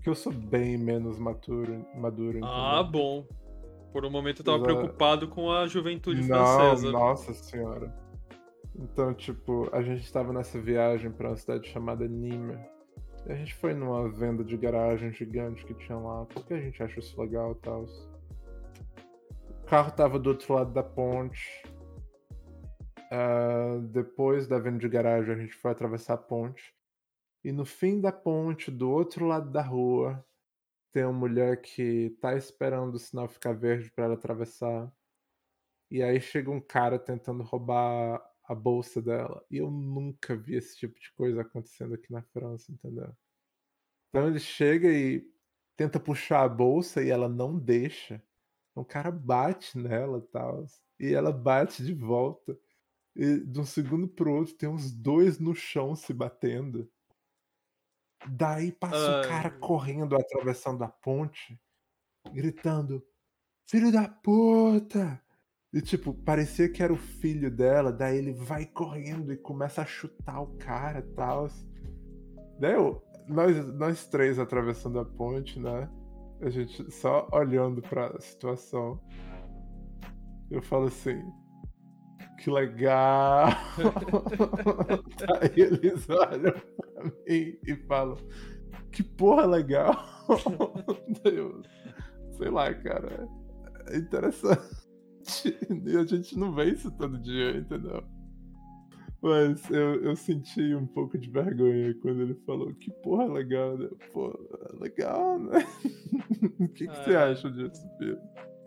Que 0.00 0.08
eu 0.08 0.14
sou 0.14 0.32
bem 0.32 0.78
menos 0.78 1.18
maturo, 1.18 1.84
maduro. 1.96 2.38
Ah, 2.44 2.80
entendeu? 2.84 2.92
bom. 2.92 3.26
Por 3.92 4.04
um 4.04 4.10
momento 4.10 4.40
eu 4.40 4.44
tava 4.44 4.62
preocupado 4.62 5.26
com 5.28 5.50
a 5.50 5.66
juventude 5.66 6.22
Não, 6.28 6.36
francesa. 6.36 6.92
nossa 6.92 7.34
senhora. 7.34 7.92
Então, 8.76 9.12
tipo, 9.12 9.68
a 9.72 9.82
gente 9.82 10.10
tava 10.12 10.32
nessa 10.32 10.60
viagem 10.60 11.10
pra 11.10 11.30
uma 11.30 11.36
cidade 11.36 11.68
chamada 11.68 12.06
Nîmes. 12.06 12.58
A 13.28 13.34
gente 13.34 13.54
foi 13.54 13.74
numa 13.74 14.08
venda 14.08 14.42
de 14.42 14.56
garagem 14.56 15.12
gigante 15.12 15.64
que 15.66 15.74
tinha 15.74 15.98
lá, 15.98 16.24
porque 16.24 16.54
a 16.54 16.60
gente 16.60 16.82
acha 16.82 16.98
isso 16.98 17.20
legal 17.20 17.52
e 17.52 17.56
tal. 17.56 17.84
O 19.62 19.66
carro 19.66 19.92
tava 19.92 20.18
do 20.18 20.30
outro 20.30 20.54
lado 20.54 20.72
da 20.72 20.82
ponte. 20.82 21.62
Ah, 23.10 23.78
depois 23.90 24.46
da 24.46 24.58
venda 24.58 24.78
de 24.78 24.88
garagem, 24.88 25.34
a 25.34 25.38
gente 25.38 25.54
foi 25.54 25.70
atravessar 25.70 26.14
a 26.14 26.18
ponte. 26.18 26.74
E 27.44 27.52
no 27.52 27.66
fim 27.66 28.00
da 28.00 28.10
ponte, 28.10 28.70
do 28.70 28.90
outro 28.90 29.26
lado 29.26 29.50
da 29.50 29.62
rua, 29.62 30.24
tem 30.90 31.04
uma 31.04 31.12
mulher 31.12 31.60
que 31.60 32.16
tá 32.20 32.34
esperando 32.34 32.94
o 32.94 32.98
sinal 32.98 33.28
ficar 33.28 33.52
verde 33.52 33.90
pra 33.90 34.06
ela 34.06 34.14
atravessar. 34.14 34.90
E 35.90 36.02
aí 36.02 36.18
chega 36.18 36.50
um 36.50 36.60
cara 36.60 36.98
tentando 36.98 37.42
roubar 37.42 38.22
a 38.48 38.54
bolsa 38.54 39.02
dela. 39.02 39.44
E 39.50 39.58
eu 39.58 39.70
nunca 39.70 40.34
vi 40.34 40.54
esse 40.56 40.76
tipo 40.76 40.98
de 40.98 41.12
coisa 41.12 41.42
acontecendo 41.42 41.94
aqui 41.94 42.10
na 42.10 42.22
França, 42.22 42.72
entendeu? 42.72 43.14
Então 44.08 44.26
ele 44.26 44.40
chega 44.40 44.90
e 44.90 45.30
tenta 45.76 46.00
puxar 46.00 46.42
a 46.44 46.48
bolsa 46.48 47.02
e 47.02 47.10
ela 47.10 47.28
não 47.28 47.58
deixa. 47.58 48.22
O 48.74 48.84
cara 48.84 49.10
bate 49.10 49.76
nela 49.76 50.20
tal, 50.32 50.64
e 50.98 51.12
ela 51.12 51.30
bate 51.30 51.84
de 51.84 51.92
volta. 51.92 52.58
E 53.14 53.40
de 53.40 53.60
um 53.60 53.64
segundo 53.64 54.08
pro 54.08 54.32
outro 54.32 54.54
tem 54.54 54.68
uns 54.68 54.92
dois 54.92 55.38
no 55.38 55.54
chão 55.54 55.94
se 55.94 56.14
batendo. 56.14 56.90
Daí 58.30 58.72
passa 58.72 59.20
o 59.20 59.28
cara 59.28 59.50
correndo, 59.50 60.16
atravessando 60.16 60.82
a 60.84 60.88
ponte, 60.88 61.60
gritando: 62.32 63.06
Filho 63.66 63.92
da 63.92 64.08
puta! 64.08 65.22
E 65.72 65.82
tipo, 65.82 66.14
parecia 66.14 66.68
que 66.68 66.82
era 66.82 66.92
o 66.92 66.96
filho 66.96 67.50
dela, 67.50 67.92
daí 67.92 68.16
ele 68.16 68.32
vai 68.32 68.64
correndo 68.64 69.32
e 69.32 69.36
começa 69.36 69.82
a 69.82 69.86
chutar 69.86 70.40
o 70.40 70.56
cara 70.56 71.00
e 71.00 71.14
tal. 71.14 71.48
Daí 72.58 72.72
eu, 72.72 73.02
nós, 73.28 73.74
nós 73.74 74.06
três 74.06 74.38
atravessando 74.38 74.98
a 74.98 75.04
ponte, 75.04 75.60
né? 75.60 75.88
A 76.40 76.48
gente 76.48 76.90
só 76.90 77.28
olhando 77.32 77.82
pra 77.82 78.18
situação. 78.18 78.98
Eu 80.50 80.62
falo 80.62 80.86
assim, 80.86 81.22
que 82.38 82.50
legal! 82.50 83.48
Aí 85.42 85.52
eles 85.54 86.08
olham 86.08 86.52
pra 86.52 87.04
mim 87.04 87.58
e 87.66 87.76
falam, 87.86 88.16
que 88.90 89.02
porra 89.02 89.44
legal! 89.44 89.94
Deus, 91.22 91.66
sei 92.38 92.48
lá, 92.48 92.72
cara. 92.72 93.28
É 93.88 93.98
interessante. 93.98 94.87
E 95.86 95.96
a 95.96 96.04
gente 96.04 96.38
não 96.38 96.52
vê 96.52 96.70
isso 96.70 96.90
todo 96.90 97.18
dia, 97.18 97.56
entendeu? 97.56 98.02
Mas 99.20 99.68
eu, 99.70 100.02
eu 100.02 100.14
senti 100.14 100.74
um 100.74 100.86
pouco 100.86 101.18
de 101.18 101.28
vergonha 101.28 101.92
quando 102.00 102.22
ele 102.22 102.34
falou 102.46 102.72
que 102.74 102.90
porra 103.02 103.24
legal, 103.24 103.76
né? 103.76 103.88
Pô, 104.12 104.32
legal, 104.80 105.38
né? 105.40 105.66
o 106.60 106.68
que, 106.68 106.86
que 106.86 106.88
ah, 106.88 107.02
você 107.02 107.16
acha 107.16 107.50
disso, 107.50 107.88
Pedro? 107.98 108.20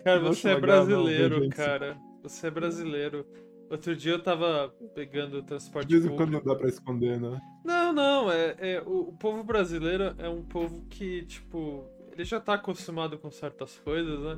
Cara, 0.03 0.19
você 0.19 0.49
é 0.49 0.59
brasileiro, 0.59 1.49
cara. 1.49 1.97
Você 2.23 2.47
é 2.47 2.51
brasileiro. 2.51 3.25
Outro 3.69 3.95
dia 3.95 4.11
eu 4.11 4.21
tava 4.21 4.73
pegando 4.93 5.37
o 5.37 5.43
transporte 5.43 5.87
De 5.87 5.97
vez 5.97 6.11
em 6.11 6.15
quando 6.17 6.31
não 6.31 6.43
dá 6.43 6.55
pra 6.55 6.67
esconder, 6.67 7.21
né? 7.21 7.39
Não, 7.63 7.93
não. 7.93 8.29
É, 8.29 8.55
é, 8.59 8.81
o, 8.85 9.09
o 9.09 9.13
povo 9.13 9.45
brasileiro 9.45 10.13
é 10.17 10.27
um 10.27 10.43
povo 10.43 10.85
que, 10.89 11.23
tipo, 11.25 11.85
ele 12.11 12.25
já 12.25 12.41
tá 12.41 12.55
acostumado 12.55 13.17
com 13.17 13.31
certas 13.31 13.79
coisas, 13.79 14.19
né? 14.19 14.37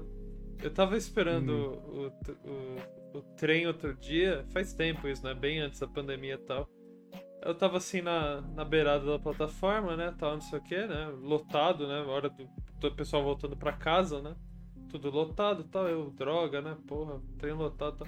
Eu 0.63 0.73
tava 0.73 0.95
esperando 0.95 1.51
hum. 1.51 2.11
o, 2.45 3.17
o, 3.17 3.17
o, 3.17 3.21
trem 3.35 3.67
outro 3.67 3.93
dia, 3.93 4.45
faz 4.53 4.73
tempo 4.73 5.09
isso, 5.09 5.21
né? 5.21 5.33
Bem 5.33 5.59
antes 5.59 5.77
da 5.77 5.87
pandemia 5.87 6.35
e 6.35 6.37
tal. 6.37 6.69
Eu 7.41 7.53
tava 7.53 7.75
assim 7.75 8.01
na, 8.01 8.39
na 8.39 8.63
beirada 8.63 9.05
da 9.05 9.19
plataforma, 9.19 9.97
né? 9.97 10.15
Tal, 10.17 10.35
não 10.35 10.41
sei 10.41 10.59
o 10.59 10.63
que, 10.63 10.77
né? 10.87 11.07
Lotado, 11.21 11.85
né? 11.85 11.99
Hora 12.03 12.29
do, 12.29 12.47
do 12.79 12.95
pessoal 12.95 13.21
voltando 13.21 13.57
pra 13.57 13.73
casa, 13.73 14.21
né? 14.21 14.33
Tudo 14.89 15.09
lotado 15.09 15.65
tal. 15.65 15.89
Eu, 15.89 16.09
droga, 16.11 16.61
né? 16.61 16.77
Porra, 16.87 17.21
trem 17.37 17.51
lotado 17.51 17.97
tal. 17.97 18.07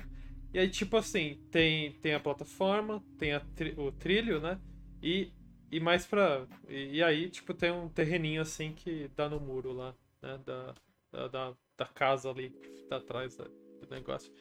E 0.54 0.58
aí, 0.58 0.70
tipo 0.70 0.96
assim, 0.96 1.44
tem, 1.52 1.92
tem 2.00 2.14
a 2.14 2.22
plataforma, 2.22 3.04
tem 3.18 3.34
a 3.34 3.42
tri, 3.42 3.76
o 3.78 3.92
trilho, 3.92 4.40
né? 4.40 4.58
E, 5.04 5.34
e 5.70 5.78
mais 5.82 6.06
pra. 6.06 6.48
E, 6.70 7.00
e, 7.00 7.04
aí, 7.04 7.30
tipo, 7.30 7.54
tem 7.54 7.70
um 7.70 7.90
terreninho 7.90 8.42
assim 8.42 8.72
que 8.72 9.12
dá 9.14 9.28
no 9.28 9.42
muro 9.42 9.74
lá, 9.74 9.94
né? 10.22 10.40
Da, 10.46 10.74
da, 11.12 11.28
da 11.28 11.54
da 11.78 11.86
casa 11.86 12.30
ali 12.30 12.50
que 12.50 12.84
tá 12.84 12.98
atrás 12.98 13.36
do 13.36 13.50
negócio. 13.90 14.32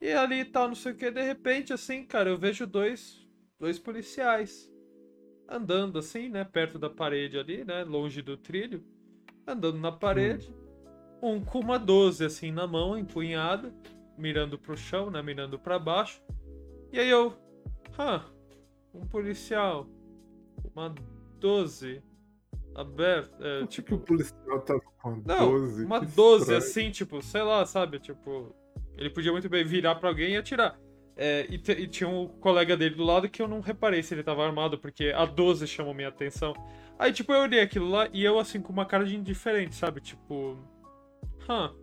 E 0.00 0.12
ali 0.12 0.44
tal, 0.44 0.64
tá, 0.64 0.68
não 0.68 0.74
sei 0.74 0.92
o 0.92 0.96
que, 0.96 1.10
de 1.10 1.22
repente, 1.22 1.72
assim, 1.72 2.04
cara, 2.04 2.30
eu 2.30 2.36
vejo 2.36 2.66
dois, 2.66 3.26
dois 3.58 3.78
policiais 3.78 4.70
andando 5.48 5.98
assim, 5.98 6.28
né, 6.28 6.44
perto 6.44 6.78
da 6.78 6.90
parede 6.90 7.38
ali, 7.38 7.64
né, 7.64 7.82
longe 7.82 8.20
do 8.20 8.36
trilho, 8.36 8.84
andando 9.46 9.78
na 9.78 9.90
parede, 9.90 10.54
um 11.22 11.42
com 11.42 11.60
uma 11.60 11.78
12 11.78 12.24
assim 12.24 12.52
na 12.52 12.66
mão, 12.66 12.98
empunhada, 12.98 13.74
mirando 14.16 14.58
pro 14.58 14.76
chão, 14.76 15.10
né, 15.10 15.22
mirando 15.22 15.58
para 15.58 15.78
baixo. 15.78 16.22
E 16.92 16.98
aí 16.98 17.08
eu, 17.08 17.34
hã, 17.98 18.24
um 18.92 19.06
policial, 19.06 19.88
uma 20.74 20.94
12 21.40 22.02
aberto. 22.78 23.44
É, 23.44 23.66
tipo, 23.66 23.96
o 23.96 23.98
policial 23.98 24.60
tava 24.60 24.80
com 25.02 25.22
não, 25.26 25.50
12? 25.50 25.84
Uma 25.84 26.00
12, 26.00 26.54
assim, 26.54 26.90
tipo, 26.90 27.20
sei 27.22 27.42
lá, 27.42 27.66
sabe? 27.66 27.98
Tipo, 27.98 28.54
ele 28.96 29.10
podia 29.10 29.32
muito 29.32 29.48
bem 29.48 29.64
virar 29.64 29.96
pra 29.96 30.08
alguém 30.08 30.34
e 30.34 30.36
atirar. 30.36 30.78
É, 31.16 31.46
e, 31.50 31.54
e, 31.54 31.88
tinha 31.88 32.08
um 32.08 32.28
colega 32.28 32.76
dele 32.76 32.94
do 32.94 33.02
lado 33.02 33.28
que 33.28 33.42
eu 33.42 33.48
não 33.48 33.60
reparei 33.60 34.02
se 34.04 34.14
ele 34.14 34.22
tava 34.22 34.46
armado, 34.46 34.78
porque 34.78 35.12
a 35.14 35.24
12 35.24 35.66
chamou 35.66 35.92
minha 35.92 36.08
atenção. 36.08 36.54
Aí, 36.96 37.12
tipo, 37.12 37.32
eu 37.32 37.40
olhei 37.40 37.60
aquilo 37.60 37.88
lá 37.90 38.08
e 38.12 38.24
eu, 38.24 38.38
assim, 38.38 38.60
com 38.60 38.72
uma 38.72 38.86
cara 38.86 39.04
de 39.04 39.16
indiferente, 39.16 39.74
sabe? 39.74 40.00
Tipo. 40.00 40.56
Hã. 41.48 41.74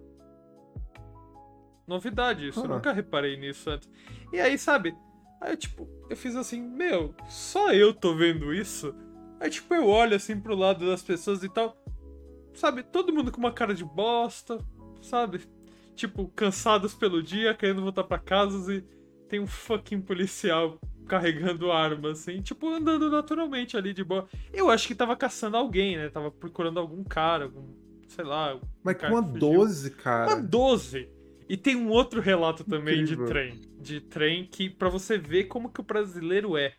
Novidade 1.85 2.47
isso, 2.47 2.61
eu 2.61 2.67
nunca 2.67 2.91
reparei 2.91 3.37
nisso 3.37 3.69
antes. 3.69 3.89
E 4.33 4.39
aí, 4.39 4.57
sabe? 4.57 4.95
Aí, 5.39 5.55
tipo, 5.55 5.87
eu 6.09 6.17
fiz 6.17 6.35
assim, 6.35 6.59
meu, 6.59 7.13
só 7.27 7.71
eu 7.73 7.93
tô 7.93 8.15
vendo 8.15 8.51
isso? 8.53 8.95
Aí, 9.39 9.49
tipo, 9.49 9.73
eu 9.73 9.87
olho 9.87 10.15
assim 10.15 10.39
pro 10.39 10.55
lado 10.55 10.85
das 10.85 11.03
pessoas 11.03 11.43
e 11.43 11.49
tal. 11.49 11.75
Sabe, 12.53 12.83
todo 12.83 13.13
mundo 13.13 13.31
com 13.31 13.39
uma 13.39 13.51
cara 13.51 13.73
de 13.73 13.83
bosta, 13.83 14.59
sabe? 15.01 15.41
Tipo, 15.95 16.27
cansados 16.29 16.93
pelo 16.93 17.21
dia, 17.21 17.53
querendo 17.53 17.81
voltar 17.81 18.03
para 18.03 18.17
casa 18.17 18.73
e 18.73 18.81
tem 19.27 19.39
um 19.39 19.47
fucking 19.47 20.01
policial 20.01 20.79
carregando 21.05 21.71
arma, 21.71 22.11
assim, 22.11 22.41
tipo, 22.41 22.67
andando 22.67 23.09
naturalmente 23.09 23.77
ali 23.77 23.93
de 23.93 24.03
boa. 24.03 24.27
Eu 24.51 24.69
acho 24.69 24.87
que 24.87 24.95
tava 24.95 25.15
caçando 25.15 25.57
alguém, 25.57 25.97
né? 25.97 26.09
Tava 26.09 26.31
procurando 26.31 26.79
algum 26.79 27.03
cara, 27.03 27.45
algum, 27.45 27.67
sei 28.07 28.25
lá. 28.25 28.59
Mas 28.83 28.97
com 28.97 29.07
uma 29.07 29.21
12, 29.21 29.91
cara. 29.91 30.33
Uma 30.33 30.41
12! 30.41 31.09
E 31.47 31.55
tem 31.55 31.75
um 31.75 31.89
outro 31.89 32.21
relato 32.21 32.63
também 32.63 33.01
Incrível. 33.01 33.25
de 33.25 33.31
trem. 33.31 33.61
De 33.79 34.01
trem 34.01 34.45
que, 34.45 34.69
para 34.69 34.89
você 34.89 35.17
ver 35.17 35.45
como 35.45 35.69
que 35.69 35.79
o 35.79 35.83
brasileiro 35.83 36.57
é. 36.57 36.73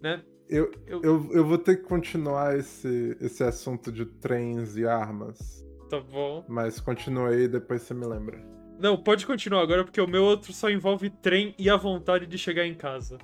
Né? 0.00 0.22
Eu, 0.52 0.70
eu... 0.86 1.30
Eu, 1.32 1.46
vou 1.46 1.56
ter 1.56 1.76
que 1.76 1.84
continuar 1.84 2.58
esse, 2.58 3.16
esse 3.22 3.42
assunto 3.42 3.90
de 3.90 4.04
trens 4.04 4.76
e 4.76 4.86
armas. 4.86 5.66
Tá 5.88 5.98
bom. 5.98 6.44
Mas 6.46 6.78
continua 6.78 7.30
aí, 7.30 7.48
depois 7.48 7.80
você 7.80 7.94
me 7.94 8.04
lembra. 8.04 8.38
Não, 8.78 9.02
pode 9.02 9.26
continuar 9.26 9.62
agora, 9.62 9.82
porque 9.82 10.00
o 10.00 10.06
meu 10.06 10.22
outro 10.22 10.52
só 10.52 10.68
envolve 10.68 11.08
trem 11.08 11.54
e 11.58 11.70
a 11.70 11.76
vontade 11.76 12.26
de 12.26 12.36
chegar 12.36 12.66
em 12.66 12.74
casa. 12.74 13.16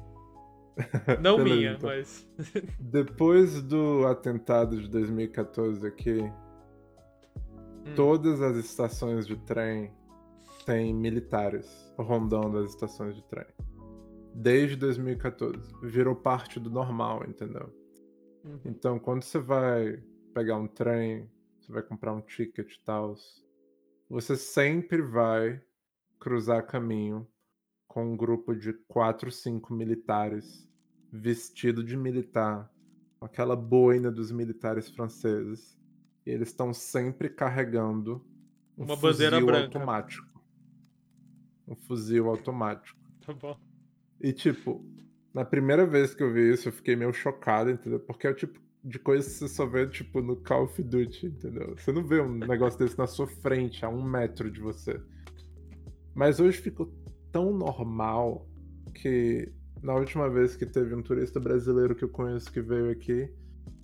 Não 1.21 1.37
Beleza, 1.37 1.55
minha, 1.55 1.73
então. 1.73 1.91
mas. 1.91 2.27
Depois 2.81 3.61
do 3.61 4.07
atentado 4.07 4.81
de 4.81 4.89
2014 4.89 5.87
aqui, 5.87 6.23
hum. 6.23 7.95
todas 7.95 8.41
as 8.41 8.57
estações 8.57 9.27
de 9.27 9.37
trem 9.37 9.93
têm 10.65 10.95
militares 10.95 11.93
rondando 11.99 12.57
as 12.57 12.71
estações 12.71 13.15
de 13.15 13.23
trem 13.25 13.47
desde 14.35 14.77
2014. 14.77 15.59
Virou 15.83 16.15
parte 16.15 16.61
do 16.61 16.71
normal, 16.71 17.25
entendeu? 17.27 17.73
Uhum. 18.45 18.61
Então, 18.65 18.99
quando 18.99 19.23
você 19.23 19.39
vai 19.39 20.03
pegar 20.35 20.57
um 20.57 20.67
trem, 20.67 21.29
você 21.61 21.73
vai 21.73 21.83
comprar 21.83 22.13
um 22.13 22.21
ticket 22.21 22.73
e 22.73 22.81
tal, 22.85 23.15
você 24.09 24.37
sempre 24.37 25.03
vai 25.03 25.61
cruzar 26.19 26.67
caminho 26.67 27.27
com 27.87 28.13
um 28.13 28.17
grupo 28.17 28.55
de 28.55 28.73
quatro, 28.87 29.31
cinco 29.31 29.73
militares 29.73 30.69
vestido 31.11 31.83
de 31.83 31.97
militar, 31.97 32.71
com 33.19 33.27
aquela 33.27 33.57
boina 33.57 34.11
dos 34.11 34.31
militares 34.31 34.89
franceses. 34.91 35.79
E 36.25 36.31
eles 36.31 36.49
estão 36.49 36.75
sempre 36.75 37.29
carregando 37.29 38.25
um 38.77 38.85
uma 38.85 38.97
bandeira 38.97 39.41
branca 39.41 39.79
automático. 39.79 40.43
Um 41.67 41.75
fuzil 41.75 42.29
automático. 42.29 42.99
Tá 43.25 43.33
bom. 43.33 43.59
E, 44.21 44.33
tipo, 44.33 44.85
na 45.33 45.45
primeira 45.45 45.87
vez 45.87 46.15
que 46.15 46.23
eu 46.23 46.33
vi 46.33 46.53
isso, 46.53 46.69
eu 46.69 46.73
fiquei 46.73 46.97
meio 46.97 47.13
chocado, 47.13 47.71
entendeu? 47.71 48.01
Porque 48.01 48.27
é 48.27 48.31
o 48.31 48.35
tipo 48.35 48.59
de 48.83 48.99
coisa 48.99 49.29
que 49.29 49.35
você 49.35 49.49
só 49.49 49.67
vê, 49.67 49.87
tipo, 49.87 50.21
no 50.21 50.37
Call 50.37 50.65
of 50.65 50.83
Duty, 50.83 51.27
entendeu? 51.27 51.75
Você 51.77 51.93
não 51.93 52.05
vê 52.05 52.21
um 52.21 52.39
negócio 52.39 52.79
desse 52.79 52.97
na 52.97 53.07
sua 53.07 53.27
frente, 53.27 53.85
a 53.85 53.89
um 53.89 54.03
metro 54.03 54.51
de 54.51 54.61
você. 54.61 55.01
Mas 56.15 56.41
hoje 56.41 56.59
ficou 56.59 56.93
tão 57.31 57.53
normal 57.53 58.49
que 58.95 59.53
na 59.83 59.95
última 59.95 60.29
vez 60.29 60.57
que 60.57 60.67
teve 60.67 60.95
um 60.95 61.03
turista 61.03 61.39
brasileiro 61.39 61.95
que 61.95 62.05
eu 62.05 62.09
conheço 62.09 62.53
que 62.53 62.61
veio 62.61 62.91
aqui, 62.91 63.33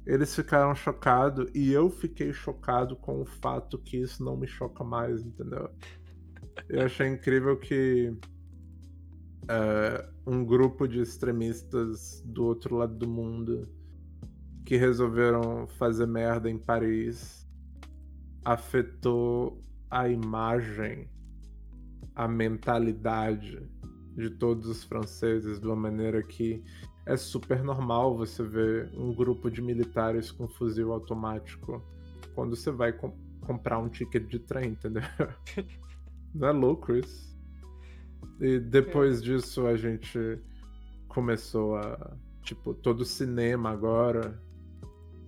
eles 0.06 0.34
ficaram 0.34 0.74
chocados 0.74 1.48
e 1.54 1.72
eu 1.72 1.88
fiquei 1.88 2.32
chocado 2.32 2.96
com 2.96 3.22
o 3.22 3.24
fato 3.24 3.78
que 3.78 3.96
isso 3.98 4.24
não 4.24 4.36
me 4.36 4.46
choca 4.46 4.84
mais, 4.84 5.22
entendeu? 5.22 5.70
Eu 6.68 6.82
achei 6.82 7.06
incrível 7.06 7.56
que 7.56 8.12
uh, 9.44 10.10
um 10.26 10.44
grupo 10.44 10.86
de 10.86 11.00
extremistas 11.00 12.22
do 12.24 12.44
outro 12.44 12.76
lado 12.76 12.94
do 12.94 13.08
mundo 13.08 13.68
que 14.64 14.76
resolveram 14.76 15.66
fazer 15.66 16.06
merda 16.06 16.50
em 16.50 16.58
Paris 16.58 17.46
afetou 18.44 19.60
a 19.90 20.08
imagem, 20.08 21.08
a 22.14 22.26
mentalidade 22.26 23.62
de 24.16 24.30
todos 24.30 24.68
os 24.68 24.84
franceses, 24.84 25.60
de 25.60 25.66
uma 25.66 25.76
maneira 25.76 26.22
que 26.22 26.62
é 27.06 27.16
super 27.16 27.62
normal 27.62 28.16
você 28.16 28.42
ver 28.42 28.90
um 28.94 29.14
grupo 29.14 29.50
de 29.50 29.60
militares 29.60 30.30
com 30.30 30.48
fuzil 30.48 30.92
automático 30.92 31.82
quando 32.34 32.56
você 32.56 32.70
vai 32.70 32.92
com 32.92 33.12
comprar 33.44 33.78
um 33.78 33.88
ticket 33.88 34.26
de 34.26 34.38
trem, 34.38 34.70
entendeu? 34.70 35.02
Não 36.34 36.48
é 36.48 36.52
louco 36.52 36.94
isso? 36.94 37.33
E 38.40 38.58
depois 38.58 39.20
é. 39.20 39.22
disso 39.22 39.66
a 39.66 39.76
gente 39.76 40.38
começou 41.08 41.76
a. 41.76 42.16
Tipo, 42.42 42.74
todo 42.74 43.04
cinema 43.04 43.70
agora. 43.70 44.40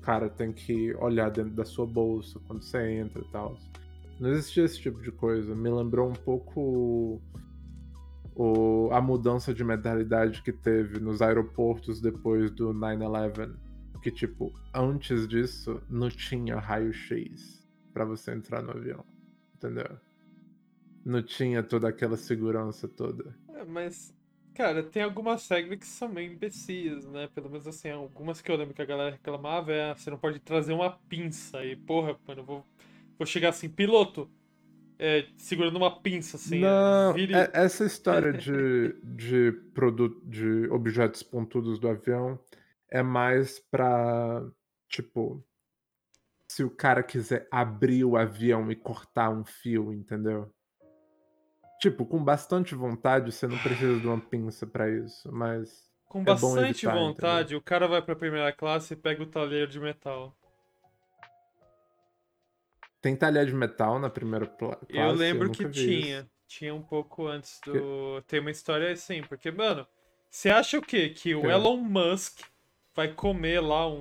Cara, 0.03 0.29
tem 0.29 0.53
que 0.53 0.95
olhar 0.97 1.31
dentro 1.31 1.55
da 1.55 1.65
sua 1.65 1.87
bolsa 1.87 2.39
quando 2.47 2.63
você 2.63 3.01
entra 3.01 3.21
e 3.21 3.31
tal. 3.33 3.59
Não 4.21 4.31
existia 4.31 4.65
esse 4.65 4.81
tipo 4.81 5.03
de 5.03 5.11
coisa. 5.11 5.55
Me 5.55 5.69
lembrou 5.69 6.09
um 6.09 6.15
pouco 6.15 7.21
o, 8.35 8.89
a 8.93 9.01
mudança 9.01 9.53
de 9.53 9.65
mentalidade 9.65 10.43
que 10.43 10.53
teve 10.53 11.01
nos 11.01 11.21
aeroportos 11.23 12.01
depois 12.01 12.51
do 12.51 12.73
9-11. 12.73 13.57
Que, 14.03 14.11
tipo, 14.11 14.53
antes 14.73 15.27
disso 15.27 15.83
não 15.89 16.09
tinha 16.09 16.57
raio-x 16.57 17.67
para 17.93 18.05
você 18.05 18.33
entrar 18.33 18.63
no 18.63 18.71
avião. 18.71 19.05
Entendeu? 19.55 19.99
Não 21.07 21.23
tinha 21.23 21.63
toda 21.63 21.89
aquela 21.89 22.17
segurança 22.17 22.89
toda. 22.89 23.33
É, 23.55 23.65
mas, 23.65 24.13
cara, 24.53 24.83
tem 24.83 25.05
algumas 25.05 25.49
regras 25.49 25.79
que 25.79 25.87
são 25.87 26.09
meio 26.09 26.33
imbecis, 26.33 27.07
né? 27.07 27.29
Pelo 27.33 27.49
menos 27.49 27.65
assim, 27.65 27.89
algumas 27.89 28.43
que 28.43 28.51
eu 28.51 28.57
lembro 28.57 28.75
que 28.75 28.83
a 28.83 28.87
galera 28.87 29.13
reclamava 29.13 29.73
é 29.73 29.95
você 29.95 30.11
não 30.11 30.19
pode 30.19 30.41
trazer 30.41 30.73
uma 30.73 30.91
pinça. 31.09 31.65
E, 31.65 31.77
porra, 31.77 32.19
mano, 32.27 32.41
eu 32.41 32.45
vou, 32.45 32.67
vou 33.17 33.25
chegar 33.25 33.51
assim, 33.51 33.69
piloto, 33.69 34.29
é, 34.99 35.29
segurando 35.37 35.77
uma 35.77 36.01
pinça, 36.01 36.39
assim. 36.39 36.59
Não, 36.59 37.13
vire... 37.13 37.35
é, 37.35 37.53
essa 37.53 37.85
história 37.85 38.33
de, 38.33 38.93
de 39.05 39.53
produto, 39.73 40.21
de 40.27 40.69
objetos 40.71 41.23
pontudos 41.23 41.79
do 41.79 41.89
avião 41.89 42.37
é 42.91 43.01
mais 43.01 43.61
pra, 43.61 44.45
tipo, 44.89 45.41
se 46.51 46.65
o 46.65 46.71
cara 46.71 47.05
quiser 47.05 47.47
abrir 47.49 48.05
o 48.05 48.17
avião 48.17 48.73
e 48.73 48.75
cortar 48.75 49.31
um 49.31 49.45
fio, 49.45 49.93
entendeu? 49.93 50.53
Tipo, 51.81 52.07
com 52.07 52.23
bastante 52.23 52.75
vontade, 52.75 53.33
você 53.33 53.47
não 53.47 53.59
precisa 53.59 54.01
de 54.01 54.07
uma 54.07 54.21
pinça 54.21 54.67
para 54.67 54.89
isso, 54.89 55.31
mas. 55.33 55.91
Com 56.09 56.21
é 56.21 56.25
bastante 56.25 56.87
evitar, 56.87 56.95
vontade, 56.95 57.41
entendeu? 57.41 57.59
o 57.59 57.63
cara 57.63 57.87
vai 57.87 58.01
pra 58.01 58.17
primeira 58.17 58.53
classe 58.53 58.95
e 58.95 58.97
pega 58.97 59.23
o 59.23 59.27
talher 59.27 59.67
de 59.67 59.79
metal. 59.79 60.35
Tem 63.03 63.15
talher 63.15 63.47
de 63.47 63.55
metal 63.55 63.99
na 63.99 64.09
primeira 64.09 64.47
classe? 64.47 64.87
Eu 64.89 65.13
lembro 65.13 65.49
eu 65.49 65.53
que 65.53 65.69
tinha. 65.69 66.21
Isso. 66.21 66.31
Tinha 66.49 66.75
um 66.75 66.83
pouco 66.83 67.27
antes 67.27 67.61
do. 67.65 67.73
Que... 67.73 68.27
Tem 68.29 68.41
uma 68.41 68.51
história 68.51 68.91
assim, 68.93 69.23
porque, 69.23 69.51
mano, 69.51 69.87
você 70.31 70.49
acha 70.49 70.79
o 70.79 70.83
quê? 70.83 71.11
Que 71.11 71.35
o 71.35 71.43
que? 71.43 71.47
Elon 71.47 71.77
Musk 71.77 72.41
vai 72.95 73.13
comer 73.13 73.61
lá 73.61 73.87
um, 73.89 74.01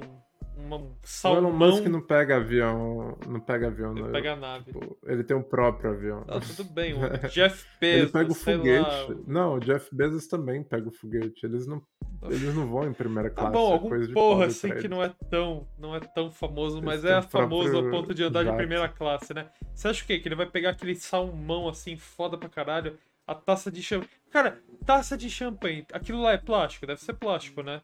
um 0.58 0.96
salmão... 1.04 1.44
O 1.44 1.48
Elon 1.48 1.58
Musk 1.58 1.86
não 1.86 2.02
pega 2.02 2.38
avião, 2.38 3.18
não 3.28 3.40
pega 3.40 3.68
avião. 3.68 3.92
Ele 3.92 4.02
no, 4.02 4.12
pega 4.12 4.36
nave. 4.36 4.66
Tipo, 4.66 4.98
ele 5.06 5.24
tem 5.24 5.36
um 5.36 5.44
próprio 5.44 5.92
avião. 5.92 6.24
Ah, 6.28 6.40
tudo 6.40 6.64
bem, 6.72 6.94
o 6.94 7.00
Jeff 7.30 7.66
Bezos, 7.80 8.04
Ele 8.04 8.12
pega 8.12 8.32
o 8.32 8.36
foguete. 8.36 8.90
Lá. 8.90 9.18
Não, 9.28 9.56
o 9.56 9.60
Jeff 9.60 9.94
Bezos 9.94 10.28
também 10.28 10.64
pega 10.64 10.88
o 10.88 10.92
foguete. 10.92 11.46
Eles 11.46 11.68
não, 11.68 11.82
eles 12.24 12.54
não 12.56 12.68
vão 12.68 12.88
em 12.88 12.94
primeira 12.94 13.30
classe. 13.30 13.52
Tá 13.52 13.58
bom, 13.58 13.70
é 13.70 13.74
algum 13.74 13.90
coisa 13.90 14.14
porra 14.14 14.46
assim 14.46 14.70
que 14.76 14.88
não 14.88 15.04
é 15.04 15.12
tão, 15.30 15.68
não 15.78 15.96
é 15.96 16.00
tão 16.00 16.32
famoso, 16.32 16.82
mas 16.82 17.04
é 17.04 17.22
famoso 17.22 17.76
ao 17.78 17.90
ponto 17.90 18.14
de 18.14 18.24
andar 18.24 18.44
jato. 18.44 18.52
de 18.52 18.58
primeira 18.58 18.88
classe, 18.90 19.34
né? 19.34 19.50
Você 19.74 19.88
acha 19.88 20.04
o 20.04 20.08
quê? 20.08 20.20
Que 20.20 20.28
ele 20.28 20.36
vai 20.36 20.46
pegar 20.46 20.72
aquele 20.72 20.96
salmão 20.96 21.68
assim, 21.68 21.98
foda 21.98 22.38
pra 22.38 22.50
caralho, 22.50 22.98
a 23.28 23.36
taça 23.36 23.72
de 23.72 23.82
champanhe. 23.82 24.10
Cara, 24.32 24.60
taça 24.86 25.18
de 25.18 25.30
champanhe, 25.30 25.86
aquilo 25.92 26.22
lá 26.22 26.34
é 26.34 26.38
plástico? 26.38 26.86
Deve 26.86 27.02
ser 27.02 27.14
plástico, 27.14 27.62
né? 27.62 27.82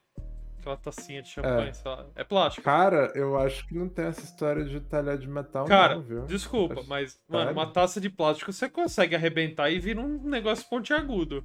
Aquela 0.62 0.78
tacinha 0.78 1.24
de 1.24 1.30
champanhe, 1.30 1.70
é. 1.70 1.74
sei 1.74 1.90
lá. 1.90 2.06
É 2.16 2.24
plástico. 2.24 2.64
Cara, 2.64 3.12
eu 3.16 3.36
acho 3.36 3.68
que 3.68 3.74
não 3.74 3.90
tem 3.90 4.06
essa 4.06 4.22
história 4.22 4.64
de 4.64 4.80
talher 4.80 5.18
de 5.18 5.28
metal, 5.28 5.66
Cara, 5.66 5.96
não, 5.96 6.04
viu? 6.04 6.26
desculpa, 6.26 6.82
acho... 6.82 6.90
mas, 6.90 7.20
mano, 7.28 7.52
uma 7.52 7.66
taça 7.66 8.00
de 8.00 8.12
plástico 8.12 8.54
você 8.54 8.70
consegue 8.70 9.16
arrebentar 9.16 9.72
e 9.72 9.80
vira 9.80 10.00
um 10.00 10.22
negócio 10.24 10.70
pontiagudo. 10.70 11.44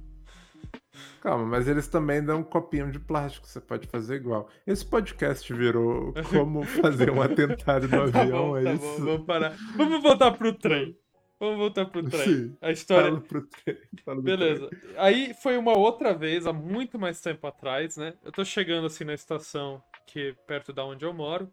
Calma, 1.19 1.45
mas 1.45 1.67
eles 1.67 1.87
também 1.87 2.23
dão 2.23 2.39
um 2.39 2.43
copinho 2.43 2.91
de 2.91 2.99
plástico, 2.99 3.47
você 3.47 3.59
pode 3.59 3.87
fazer 3.87 4.17
igual. 4.17 4.47
Esse 4.67 4.85
podcast 4.85 5.51
virou 5.51 6.13
como 6.29 6.63
fazer 6.63 7.09
um 7.09 7.21
atentado 7.21 7.87
no 7.87 8.11
tá 8.11 8.21
avião, 8.21 8.49
bom, 8.49 8.57
é 8.57 8.63
tá 8.63 8.73
isso? 8.73 8.99
Bom, 8.99 9.05
vamos 9.05 9.25
parar. 9.25 9.57
Vamos 9.75 10.03
voltar 10.03 10.31
pro 10.31 10.53
trem. 10.53 10.95
Vamos 11.39 11.57
voltar 11.57 11.85
pro 11.85 12.03
trem. 12.09 12.23
Sim, 12.25 12.57
a 12.59 12.71
história. 12.71 13.09
Fala 13.09 13.21
pro 13.21 13.47
trem. 13.47 13.77
Fala 14.03 14.21
Beleza. 14.21 14.67
Trem. 14.69 14.93
Aí 14.97 15.33
foi 15.35 15.55
uma 15.57 15.77
outra 15.77 16.13
vez, 16.13 16.47
há 16.47 16.53
muito 16.53 16.97
mais 16.97 17.21
tempo 17.21 17.45
atrás, 17.45 17.95
né? 17.95 18.13
Eu 18.23 18.31
tô 18.31 18.43
chegando 18.43 18.87
assim 18.87 19.03
na 19.03 19.13
estação 19.13 19.81
que 20.07 20.29
é 20.29 20.33
perto 20.47 20.73
da 20.73 20.83
onde 20.83 21.05
eu 21.05 21.13
moro. 21.13 21.49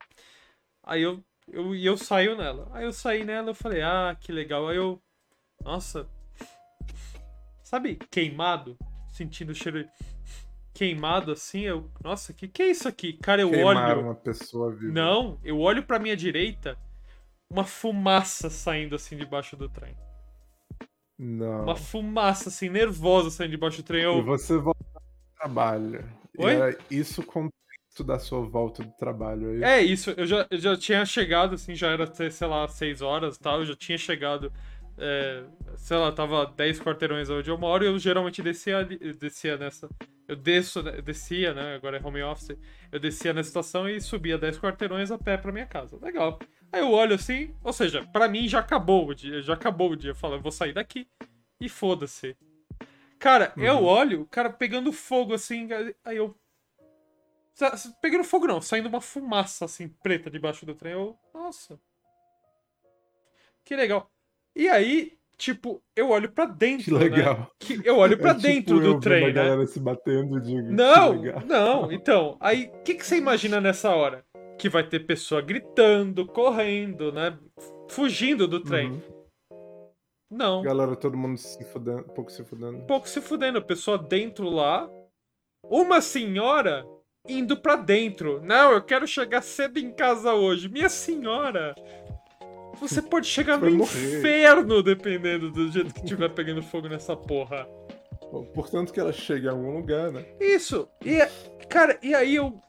Aí 0.83 1.03
eu, 1.03 1.23
eu, 1.49 1.75
eu 1.75 1.97
saio 1.99 2.37
nela. 2.37 2.71
Aí 2.73 2.85
eu 2.85 2.93
saí 2.93 3.25
nela 3.25 3.51
eu 3.51 3.55
falei, 3.55 3.83
ah, 3.83 4.17
que 4.19 4.33
legal. 4.33 4.69
Aí 4.69 4.77
eu. 4.77 5.03
Nossa. 5.63 6.09
Sabe, 7.63 7.97
queimado? 8.11 8.79
Sentindo 9.13 9.51
o 9.51 9.55
cheiro 9.55 9.87
queimado 10.73 11.31
assim, 11.31 11.61
eu. 11.61 11.91
Nossa, 12.03 12.33
que 12.33 12.49
que 12.49 12.63
é 12.63 12.71
isso 12.71 12.89
aqui? 12.89 13.13
Cara, 13.15 13.43
eu 13.43 13.51
Queimaram 13.51 13.99
olho. 13.99 14.07
uma 14.09 14.15
pessoa 14.15 14.73
viva. 14.73 14.93
Não, 14.93 15.39
eu 15.45 15.61
olho 15.61 15.83
pra 15.83 15.99
minha 15.99 16.17
direita 16.17 16.79
uma 17.55 17.65
fumaça 17.65 18.51
saindo 18.51 18.97
assim 18.97 19.17
debaixo 19.17 19.57
do 19.57 19.69
trem. 19.69 19.97
Não. 21.17 21.63
Uma 21.63 21.77
fumaça 21.77 22.49
assim, 22.49 22.69
nervosa 22.69 23.31
saindo 23.31 23.53
debaixo 23.53 23.77
do 23.81 23.87
trem. 23.87 24.03
Eu... 24.03 24.19
E 24.19 24.23
você 24.23 24.59
volta 24.59 24.85
pro 24.93 25.03
trabalho. 25.39 26.05
Oi? 26.37 26.53
E 26.53 26.61
é 26.61 26.77
isso 26.91 27.23
contexto 27.23 28.03
da 28.05 28.19
sua 28.19 28.41
volta 28.41 28.83
do 28.83 28.91
trabalho. 28.97 29.65
É 29.65 29.81
isso, 29.81 30.11
é 30.11 30.15
isso. 30.15 30.21
Eu, 30.21 30.27
já, 30.27 30.47
eu 30.51 30.59
já 30.59 30.77
tinha 30.77 31.07
chegado, 31.07 31.55
assim, 31.55 31.77
já 31.77 31.91
era, 31.91 32.13
sei 32.13 32.49
lá, 32.49 32.67
6 32.67 33.03
horas 33.03 33.37
e 33.37 33.41
tal. 33.41 33.61
Eu 33.61 33.67
já 33.67 33.77
tinha 33.77 33.97
chegado. 33.97 34.53
É, 34.99 35.45
sei 35.77 35.97
lá, 35.97 36.11
tava 36.11 36.47
10 36.47 36.81
quarteirões 36.81 37.31
onde 37.31 37.51
eu 37.51 37.59
moro 37.59 37.85
e 37.85 37.87
eu 37.87 37.99
geralmente 38.01 38.43
descia, 38.43 38.85
descia 38.85 39.57
nessa. 39.57 39.89
Eu 40.27 40.35
desço, 40.35 40.83
né, 40.83 41.01
descia, 41.03 41.55
né? 41.55 41.77
Agora 41.77 41.99
é 41.99 42.05
home 42.05 42.23
office. 42.23 42.59
Eu 42.91 42.99
descia 42.99 43.33
na 43.33 43.43
estação 43.43 43.89
e 43.89 44.01
subia 44.01 44.39
10 44.39 44.59
quarteirões 44.59 45.13
a 45.13 45.19
pé 45.19 45.37
pra 45.37 45.53
minha 45.53 45.67
casa. 45.67 45.97
Legal. 46.03 46.41
Aí 46.75 46.81
eu 46.81 46.91
olho 46.91 47.15
assim, 47.15 47.55
ou 47.63 47.73
seja, 47.73 48.05
para 48.05 48.27
mim 48.27 48.49
já 48.49 48.59
acabou 48.59 49.07
o 49.07 49.15
dia, 49.15 49.41
já 49.41 49.55
acabou 49.55 49.93
o 49.93 49.97
dia. 49.97 50.11
Eu 50.11 50.15
falo, 50.17 50.35
eu 50.35 50.41
vou 50.41 50.51
sair 50.51 50.73
daqui 50.73 51.07
e 51.61 51.69
foda-se. 51.69 52.37
Cara, 53.17 53.53
uhum. 53.57 53.63
eu 53.63 53.85
olho, 53.85 54.23
o 54.23 54.27
cara 54.27 54.51
pegando 54.51 54.93
fogo 54.93 55.33
assim, 55.33 55.69
aí 56.05 56.17
eu. 56.17 56.35
Pegando 58.03 58.25
fogo 58.25 58.49
não, 58.49 58.61
saindo 58.61 58.89
uma 58.89 59.01
fumaça 59.01 59.67
assim, 59.67 59.87
preta 59.87 60.29
debaixo 60.29 60.67
do 60.67 60.75
trem. 60.75 60.95
Eu. 60.95 61.17
Nossa. 61.33 61.79
Que 63.65 63.77
legal. 63.77 64.11
E 64.57 64.69
aí, 64.69 65.17
tipo, 65.39 65.81
eu 65.95 66.11
olho 66.11 66.33
para 66.33 66.47
dentro. 66.47 66.87
Que 66.87 66.91
legal. 66.91 67.39
Né? 67.39 67.47
Que 67.61 67.81
eu 67.85 67.99
olho 67.99 68.19
para 68.19 68.33
é 68.33 68.35
dentro 68.35 68.79
tipo 68.81 68.95
do 68.95 68.99
trem, 68.99 69.23
a 69.23 69.27
né? 69.29 69.33
galera 69.33 69.67
se 69.69 69.79
batendo, 69.79 70.41
digo. 70.41 70.73
Não, 70.73 71.15
não. 71.47 71.93
Então, 71.93 72.37
aí, 72.41 72.69
o 72.75 72.83
que, 72.83 72.95
que 72.95 73.07
você 73.07 73.17
imagina 73.17 73.61
nessa 73.61 73.91
hora? 73.91 74.24
Que 74.59 74.69
vai 74.69 74.83
ter 74.87 75.01
pessoa 75.01 75.41
gritando, 75.41 76.27
correndo, 76.27 77.13
né? 77.13 77.39
Fugindo 77.89 78.47
do 78.47 78.61
trem. 78.61 78.93
Uhum. 78.93 79.15
Não. 80.31 80.63
Galera, 80.63 80.97
todo 80.97 81.17
mundo 81.17 81.39
se 81.39 81.65
fudendo, 81.65 82.03
pouco 82.05 82.31
se 82.31 82.43
fudendo. 82.43 82.85
Pouco 82.87 83.09
se 83.09 83.21
fudendo, 83.21 83.63
pessoa 83.63 83.97
dentro 83.97 84.49
lá. 84.49 84.91
Uma 85.65 86.01
senhora 86.01 86.85
indo 87.29 87.57
para 87.57 87.77
dentro. 87.77 88.41
Não, 88.43 88.73
eu 88.73 88.83
quero 88.83 89.07
chegar 89.07 89.43
cedo 89.43 89.79
em 89.79 89.93
casa 89.93 90.35
hoje. 90.35 90.69
Minha 90.69 90.89
senhora, 90.89 91.75
você 92.81 93.01
pode 93.03 93.27
chegar 93.27 93.59
no 93.59 93.69
inferno 93.69 94.83
dependendo 94.83 95.51
do 95.51 95.71
jeito 95.71 95.95
que 95.95 96.05
tiver 96.05 96.29
pegando 96.31 96.63
fogo 96.63 96.89
nessa 96.89 97.17
porra. 97.17 97.67
Portanto 98.53 98.93
que 98.93 98.99
ela 98.99 99.13
chegue 99.13 99.47
em 99.47 99.51
algum 99.51 99.77
lugar, 99.77 100.11
né? 100.11 100.25
Isso. 100.41 100.89
E, 101.05 101.19
cara, 101.69 101.99
e 102.03 102.15
aí 102.15 102.35
eu 102.35 102.61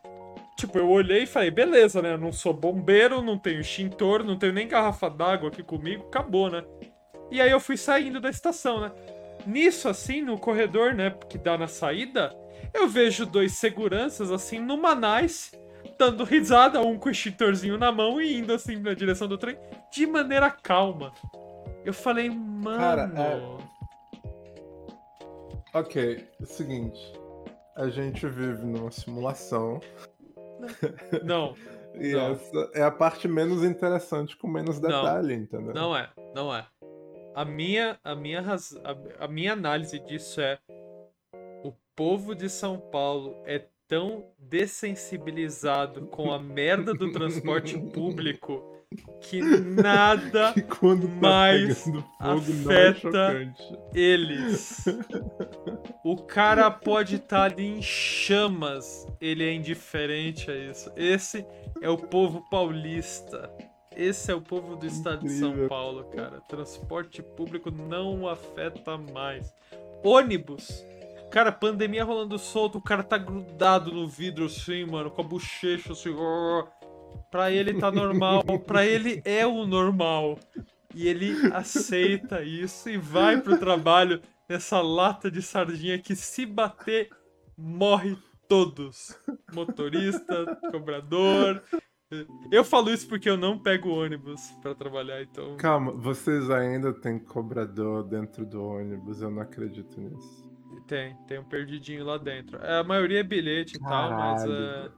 Tipo, 0.56 0.78
eu 0.78 0.90
olhei 0.90 1.24
e 1.24 1.28
falei, 1.28 1.52
beleza, 1.52 2.02
né? 2.02 2.14
Eu 2.14 2.18
não 2.18 2.32
sou 2.32 2.54
bombeiro, 2.54 3.22
não 3.22 3.38
tenho 3.38 3.60
extintor, 3.60 4.24
não 4.24 4.38
tenho 4.38 4.54
nem 4.54 4.68
garrafa 4.68 5.10
d'água 5.10 5.50
aqui 5.50 5.62
comigo, 5.62 6.06
acabou, 6.06 6.50
né? 6.50 6.64
E 7.30 7.42
aí 7.42 7.52
eu 7.52 7.60
fui 7.60 7.76
saindo 7.76 8.22
da 8.22 8.30
estação, 8.30 8.80
né? 8.80 8.92
Nisso, 9.46 9.90
assim, 9.90 10.22
no 10.22 10.40
corredor, 10.40 10.94
né, 10.94 11.14
que 11.30 11.38
dá 11.38 11.58
na 11.58 11.68
saída, 11.68 12.34
eu 12.74 12.88
vejo 12.88 13.26
dois 13.26 13.54
seguranças, 13.54 14.32
assim, 14.32 14.60
numa 14.60 14.96
nice, 14.96 15.58
dando 16.00 16.24
risada, 16.24 16.82
um 16.82 16.98
com 16.98 17.10
o 17.10 17.12
extintorzinho 17.12 17.78
na 17.78 17.92
mão 17.92 18.22
e 18.22 18.38
indo, 18.38 18.54
assim, 18.54 18.78
na 18.78 18.94
direção 18.94 19.28
do 19.28 19.38
trem, 19.38 19.58
de 19.92 20.08
maneira 20.08 20.50
calma. 20.50 21.14
Eu 21.84 21.94
falei, 21.94 22.30
mano... 22.30 22.78
Cara, 22.78 23.12
é... 23.16 23.66
Ok, 25.78 26.26
é 26.40 26.44
o 26.44 26.46
seguinte, 26.46 27.14
a 27.76 27.90
gente 27.90 28.26
vive 28.28 28.66
numa 28.66 28.90
simulação 28.90 29.82
não. 31.24 31.56
e 31.94 32.14
não. 32.14 32.32
essa 32.32 32.72
é 32.74 32.84
a 32.84 32.92
parte 32.92 33.28
menos 33.28 33.64
interessante 33.64 34.38
com 34.38 34.48
menos 34.48 34.80
detalhe, 34.80 35.36
não, 35.36 35.44
entendeu? 35.44 35.74
Não 35.74 35.96
é, 35.96 36.10
não 36.34 36.56
é. 36.56 36.66
A 37.34 37.44
minha, 37.44 38.00
a 38.04 38.16
minha, 38.16 38.42
raz... 38.42 38.76
a, 38.84 39.26
a 39.26 39.28
minha 39.28 39.54
análise 39.54 40.00
disso 40.00 40.40
é 40.40 40.58
povo 41.96 42.36
de 42.36 42.50
São 42.50 42.78
Paulo 42.78 43.42
é 43.46 43.66
tão 43.88 44.26
dessensibilizado 44.40 46.08
com 46.08 46.32
a 46.32 46.40
merda 46.40 46.94
do 46.94 47.12
transporte 47.12 47.78
público 47.94 48.76
que 49.22 49.42
nada 49.42 50.54
Que 50.54 50.62
quando 50.62 51.08
tá 51.08 51.16
mais 51.16 51.84
fogo 51.84 52.04
é 52.72 52.88
afeta 52.90 52.94
chocante. 52.94 53.78
eles. 53.94 54.86
O 56.04 56.18
cara 56.18 56.70
pode 56.72 57.16
estar 57.16 57.52
ali 57.52 57.66
em 57.66 57.82
chamas, 57.82 59.08
ele 59.20 59.44
é 59.44 59.54
indiferente 59.54 60.50
a 60.50 60.56
isso. 60.56 60.92
Esse 60.96 61.46
é 61.82 61.90
o 61.90 61.98
povo 61.98 62.48
paulista. 62.50 63.50
Esse 63.96 64.32
é 64.32 64.36
o 64.36 64.42
povo 64.42 64.76
do 64.76 64.86
estado 64.86 65.24
de 65.24 65.32
São 65.32 65.50
Incrível. 65.50 65.70
Paulo, 65.70 66.04
cara. 66.06 66.42
Transporte 66.50 67.24
público 67.24 67.72
não 67.72 68.28
afeta 68.28 68.98
mais. 68.98 69.54
Ônibus. 70.04 70.86
Cara, 71.36 71.52
pandemia 71.52 72.02
rolando 72.06 72.40
solto, 72.40 72.78
o 72.78 72.82
cara 72.82 73.04
tá 73.04 73.18
grudado 73.18 73.92
no 73.92 74.08
vidro 74.08 74.46
assim, 74.46 74.86
mano, 74.86 75.12
com 75.12 75.20
a 75.22 75.26
bochecha 75.26 75.92
assim. 75.92 76.16
ó. 76.18 76.66
Pra 77.30 77.52
ele 77.52 77.74
tá 77.74 77.92
normal. 77.92 78.42
pra 78.66 78.86
ele 78.86 79.22
é 79.26 79.46
o 79.46 79.66
normal. 79.66 80.40
E 80.96 81.10
ele 81.10 81.36
aceita 81.54 82.42
isso 82.42 82.90
e 82.90 82.96
vai 82.96 83.42
pro 83.42 83.58
trabalho 83.60 84.22
nessa 84.48 84.80
lata 84.80 85.30
de 85.30 85.42
sardinha 85.42 86.00
que 86.00 86.16
se 86.16 86.46
bater, 86.46 87.10
morre 87.58 88.18
todos. 88.48 89.14
Motorista, 89.54 90.58
cobrador. 90.72 91.62
Eu 92.50 92.64
falo 92.64 92.90
isso 92.90 93.10
porque 93.10 93.30
eu 93.30 93.36
não 93.36 93.60
pego 93.60 93.90
ônibus 93.90 94.40
pra 94.62 94.74
trabalhar, 94.74 95.22
então. 95.22 95.58
Calma, 95.58 95.92
vocês 95.92 96.50
ainda 96.50 96.94
têm 96.94 97.20
cobrador 97.20 98.06
dentro 98.06 98.46
do 98.46 98.64
ônibus, 98.64 99.22
eu 99.22 99.30
não 99.30 99.42
acredito 99.42 100.00
nisso. 100.00 100.45
Tem, 100.88 101.16
tem 101.28 101.40
um 101.40 101.44
perdidinho 101.44 102.06
lá 102.06 102.18
dentro. 102.18 102.58
É, 102.58 102.80
A 102.80 102.84
maioria 102.84 103.20
é 103.20 103.24
bilhete 103.24 103.78
e 103.78 103.80
tal, 103.80 104.12
mas 104.12 104.44
é. 104.46 104.92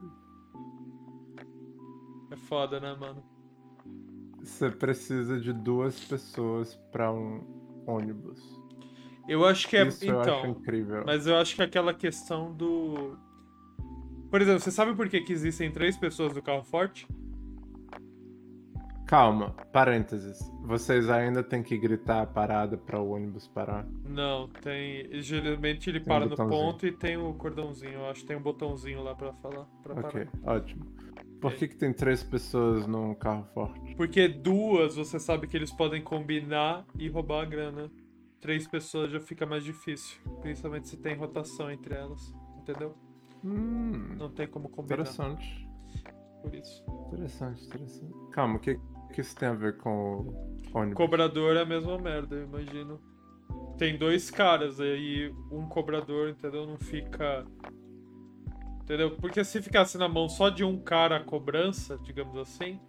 É 2.32 2.36
foda, 2.36 2.80
né, 2.80 2.96
mano? 3.00 3.24
Você 4.44 4.70
precisa 4.70 5.40
de 5.40 5.54
duas 5.54 6.00
pessoas 6.04 6.76
pra 6.92 7.12
um 7.12 7.42
ônibus. 7.86 8.40
Eu 9.28 9.46
acho 9.46 9.68
que 9.68 9.78
é. 9.78 9.88
Isso 9.88 10.06
eu 10.06 10.20
acho 10.20 10.30
então. 10.30 10.52
incrível. 10.52 11.04
Mas 11.06 11.28
eu 11.28 11.38
acho 11.38 11.56
que 11.56 11.62
aquela 11.62 11.94
questão 11.94 12.54
do. 12.54 13.18
Por 14.30 14.42
exemplo, 14.42 14.60
você 14.60 14.72
sabe 14.72 14.94
por 14.94 15.08
que, 15.08 15.22
que 15.22 15.32
existem 15.32 15.72
três 15.72 15.96
pessoas 15.98 16.34
no 16.34 16.42
carro 16.42 16.64
forte? 16.64 17.08
Calma, 19.08 19.52
parênteses. 19.72 20.38
Vocês 20.64 21.10
ainda 21.10 21.42
têm 21.42 21.64
que 21.64 21.78
gritar 21.78 22.22
a 22.24 22.26
parada 22.28 22.78
pra 22.78 23.00
o 23.00 23.12
ônibus 23.12 23.48
parar. 23.48 23.88
Não, 24.04 24.50
tem. 24.50 25.22
Geralmente 25.22 25.90
ele 25.90 26.02
Tem 26.02 26.14
um 26.14 26.16
para 26.16 26.26
no 26.26 26.30
botãozinho. 26.32 26.62
ponto 26.62 26.86
e 26.86 26.92
tem 26.92 27.16
o 27.18 27.34
cordãozinho. 27.34 27.94
Eu 27.94 28.06
acho 28.10 28.22
que 28.22 28.28
tem 28.28 28.36
um 28.38 28.42
botãozinho 28.42 29.02
lá 29.02 29.16
pra 29.16 29.32
falar. 29.36 29.66
Pra 29.82 29.94
Ok, 30.02 30.26
parar. 30.26 30.58
ótimo. 30.58 30.86
Por 31.40 31.54
que, 31.54 31.68
que 31.70 31.76
tem 31.76 31.94
três 31.94 32.22
pessoas 32.24 32.86
num 32.88 33.14
carro 33.16 33.46
forte? 33.54 33.96
Porque 33.96 34.28
duas 34.28 34.96
você 34.96 35.20
sabe 35.20 35.48
que 35.48 35.56
eles 35.56 35.72
podem 35.72 36.02
combinar 36.02 36.86
e 37.00 37.08
roubar 37.08 37.44
a 37.44 37.46
grana. 37.46 37.90
Três 38.42 38.68
pessoas 38.68 39.12
já 39.12 39.20
fica 39.22 39.46
mais 39.46 39.64
difícil. 39.64 40.20
Principalmente 40.42 40.90
se 40.90 40.98
tem 40.98 41.16
rotação 41.16 41.72
entre 41.72 41.96
elas. 41.96 42.34
Entendeu? 42.60 42.94
Hum, 43.44 44.16
Não 44.18 44.30
tem 44.30 44.48
como 44.48 44.68
combinar. 44.68 44.96
interessante. 45.02 45.66
Por 46.42 46.54
isso. 46.54 46.84
Interessante, 47.08 47.66
interessante. 47.66 48.14
Calma, 48.32 48.56
o 48.58 48.60
que, 48.60 48.80
que 49.14 49.22
isso 49.22 49.36
tem 49.36 49.50
a 49.50 49.54
ver 49.54 49.78
com 49.78 49.90
o 50.72 50.78
ônibus? 50.78 50.96
Cobrador 50.96 51.56
é 51.56 51.62
a 51.62 51.66
mesma 51.66 51.98
merda, 51.98 52.36
eu 52.36 52.44
imagino. 52.44 53.00
Tem 53.78 53.98
dois 53.98 54.30
caras 54.32 54.80
aí, 54.80 55.32
um 55.52 55.68
cobrador, 55.68 56.30
entendeu? 56.30 56.66
Não 56.66 56.78
fica. 56.78 57.46
Entendeu? 58.84 59.12
Porque 59.18 59.44
se 59.44 59.62
ficasse 59.62 59.98
na 59.98 60.08
mão 60.08 60.30
só 60.30 60.50
de 60.50 60.64
um 60.64 60.80
cara 60.80 61.18
a 61.18 61.24
cobrança, 61.24 61.98
digamos 62.04 62.38
assim. 62.38 62.80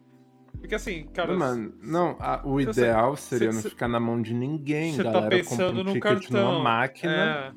Porque 0.59 0.75
assim, 0.75 1.05
cara. 1.09 1.37
Mano, 1.37 1.75
não, 1.83 2.17
a- 2.21 2.43
o 2.45 2.55
Você- 2.55 2.81
ideal 2.81 3.17
seria 3.17 3.51
cê- 3.51 3.55
não 3.57 3.63
cê- 3.63 3.71
ficar 3.71 3.89
na 3.89 4.01
mão 4.01 4.21
de 4.21 4.33
ninguém, 4.35 4.93
Você 4.93 5.05
tá 5.05 5.13
galera. 5.13 5.31
pensando 5.31 5.77
compra 5.77 5.91
um 5.91 5.95
no 5.95 6.01
cartão. 6.01 6.53
numa 6.53 6.63
máquina. 6.63 7.13
É. 7.13 7.53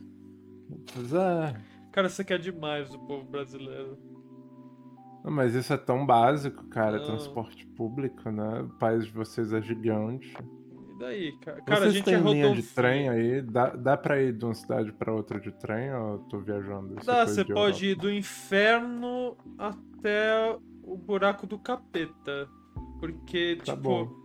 Pois 0.94 1.14
é. 1.14 1.56
Cara, 1.92 2.10
você 2.10 2.24
quer 2.24 2.40
demais 2.40 2.90
do 2.90 3.00
povo 3.00 3.24
brasileiro. 3.26 3.98
Não, 5.24 5.32
mas 5.32 5.54
isso 5.54 5.72
é 5.72 5.78
tão 5.78 6.06
básico, 6.06 6.66
cara. 6.68 6.98
Não. 6.98 7.06
Transporte 7.06 7.66
público, 7.68 8.30
né? 8.32 8.62
O 8.62 8.70
país 8.80 9.06
de 9.06 9.12
vocês 9.12 9.54
é 9.54 9.62
gigante. 9.62 10.34
E 10.96 11.00
daí, 11.00 11.32
cara? 11.40 11.62
Cara, 11.62 11.78
a 11.78 11.82
vocês 11.84 11.94
gente 11.94 12.06
têm 12.06 12.16
é 12.16 12.20
linha 12.20 12.54
de 12.56 12.64
trem 12.64 13.10
aí? 13.10 13.42
Dá, 13.42 13.70
dá 13.70 13.96
pra 13.98 14.22
ir 14.22 14.34
de 14.34 14.46
uma 14.46 14.54
cidade 14.54 14.92
pra 14.92 15.14
outra 15.14 15.40
de 15.40 15.52
trem 15.52 15.94
ou 15.94 16.14
eu 16.14 16.20
tô 16.30 16.40
viajando? 16.40 16.96
Isso 17.00 17.10
é 17.10 17.14
Dá, 17.14 17.28
você 17.28 17.44
de 17.44 17.54
pode 17.54 17.86
Europa. 17.86 17.86
ir 17.86 17.96
do 17.96 18.12
inferno 18.12 19.38
até 19.58 20.58
o 20.84 20.98
buraco 20.98 21.46
do 21.46 21.58
capeta. 21.60 22.48
Porque, 23.00 23.58
Tá 23.64 23.74
tipo. 23.76 23.78
bom. 23.82 24.22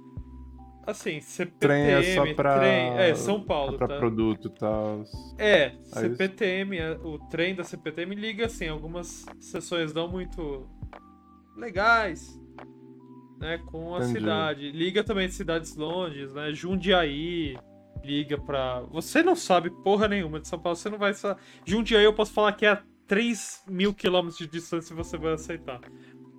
Assim, 0.86 1.20
CPTM, 1.20 1.58
Trem 1.58 1.82
é 1.90 2.14
só 2.14 2.34
pra. 2.34 2.58
trem- 2.60 2.92
é, 2.96 3.14
São 3.16 3.40
Paulo, 3.42 3.72
só 3.72 3.78
pra 3.78 3.88
tá? 3.88 3.96
produto 3.98 4.46
e 4.46 4.50
tal. 4.58 5.02
É, 5.36 5.74
isso. 5.82 5.98
CPTM, 5.98 6.78
é- 6.78 6.92
o 7.02 7.18
trem 7.28 7.56
da 7.56 7.64
CPTM 7.64 8.14
liga 8.14 8.46
assim, 8.46 8.68
algumas 8.68 9.26
sessões 9.40 9.92
não 9.92 10.06
muito 10.08 10.64
legais, 11.56 12.40
né, 13.38 13.58
com 13.66 13.94
a 13.94 13.98
Entendi. 13.98 14.12
cidade. 14.20 14.70
Liga 14.72 15.02
também 15.04 15.26
de 15.28 15.34
cidades 15.34 15.74
longes, 15.76 16.32
né, 16.34 16.52
Jundiaí, 16.52 17.56
liga 18.04 18.38
pra... 18.38 18.80
Você 18.92 19.22
não 19.22 19.34
sabe 19.36 19.70
porra 19.82 20.06
nenhuma 20.08 20.40
de 20.40 20.48
São 20.48 20.58
Paulo, 20.58 20.76
você 20.76 20.88
não 20.88 20.98
vai... 20.98 21.12
Jundiaí 21.64 22.04
eu 22.04 22.14
posso 22.14 22.32
falar 22.32 22.52
que 22.52 22.64
é 22.66 22.70
a 22.72 22.82
3 23.06 23.64
mil 23.68 23.94
quilômetros 23.94 24.38
de 24.38 24.46
distância 24.46 24.92
e 24.92 24.96
você 24.96 25.16
vai 25.16 25.32
aceitar. 25.34 25.80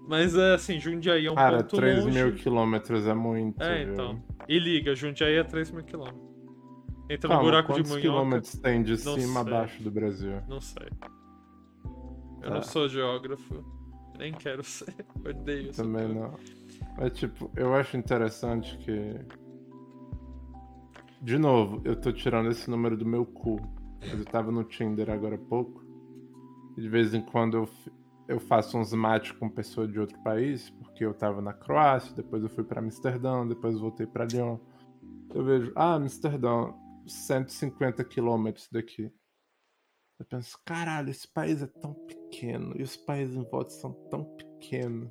Mas 0.07 0.35
é 0.35 0.53
assim, 0.53 0.79
Jundiaí 0.79 1.25
é 1.25 1.31
um 1.31 1.35
Cara, 1.35 1.57
ponto 1.57 1.75
3 1.75 2.05
longe. 2.05 2.17
mil 2.23 2.35
quilômetros 2.35 3.05
é 3.07 3.13
muito. 3.13 3.61
É, 3.61 3.83
viu? 3.83 3.93
então. 3.93 4.23
E 4.47 4.57
liga, 4.59 4.95
Jundiaí 4.95 5.35
é 5.35 5.43
3 5.43 5.71
mil 5.71 5.83
quilômetros. 5.83 6.27
Entra 7.09 7.29
no 7.29 7.35
Calma, 7.35 7.43
buraco 7.43 7.73
de 7.73 7.83
Munhoca. 7.83 8.01
quilômetros 8.01 8.53
tem 8.59 8.83
de 8.83 8.91
Não 9.05 9.15
cima 9.17 9.39
a 9.39 9.43
sei. 9.43 9.53
baixo 9.53 9.83
do 9.83 9.91
Brasil? 9.91 10.41
Não 10.47 10.59
sei. 10.61 10.87
Eu 12.41 12.49
Tá. 12.49 12.55
não 12.55 12.61
sou 12.61 12.87
geógrafo. 12.89 13.63
Nem 14.17 14.33
quero 14.33 14.63
ser. 14.63 14.93
Odeio 15.27 15.69
essa 15.69 15.83
Também 15.83 16.05
coisa. 16.13 16.19
não. 16.21 16.33
Mas, 16.97 17.13
tipo, 17.13 17.51
eu 17.55 17.73
acho 17.75 17.95
interessante 17.97 18.77
que. 18.79 19.15
De 21.21 21.37
novo, 21.37 21.81
eu 21.83 21.95
tô 21.99 22.11
tirando 22.11 22.49
esse 22.49 22.69
número 22.69 22.95
do 22.95 23.05
meu 23.05 23.25
cu. 23.25 23.57
Mas 24.01 24.19
eu 24.19 24.25
tava 24.25 24.51
no 24.51 24.63
Tinder 24.63 25.09
agora 25.09 25.35
há 25.35 25.39
pouco. 25.39 25.83
E 26.77 26.81
de 26.81 26.87
vez 26.89 27.13
em 27.13 27.21
quando 27.21 27.57
eu, 27.57 27.63
f- 27.65 27.91
eu 28.27 28.39
faço 28.39 28.77
uns 28.77 28.93
match 28.93 29.31
com 29.33 29.49
pessoa 29.49 29.87
de 29.87 29.99
outro 29.99 30.17
país, 30.23 30.69
porque 30.69 31.03
eu 31.03 31.13
tava 31.13 31.41
na 31.41 31.53
Croácia, 31.53 32.15
depois 32.15 32.43
eu 32.43 32.49
fui 32.49 32.63
pra 32.63 32.79
Amsterdã, 32.79 33.45
depois 33.47 33.79
voltei 33.79 34.05
pra 34.05 34.25
Lyon. 34.25 34.57
Eu 35.33 35.43
vejo, 35.43 35.71
ah, 35.75 35.95
Amsterdã, 35.95 36.71
150 37.07 38.03
quilômetros 38.03 38.69
daqui. 38.71 39.11
Eu 40.19 40.25
penso, 40.25 40.57
caralho, 40.65 41.09
esse 41.09 41.27
país 41.27 41.61
é 41.61 41.67
tão 41.67 41.93
pequeno, 41.93 42.73
e 42.75 42.81
os 42.81 42.95
países 42.95 43.35
em 43.35 43.43
volta 43.43 43.69
são 43.69 43.93
tão 44.09 44.23
pequenos. 44.23 45.09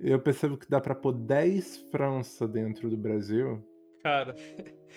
Eu 0.00 0.20
percebo 0.20 0.56
que 0.56 0.68
dá 0.68 0.80
pra 0.80 0.94
pôr 0.94 1.12
10 1.12 1.88
França 1.90 2.46
dentro 2.46 2.88
do 2.88 2.96
Brasil. 2.96 3.62
Cara, 4.02 4.34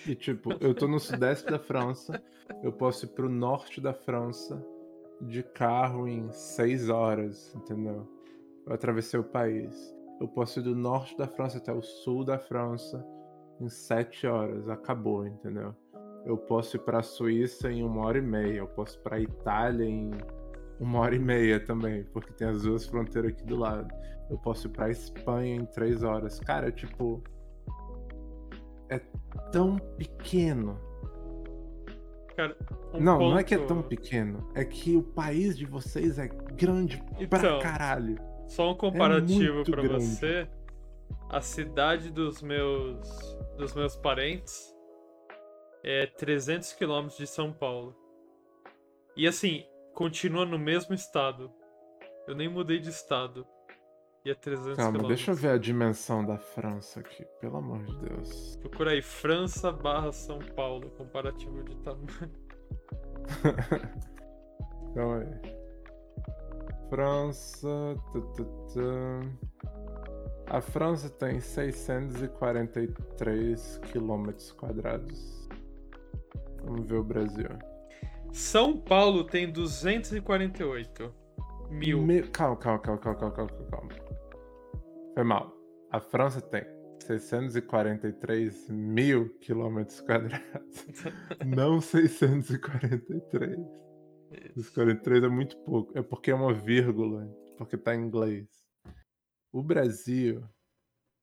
E 0.06 0.14
tipo, 0.14 0.52
eu 0.60 0.74
tô 0.74 0.86
no 0.86 1.00
sudeste 1.00 1.50
da 1.50 1.58
França, 1.58 2.22
eu 2.62 2.72
posso 2.72 3.06
ir 3.06 3.08
pro 3.08 3.28
norte 3.28 3.80
da 3.80 3.92
França 3.92 4.64
de 5.20 5.42
carro 5.42 6.06
em 6.06 6.30
6 6.30 6.88
horas, 6.88 7.54
entendeu? 7.54 8.06
Eu 8.66 8.72
atravessei 8.72 9.18
o 9.18 9.24
país. 9.24 9.74
Eu 10.20 10.28
posso 10.28 10.60
ir 10.60 10.62
do 10.62 10.76
norte 10.76 11.16
da 11.16 11.26
França 11.26 11.58
até 11.58 11.72
o 11.72 11.82
sul 11.82 12.24
da 12.24 12.38
França 12.38 13.04
em 13.60 13.68
7 13.68 14.26
horas, 14.26 14.68
acabou, 14.68 15.26
entendeu? 15.26 15.74
Eu 16.28 16.36
posso 16.36 16.76
ir 16.76 16.80
pra 16.80 17.02
Suíça 17.02 17.72
em 17.72 17.82
uma 17.82 18.04
hora 18.04 18.18
e 18.18 18.22
meia, 18.22 18.58
eu 18.58 18.68
posso 18.68 18.98
ir 18.98 19.02
pra 19.02 19.18
Itália 19.18 19.84
em 19.86 20.10
uma 20.78 21.00
hora 21.00 21.14
e 21.16 21.18
meia 21.18 21.58
também, 21.58 22.04
porque 22.12 22.32
tem 22.34 22.46
as 22.48 22.62
duas 22.62 22.84
fronteiras 22.86 23.32
aqui 23.32 23.42
do 23.44 23.56
lado. 23.56 23.88
Eu 24.30 24.36
posso 24.38 24.68
ir 24.68 24.70
pra 24.70 24.90
Espanha 24.90 25.56
em 25.56 25.64
3 25.64 26.02
horas. 26.02 26.38
Cara, 26.38 26.70
tipo. 26.70 27.22
É 28.90 28.98
tão 29.50 29.76
pequeno. 29.96 30.78
cara. 32.36 32.56
um 32.94 33.00
não, 33.00 33.18
não 33.18 33.38
é 33.38 33.42
que 33.42 33.54
é 33.54 33.58
ponto- 33.58 33.68
tão 33.68 33.82
pequeno. 33.82 34.48
É 34.54 34.64
que 34.64 34.94
o 34.96 35.02
país 35.02 35.56
de 35.56 35.64
vocês 35.64 36.18
é 36.18 36.28
grande 36.28 37.02
pra 37.28 37.38
Então, 37.38 37.58
caralho. 37.58 38.16
Só 38.46 38.70
um 38.72 38.74
comparativo 38.76 39.62
pra 39.64 39.82
grande. 39.82 40.04
você. 40.04 40.46
A 41.30 41.40
cidade 41.40 42.10
dos 42.12 42.42
meus 42.42 43.36
dos 43.56 43.74
meus 43.74 43.96
parentes 43.96 44.74
é 45.90 46.06
300 46.06 46.74
quilômetros 46.74 47.16
de 47.16 47.26
São 47.26 47.50
Paulo. 47.50 47.96
E 49.16 49.26
assim, 49.26 49.64
continua 49.94 50.44
no 50.44 50.58
mesmo 50.58 50.94
estado. 50.94 51.50
Eu 52.26 52.34
nem 52.34 52.46
mudei 52.46 52.78
de 52.78 52.90
estado. 52.90 53.46
E 54.22 54.30
é 54.30 54.34
300 54.34 54.76
Calma, 54.76 54.92
quilômetros. 54.92 55.08
deixa 55.08 55.30
eu 55.30 55.34
ver 55.34 55.48
a 55.48 55.56
dimensão 55.56 56.26
da 56.26 56.36
França 56.36 57.00
aqui, 57.00 57.24
pelo 57.40 57.56
amor 57.56 57.82
de 57.84 57.96
Deus. 58.00 58.56
Procura 58.56 58.90
aí, 58.90 59.00
França 59.00 59.72
barra 59.72 60.12
São 60.12 60.40
Paulo, 60.54 60.90
comparativo 60.90 61.64
de 61.64 61.74
tamanho. 61.76 62.06
Calma 64.94 65.20
aí. 65.20 65.40
França. 66.90 67.96
tu, 68.12 68.20
tu, 68.36 68.44
tu. 68.44 69.22
A 70.48 70.60
França 70.60 71.08
tem 71.08 71.40
643 71.40 73.78
quilômetros 73.90 74.52
quadrados. 74.52 75.37
Vamos 76.68 76.86
ver 76.86 76.96
o 76.96 77.04
Brasil. 77.04 77.48
São 78.30 78.76
Paulo 78.78 79.24
tem 79.24 79.50
248 79.50 81.14
mil. 81.70 82.02
Me- 82.02 82.22
Calma, 82.28 82.56
calma, 82.58 82.78
calma, 82.78 83.00
calma, 83.00 83.18
calma, 83.18 83.32
calma, 83.32 83.70
calma. 83.70 83.88
Foi 85.14 85.24
mal. 85.24 85.52
A 85.90 85.98
França 85.98 86.42
tem 86.42 86.62
643 87.06 88.68
mil 88.68 89.30
quilômetros 89.38 90.00
quadrados. 90.02 90.86
Não 91.46 91.80
643. 91.80 93.58
Os 94.54 94.68
43 94.68 95.24
é 95.24 95.28
muito 95.28 95.56
pouco. 95.64 95.96
É 95.98 96.02
porque 96.02 96.30
é 96.30 96.34
uma 96.34 96.52
vírgula. 96.52 97.26
Porque 97.56 97.78
tá 97.78 97.94
em 97.94 98.02
inglês. 98.04 98.46
O 99.50 99.62
Brasil 99.62 100.44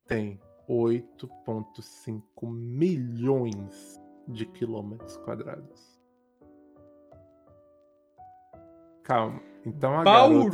tem 0.08 0.40
8,5 0.68 2.24
milhões 2.52 3.96
de 4.28 4.46
quilômetros 4.46 5.18
quadrados. 5.18 5.96
Calma. 9.04 9.42
Então 9.66 10.00
a 10.00 10.04
Bauru. 10.04 10.52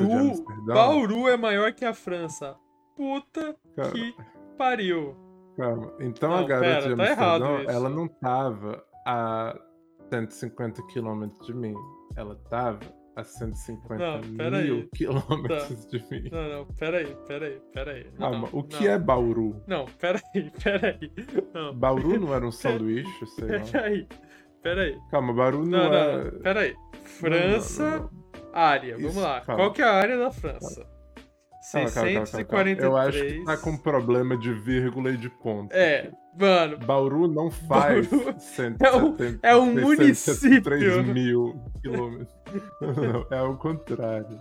Bauru 0.66 1.28
é 1.28 1.38
maior 1.38 1.74
que 1.74 1.86
a 1.86 1.94
França. 1.94 2.56
Puta 2.96 3.56
Calma, 3.76 3.92
que 3.92 4.16
pariu. 4.58 5.16
calma. 5.58 5.94
Então 6.00 6.34
a 6.34 6.42
Não, 6.42 6.48
garota 6.48 6.68
pera, 6.68 6.96
de 6.96 7.16
tá 7.16 7.72
ela 7.72 7.90
não 7.90 8.08
tava 8.08 8.86
a 9.06 9.58
150 10.10 10.86
quilômetros 10.88 11.46
de 11.46 11.54
mim. 11.54 11.74
Ela 12.16 12.36
tava 12.50 12.80
a 13.22 13.24
150 13.26 13.98
Não, 13.98 14.38
pera 14.38 14.62
mil 14.62 14.76
aí. 14.76 14.84
Tá. 14.84 14.90
quilômetros 14.96 15.86
de 15.88 15.98
mim. 16.12 16.30
Não, 16.32 16.50
não, 16.50 16.66
peraí, 16.66 17.16
peraí, 17.28 17.62
peraí. 17.74 18.04
Calma, 18.18 18.50
não, 18.52 18.60
o 18.60 18.64
que 18.64 18.86
não. 18.86 18.92
é 18.94 19.00
Bauru? 19.00 19.64
Não, 19.68 19.86
peraí, 19.86 20.22
peraí. 20.64 21.12
Não, 21.54 21.74
Bauru 21.76 22.20
não 22.20 22.34
era 22.34 22.46
um 22.46 22.52
sanduíche, 22.52 23.26
sei 23.36 23.48
lá. 23.48 23.66
peraí, 23.72 24.08
peraí. 24.62 24.98
Calma, 25.10 25.34
Bauru 25.34 25.66
não, 25.66 25.90
Não, 25.90 25.94
é. 25.94 26.24
não, 26.32 26.40
peraí. 26.42 26.76
França, 27.04 28.10
área, 28.54 28.96
vamos 28.96 29.12
Isso, 29.12 29.20
lá. 29.22 29.42
calma. 29.42 29.64
Qual 29.64 29.74
que 29.74 29.82
é 29.82 29.86
a 29.86 29.94
área 29.94 30.18
da 30.18 30.32
França? 30.32 30.86
Calma, 31.72 31.92
calma, 31.92 32.12
calma, 32.14 32.28
calma, 32.28 32.46
calma. 32.46 32.76
643. 32.76 32.80
Eu 32.84 32.98
acho 32.98 33.20
que 33.26 33.46
tá 33.46 33.58
com 33.58 33.78
problema 33.78 34.38
de 34.38 34.54
vírgula 34.54 35.12
e 35.12 35.18
de 35.18 35.30
ponto. 35.30 35.72
É, 35.74 36.12
mano, 36.40 36.78
Bauru 36.80 37.28
não 37.28 37.52
faz 37.52 38.08
Bauru 38.08 38.36
170, 38.40 39.40
é 39.48 39.56
um 39.56 39.76
673 39.76 40.98
município. 40.98 41.14
mil 41.14 41.62
quilômetros. 41.82 42.28
Não, 42.82 42.94
não, 42.94 43.28
é 43.30 43.42
o 43.44 43.56
contrário. 43.58 44.40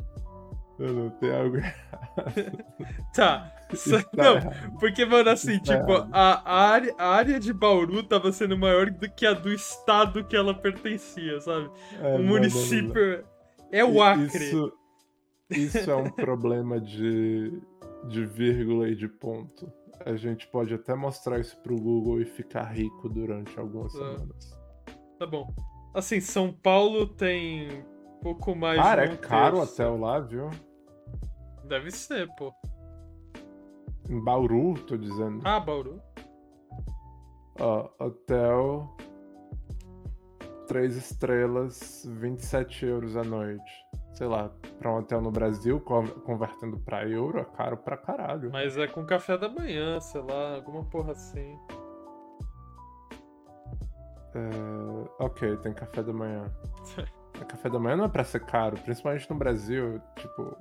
Não, 0.78 0.94
não, 0.94 1.10
tem 1.10 1.30
algo 1.30 1.56
errado. 1.58 1.74
tá. 3.14 3.52
Tá 3.70 4.04
Não, 4.16 4.36
errado. 4.36 4.72
porque, 4.80 5.04
mano, 5.04 5.28
assim, 5.30 5.52
Isso 5.56 5.64
tá 5.64 5.78
tipo, 5.78 5.92
errado. 5.92 6.08
a, 6.10 6.54
área, 6.70 6.94
a 6.98 7.08
área 7.10 7.38
de 7.38 7.52
Bauru 7.52 8.02
tava 8.02 8.32
sendo 8.32 8.56
maior 8.58 8.90
do 8.90 9.08
que 9.10 9.26
a 9.26 9.32
do 9.34 9.52
estado 9.52 10.24
que 10.24 10.34
ela 10.34 10.54
pertencia, 10.54 11.38
sabe? 11.40 11.70
É, 11.94 11.98
o 11.98 12.02
não, 12.02 12.10
não, 12.12 12.18
não, 12.18 12.24
município 12.24 13.24
é 13.70 13.84
o 13.84 13.92
não. 13.94 14.02
Acre. 14.02 14.44
Isso, 14.44 14.72
isso 15.50 15.90
é 15.90 15.96
um 15.96 16.10
problema 16.10 16.80
de, 16.80 17.60
de 18.08 18.24
vírgula 18.26 18.88
e 18.88 18.94
de 18.94 19.08
ponto. 19.08 19.70
A 20.06 20.16
gente 20.16 20.46
pode 20.48 20.72
até 20.72 20.94
mostrar 20.94 21.38
isso 21.38 21.56
pro 21.62 21.76
Google 21.76 22.20
e 22.22 22.24
ficar 22.24 22.64
rico 22.64 23.08
durante 23.08 23.58
algumas 23.58 23.94
Ah. 23.96 23.98
semanas. 24.16 24.58
Tá 25.18 25.26
bom. 25.26 25.52
Assim, 25.94 26.20
São 26.20 26.52
Paulo 26.52 27.06
tem 27.06 27.84
pouco 28.22 28.54
mais 28.54 28.80
Cara, 28.80 29.06
de 29.06 29.14
é 29.14 29.16
caro 29.18 29.56
o 29.56 29.58
terço. 29.60 29.72
hotel 29.74 29.98
lá, 29.98 30.20
viu? 30.20 30.48
Deve 31.66 31.90
ser, 31.90 32.28
pô. 32.36 32.52
Em 34.08 34.22
Bauru, 34.24 34.74
tô 34.86 34.96
dizendo. 34.96 35.40
Ah, 35.44 35.60
Bauru. 35.60 36.00
Ó, 37.60 37.90
hotel. 37.98 38.96
Três 40.66 40.96
estrelas, 40.96 42.04
27 42.08 42.86
euros 42.86 43.16
a 43.16 43.24
noite. 43.24 43.70
Sei 44.12 44.26
lá, 44.26 44.50
pra 44.78 44.90
um 44.92 44.98
hotel 44.98 45.20
no 45.20 45.30
Brasil, 45.30 45.80
con- 45.80 46.06
convertendo 46.24 46.78
pra 46.78 47.08
euro, 47.08 47.38
é 47.38 47.44
caro 47.44 47.76
pra 47.76 47.96
caralho. 47.96 48.50
Mas 48.52 48.76
é 48.76 48.86
com 48.86 49.04
café 49.06 49.38
da 49.38 49.48
manhã, 49.48 50.00
sei 50.00 50.20
lá, 50.20 50.56
alguma 50.56 50.84
porra 50.84 51.12
assim. 51.12 51.56
É, 54.34 55.22
ok, 55.24 55.56
tem 55.58 55.72
café 55.72 56.02
da 56.02 56.12
manhã. 56.12 56.44
café 57.48 57.70
da 57.70 57.78
manhã 57.78 57.96
não 57.96 58.04
é 58.04 58.08
pra 58.08 58.24
ser 58.24 58.44
caro, 58.44 58.76
principalmente 58.78 59.28
no 59.30 59.36
Brasil. 59.36 60.00
Tipo, 60.16 60.56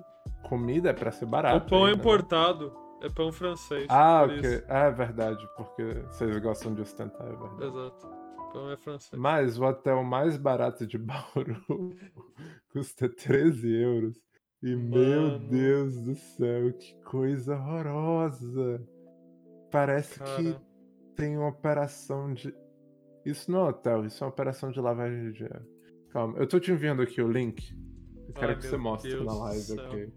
comida 0.47 0.89
é 0.89 0.93
pra 0.93 1.11
ser 1.11 1.25
barato. 1.25 1.65
o 1.65 1.69
pão 1.69 1.87
é 1.87 1.91
né? 1.91 1.97
importado. 1.97 2.73
É 3.01 3.09
pão 3.09 3.31
francês. 3.31 3.85
Ah, 3.89 4.23
ok. 4.23 4.63
Ah, 4.67 4.85
é 4.85 4.91
verdade, 4.91 5.47
porque 5.55 5.83
vocês 6.09 6.37
gostam 6.39 6.73
de 6.73 6.81
ostentar, 6.81 7.27
é 7.27 7.35
verdade. 7.35 7.63
Exato. 7.65 8.18
Pão 8.51 8.71
é 8.71 8.77
francês. 8.77 9.19
Mas 9.19 9.57
o 9.59 9.63
hotel 9.63 10.03
mais 10.03 10.37
barato 10.37 10.85
de 10.85 10.97
Bauru 10.99 11.95
custa 12.71 13.07
13 13.09 13.71
euros. 13.71 14.21
E 14.61 14.75
meu 14.75 15.21
Mano. 15.31 15.47
Deus 15.49 16.01
do 16.01 16.15
céu, 16.15 16.73
que 16.73 16.93
coisa 17.03 17.55
horrorosa! 17.55 18.85
Parece 19.71 20.19
que 20.19 20.53
Cara. 20.53 20.61
tem 21.15 21.37
uma 21.37 21.47
operação 21.47 22.33
de. 22.33 22.53
Isso 23.25 23.49
não 23.51 23.67
é 23.67 23.69
hotel, 23.69 24.05
isso 24.05 24.21
é 24.23 24.27
uma 24.27 24.33
operação 24.33 24.71
de 24.71 24.81
lavagem 24.81 25.31
de 25.31 25.33
dinheiro. 25.33 25.65
Calma, 26.09 26.37
eu 26.39 26.47
tô 26.47 26.59
te 26.59 26.71
enviando 26.71 27.01
aqui 27.01 27.21
o 27.21 27.31
link. 27.31 27.73
Eu 28.27 28.33
quero 28.33 28.47
Ai, 28.51 28.55
que 28.55 28.61
meu 28.63 28.71
você 28.71 28.77
mostre 28.77 29.11
Deus 29.11 29.25
na 29.25 29.33
live, 29.33 29.71
ok? 29.79 30.13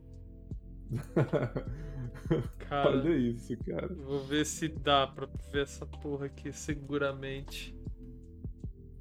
Cara, 2.68 2.91
Olha 2.91 3.16
isso, 3.16 3.57
cara. 3.64 3.89
vou 3.95 4.20
ver 4.24 4.45
se 4.47 4.68
dá 4.68 5.07
pra 5.07 5.26
ver 5.53 5.62
essa 5.62 5.87
porra 5.87 6.26
aqui 6.26 6.53
seguramente. 6.53 7.76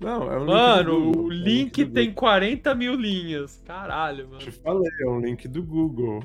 Não, 0.02 0.32
é 0.32 0.40
um 0.40 0.46
Mano, 0.46 0.92
link 1.00 1.06
Google, 1.06 1.22
o 1.22 1.24
é 1.24 1.26
um 1.26 1.30
link 1.30 1.86
tem 1.86 2.06
Google. 2.08 2.20
40 2.20 2.76
mil 2.76 2.96
linhas. 2.96 3.62
Caralho, 3.66 4.26
mano. 4.28 4.40
Te 4.40 4.52
falei, 4.52 4.90
é 5.02 5.08
um 5.08 5.20
link 5.20 5.48
do 5.48 5.64
Google. 5.64 6.20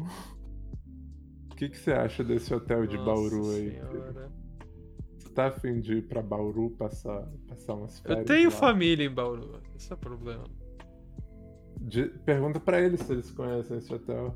O 1.53 1.55
que, 1.57 1.69
que 1.69 1.77
você 1.79 1.93
acha 1.93 2.25
desse 2.25 2.53
hotel 2.55 2.87
de 2.87 2.97
Nossa 2.97 3.07
Bauru 3.07 3.51
aí? 3.51 3.79
Você 5.19 5.29
tá 5.31 5.47
afim 5.49 5.81
de 5.81 5.95
ir 5.99 6.03
pra 6.09 6.23
Bauru 6.23 6.71
passar, 6.71 7.27
passar 7.49 7.75
umas 7.75 7.99
férias? 8.01 8.19
Eu 8.21 8.25
tenho 8.25 8.51
lá? 8.51 8.57
família 8.57 9.05
em 9.05 9.11
Bauru. 9.11 9.61
Esse 9.77 9.93
é 9.93 9.95
o 9.95 9.99
problema. 9.99 10.45
De- 11.81 12.09
Pergunta 12.25 12.59
pra 12.59 12.81
eles 12.81 13.01
se 13.01 13.13
eles 13.13 13.31
conhecem 13.31 13.77
esse 13.79 13.93
hotel. 13.93 14.35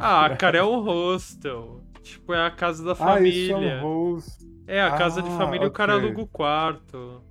Ah, 0.00 0.34
cara, 0.38 0.58
é 0.58 0.62
um 0.64 0.80
hostel. 0.80 1.82
Tipo, 2.02 2.32
é 2.34 2.46
a 2.46 2.50
casa 2.50 2.82
da 2.84 2.92
Ah, 2.92 3.20
isso 3.20 3.50
é 3.52 3.54
família. 3.54 3.76
um 3.78 3.80
host. 3.82 4.42
É, 4.66 4.80
a 4.82 4.96
casa 4.96 5.22
de 5.22 5.28
Ah, 5.28 5.36
família, 5.36 5.66
o 5.66 5.70
cara 5.70 5.92
aluga 5.94 6.20
o 6.22 6.26
quarto. 6.26 7.22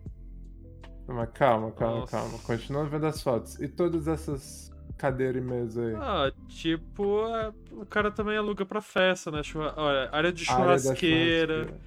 Mas 1.11 1.29
calma, 1.33 1.71
calma, 1.71 1.99
Nossa. 2.01 2.17
calma. 2.17 2.37
Continua 2.39 2.85
vendo 2.85 3.05
as 3.05 3.21
fotos. 3.21 3.59
E 3.59 3.67
todas 3.67 4.07
essas 4.07 4.71
cadeiras 4.97 5.41
e 5.41 5.45
mesa 5.45 5.85
aí? 5.85 5.95
Ah, 5.95 6.31
tipo, 6.47 7.25
é, 7.27 7.51
o 7.71 7.85
cara 7.85 8.11
também 8.11 8.37
aluga 8.37 8.65
pra 8.65 8.81
festa, 8.81 9.31
né? 9.31 9.41
Churra... 9.43 9.73
Olha, 9.77 10.09
área 10.11 10.31
de 10.31 10.49
Área 10.49 10.77
churrasqueira. 10.77 11.63
churrasqueira. 11.63 11.81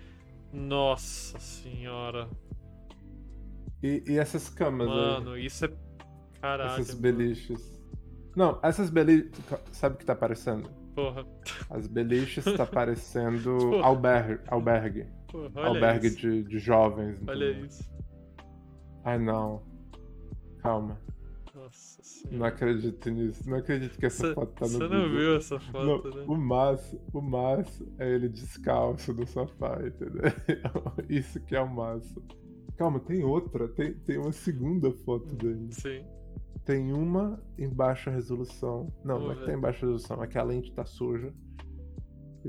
Nossa 0.52 1.38
senhora. 1.38 2.28
E, 3.82 4.02
e 4.06 4.18
essas 4.18 4.48
camas 4.48 4.88
aí? 4.88 4.94
Mano, 4.94 5.36
isso 5.38 5.64
é. 5.64 5.70
Caralho. 6.40 6.70
Essas 6.72 6.88
mano. 6.88 7.00
beliches. 7.00 7.82
Não, 8.36 8.58
essas 8.62 8.90
beliches. 8.90 9.30
Sabe 9.72 9.96
o 9.96 9.98
que 9.98 10.04
tá 10.04 10.14
parecendo? 10.14 10.68
Porra. 10.94 11.26
As 11.70 11.86
beliches 11.86 12.44
tá 12.56 12.64
parecendo 12.66 13.76
albergue. 13.82 14.40
albergue. 14.48 15.06
Porra, 15.26 15.66
albergue 15.66 16.06
isso. 16.06 16.16
de, 16.16 16.44
de 16.44 16.58
jovens. 16.58 17.18
Olha 17.26 17.50
entendeu? 17.50 17.66
isso. 17.66 17.93
Ai 19.04 19.18
não. 19.18 19.62
Calma. 20.58 20.98
Nossa 21.54 21.98
Não 21.98 22.04
senhora. 22.30 22.48
acredito 22.48 23.10
nisso. 23.10 23.48
Não 23.48 23.58
acredito 23.58 23.96
que 23.98 24.06
essa 24.06 24.28
Cê- 24.28 24.34
foto 24.34 24.52
tá 24.54 24.66
no 24.66 24.72
Você 24.72 24.88
não 24.88 25.08
viu 25.10 25.36
essa 25.36 25.54
Não, 25.54 25.60
foto, 25.60 26.08
né? 26.16 26.24
o 26.26 26.34
Márcio, 26.36 27.00
o 27.12 27.20
Márcio 27.20 27.86
é 27.98 28.12
ele 28.12 28.28
descalço 28.28 29.12
no 29.14 29.26
sofá, 29.26 29.78
entendeu? 29.86 30.22
Isso 31.08 31.38
que 31.40 31.54
é 31.54 31.60
o 31.60 31.72
Márcio. 31.72 32.22
Calma, 32.76 32.98
tem 32.98 33.22
outra, 33.22 33.68
tem, 33.68 33.94
tem 33.94 34.18
uma 34.18 34.32
segunda 34.32 34.90
foto 34.90 35.32
dele. 35.36 35.68
Sim. 35.70 36.04
Tem 36.64 36.92
uma 36.92 37.40
em 37.58 37.68
baixa 37.68 38.10
resolução. 38.10 38.92
Não, 39.04 39.20
não 39.20 39.32
é 39.32 39.36
que 39.36 39.44
tá 39.46 39.52
em 39.52 39.60
baixa 39.60 39.80
resolução, 39.80 40.22
é 40.24 40.26
que 40.26 40.38
a 40.38 40.42
lente 40.42 40.72
tá 40.72 40.84
suja. 40.84 41.32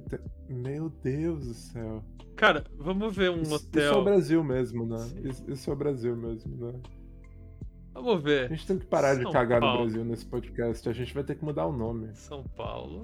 Tem- 0.10 0.20
Meu 0.50 0.90
Deus 0.90 1.46
do 1.48 1.54
céu. 1.54 2.04
Cara, 2.36 2.64
vamos 2.78 3.16
ver 3.16 3.30
um 3.32 3.42
Isso, 3.42 3.56
isso 3.56 3.68
hotel. 3.68 3.94
é 3.94 3.98
o 3.98 4.04
Brasil 4.04 4.44
mesmo, 4.44 4.86
né? 4.86 4.98
Isso, 5.24 5.52
isso 5.52 5.70
é 5.70 5.74
o 5.74 5.76
Brasil 5.76 6.16
mesmo, 6.18 6.56
né? 6.58 6.80
Vamos 7.94 8.16
A 8.16 8.18
ver. 8.18 8.50
gente 8.50 8.68
tem 8.68 8.78
que 8.78 8.86
parar 8.86 9.16
de 9.16 9.24
São 9.24 9.32
cagar 9.32 9.62
Paulo. 9.62 9.78
no 9.80 9.86
Brasil 9.86 10.04
nesse 10.06 10.26
podcast. 10.26 10.90
A 10.90 10.94
gente 10.94 11.14
vai 11.14 11.24
ter 11.24 11.36
que 11.36 11.46
mudar 11.46 11.66
o 11.66 11.72
nome. 11.72 12.14
São 12.14 12.44
Paulo. 12.44 13.04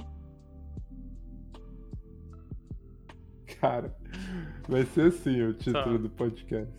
Cara, 3.59 3.95
vai 4.67 4.83
ser 4.85 5.07
assim 5.07 5.41
o 5.43 5.53
título 5.53 5.83
Tá. 5.83 5.97
do 5.97 6.09
podcast. 6.09 6.73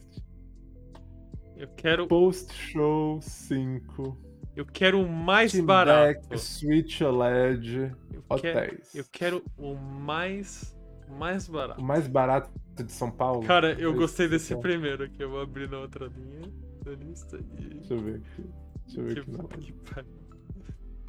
Eu 1.57 1.68
quero. 1.76 2.07
Post 2.09 2.53
Show 2.53 3.20
5 3.22 4.18
Eu 4.57 4.66
quero 4.66 5.00
o 5.00 5.09
mais 5.09 5.53
Team 5.53 5.64
barato. 5.64 6.28
Deck, 6.28 6.38
Switch 6.40 7.00
OLED, 7.00 7.94
Eu, 8.12 8.22
quero, 8.36 8.59
hotéis. 8.59 8.94
eu 8.94 9.05
quero 9.11 9.42
o 9.57 9.74
mais, 9.74 10.76
mais 11.12 11.48
barato. 11.48 11.80
O 11.80 11.84
mais 11.84 12.06
barato 12.08 12.50
de 12.76 12.90
São 12.92 13.10
Paulo? 13.10 13.46
Cara, 13.46 13.72
eu 13.80 13.92
gostei 13.94 14.28
desse 14.28 14.52
é. 14.54 14.56
primeiro 14.56 15.04
aqui. 15.04 15.22
Eu 15.22 15.30
vou 15.30 15.40
abrir 15.40 15.68
na 15.68 15.78
outra 15.78 16.06
linha 16.06 16.50
da 16.84 16.92
lista 16.92 17.36
e. 17.38 17.42
Deixa 17.74 17.94
eu 17.94 18.00
ver 18.00 18.16
aqui. 18.16 18.50
Deixa 18.86 19.00
eu 19.00 19.04
ver 19.04 19.14
Que 19.14 19.20
aqui 19.20 19.30
na 19.32 19.44
que 19.44 19.72
pariu. 19.72 20.22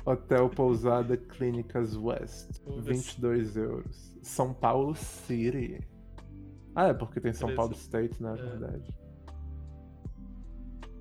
Hotel 0.05 0.49
Pousada 0.49 1.15
Clínicas 1.17 1.95
West. 1.95 2.59
Vamos 2.65 2.83
ver 2.85 2.95
se- 2.95 3.15
22 3.15 3.55
euros. 3.57 4.17
São 4.21 4.53
Paulo 4.53 4.93
City. 4.95 5.79
Ah, 6.75 6.87
é 6.87 6.93
porque 6.93 7.21
tem 7.21 7.31
São 7.33 7.47
Treze. 7.47 7.55
Paulo 7.57 7.73
State, 7.73 8.21
né? 8.21 8.33
É. 8.33 8.35
verdade. 8.35 8.93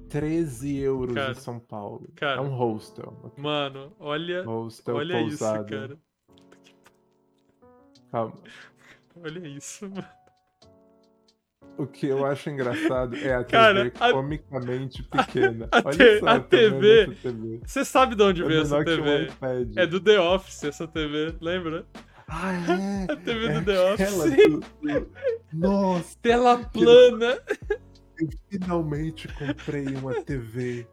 13 0.08 0.76
euros 0.76 1.14
Cara, 1.14 1.32
em 1.32 1.34
São 1.34 1.58
Paulo. 1.58 2.06
cara. 2.14 2.38
É 2.38 2.44
um 2.44 2.54
hostel. 2.54 3.18
ok? 3.24 3.42
Mano, 3.42 3.92
olha, 3.98 4.44
Hostel 4.44 4.94
olha 4.96 5.20
isso, 5.22 5.38
pousada. 5.38 5.64
cara. 5.64 5.98
Calma. 8.10 8.34
Olha 9.16 9.46
isso, 9.48 9.88
mano. 9.88 10.04
O 11.78 11.86
que 11.86 12.06
eu 12.06 12.24
acho 12.26 12.50
engraçado 12.50 13.16
é 13.16 13.34
a 13.34 13.42
TV 13.44 13.50
Cara, 13.50 13.92
a- 13.98 14.12
comicamente 14.12 15.02
pequena. 15.08 15.68
a 15.72 15.78
Olha 15.84 15.96
te- 15.96 16.20
só 16.20 16.26
a 16.28 16.40
TV 16.40 17.06
TV. 17.22 17.60
Você 17.64 17.84
sabe 17.84 18.14
de 18.14 18.22
onde 18.22 18.42
É 18.42 18.46
veio 18.46 18.62
essa 18.62 18.84
TV? 18.84 19.30
É 19.76 19.86
do 19.86 19.98
The 20.00 20.20
Office, 20.20 20.64
essa 20.64 20.86
TV, 20.86 21.34
lembra? 21.40 21.86
Ah, 22.28 22.52
é? 22.52 23.06
A 23.12 23.16
TV 23.16 23.46
é 23.46 23.60
do 23.60 23.64
The 23.64 23.92
Office. 23.94 24.48
do- 24.48 24.60
do- 24.60 25.10
Nossa, 25.52 26.16
Tela 26.20 26.58
plana. 26.58 27.38
eu 28.18 28.28
finalmente 28.50 29.28
comprei 29.28 29.86
uma 29.96 30.22
TV 30.22 30.86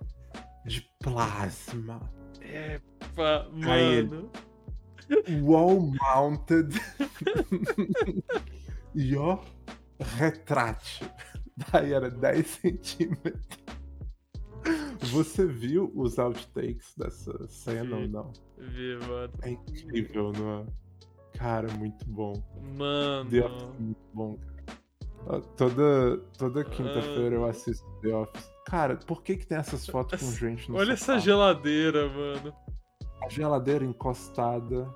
de 0.65 0.81
plasma. 1.01 1.99
É, 2.41 2.79
pá, 3.15 3.45
Aí 3.67 4.03
mano. 4.03 4.31
Wall 5.43 5.91
mounted. 6.01 6.69
e 8.95 9.15
ó, 9.15 9.39
retrate. 10.17 11.09
Daí 11.71 11.93
era 11.93 12.09
10 12.09 12.47
centímetros. 12.47 13.47
Você 15.11 15.45
viu 15.45 15.91
os 15.95 16.19
outtakes 16.19 16.93
dessa 16.97 17.47
cena 17.47 17.95
ou 17.95 18.01
Vi. 18.03 18.07
não? 18.09 18.33
Vi, 18.57 18.97
mano. 19.07 19.33
É 19.41 19.49
incrível, 19.51 20.31
não 20.33 20.59
é? 20.61 20.65
Cara, 21.37 21.67
muito 21.73 22.05
bom. 22.09 22.33
Mano. 22.77 23.29
The 23.29 23.45
Office 23.45 23.63
é 23.63 23.81
muito 23.81 24.01
bom, 24.13 24.37
cara. 24.37 25.41
Toda, 25.57 26.17
toda 26.37 26.63
quinta-feira 26.65 27.35
eu 27.35 27.45
assisto 27.45 27.85
The 28.01 28.13
Office. 28.15 28.49
Cara, 28.65 28.97
por 28.97 29.23
que 29.23 29.37
que 29.37 29.47
tem 29.47 29.57
essas 29.57 29.85
fotos 29.87 30.19
com 30.19 30.31
gente 30.31 30.69
no 30.69 30.77
Olha 30.77 30.95
sofá? 30.95 31.13
essa 31.13 31.19
geladeira, 31.23 32.07
mano. 32.09 32.53
A 33.23 33.29
geladeira 33.29 33.83
encostada 33.83 34.87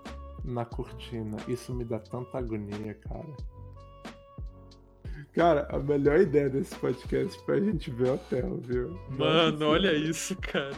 na 0.43 0.65
cortina. 0.65 1.37
Isso 1.47 1.73
me 1.73 1.83
dá 1.83 1.99
tanta 1.99 2.37
agonia, 2.37 2.93
cara. 2.95 3.35
Cara, 5.33 5.67
a 5.71 5.79
melhor 5.79 6.19
ideia 6.19 6.49
desse 6.49 6.75
podcast 6.75 7.43
foi 7.45 7.57
a 7.57 7.61
gente 7.61 7.89
ver 7.89 8.11
hotel, 8.11 8.59
viu? 8.61 8.99
Mano, 9.17 9.51
Nossa 9.51 9.65
olha 9.65 9.93
isso, 9.93 10.35
cara. 10.35 10.75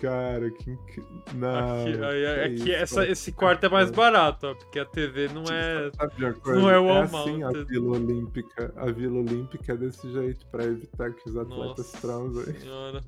Cara, 0.00 0.48
que 0.50 0.70
incrível. 0.70 1.22
Não. 1.34 1.82
Aqui, 1.82 2.04
aí, 2.04 2.22
que 2.22 2.40
aqui 2.40 2.54
isso, 2.54 2.72
essa, 2.72 2.94
cara. 2.96 3.10
esse 3.10 3.32
quarto 3.32 3.66
é 3.66 3.68
mais 3.68 3.90
barato, 3.90 4.46
ó, 4.46 4.54
porque 4.54 4.78
a 4.78 4.84
TV 4.84 5.28
não 5.28 5.42
é. 5.44 5.90
Uma 6.18 6.32
coisa? 6.34 6.60
não 6.60 6.70
é 6.70 6.78
wall 6.78 7.02
assim 7.02 7.42
a. 7.42 7.50
Vila 7.50 7.96
Olímpica. 7.96 8.72
A 8.76 8.86
Vila 8.92 9.18
Olímpica 9.18 9.72
é 9.72 9.76
desse 9.76 10.10
jeito, 10.12 10.46
pra 10.46 10.64
evitar 10.64 11.12
que 11.12 11.28
os 11.28 11.36
atletas 11.36 11.92
Nossa 11.92 12.00
transem. 12.00 12.60
senhora. 12.60 13.02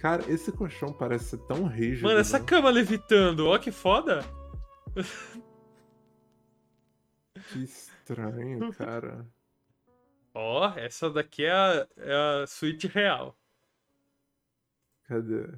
Cara, 0.00 0.22
esse 0.30 0.52
colchão 0.52 0.92
parece 0.92 1.30
ser 1.30 1.38
tão 1.46 1.66
rígido. 1.66 2.04
Mano, 2.06 2.20
essa 2.20 2.38
né? 2.38 2.44
cama 2.44 2.70
levitando, 2.70 3.48
ó 3.48 3.58
que 3.58 3.72
foda. 3.72 4.24
Que 7.50 7.64
estranho, 7.64 8.72
cara. 8.74 9.26
Ó, 10.34 10.72
essa 10.76 11.10
daqui 11.10 11.44
é 11.44 11.50
a, 11.52 11.86
é 11.96 12.42
a 12.42 12.46
suíte 12.46 12.86
real. 12.86 13.36
Cadê? 15.08 15.48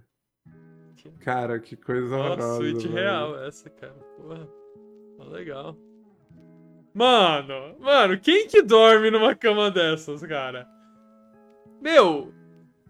Cara, 1.21 1.59
que 1.59 1.77
coisa 1.77 2.15
Ó, 2.15 2.19
horrorosa. 2.19 2.57
suíte 2.57 2.89
velho. 2.89 2.95
real, 2.95 3.45
essa, 3.45 3.69
cara. 3.71 3.93
Porra. 4.17 4.49
Legal. 5.31 5.77
Mano, 6.95 7.79
mano, 7.79 8.19
quem 8.19 8.49
que 8.49 8.63
dorme 8.63 9.11
numa 9.11 9.35
cama 9.35 9.71
dessas, 9.71 10.23
cara? 10.23 10.67
Meu, 11.81 12.33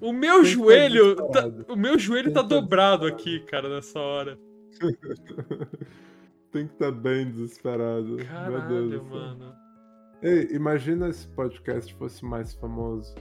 o 0.01 0.13
meu 0.13 0.39
tá 0.39 0.45
joelho. 0.45 1.17
tá- 1.29 1.51
o 1.69 1.77
meu 1.77 1.99
joelho 1.99 2.33
tá 2.33 2.43
tá 2.43 2.49
dobrado 2.49 3.07
aqui, 3.07 3.41
cara, 3.41 3.69
nessa 3.69 3.99
hora. 3.99 4.39
Tem 6.53 6.67
que 6.67 6.73
estar 6.73 6.91
bem 6.91 7.31
desesperado. 7.31 8.07
Meu 8.09 8.17
Deus 8.17 8.29
Caralho, 8.29 8.89
do 8.91 8.91
céu. 8.91 9.05
mano. 9.05 9.55
Ei, 10.23 10.49
imagina 10.53 11.13
se 11.13 11.27
o 11.27 11.31
podcast 11.31 11.95
fosse 11.95 12.25
mais 12.25 12.53
famoso. 12.55 13.15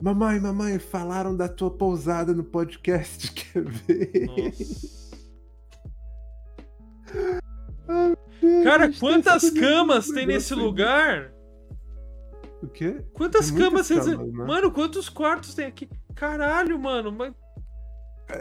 Mamãe, 0.00 0.38
mamãe, 0.40 0.78
falaram 0.78 1.36
da 1.36 1.48
tua 1.48 1.70
pousada 1.70 2.32
no 2.32 2.44
podcast, 2.44 3.32
quer 3.52 3.62
ver? 3.64 4.26
Nossa. 4.26 5.10
Deus, 8.40 8.64
Cara, 8.64 8.90
tá 8.90 8.98
quantas 8.98 9.50
camas 9.50 10.08
tem 10.08 10.26
nesse 10.26 10.54
lugar? 10.54 11.32
O 12.62 12.68
quê? 12.68 13.02
Quantas 13.12 13.50
Tem 13.50 13.58
camas 13.58 13.88
camas, 13.88 14.06
né? 14.06 14.16
Mano, 14.32 14.70
quantos 14.70 15.08
quartos 15.08 15.54
tem 15.54 15.66
aqui? 15.66 15.88
Caralho, 16.20 16.78
mano. 16.78 17.10
Mas... 17.10 17.32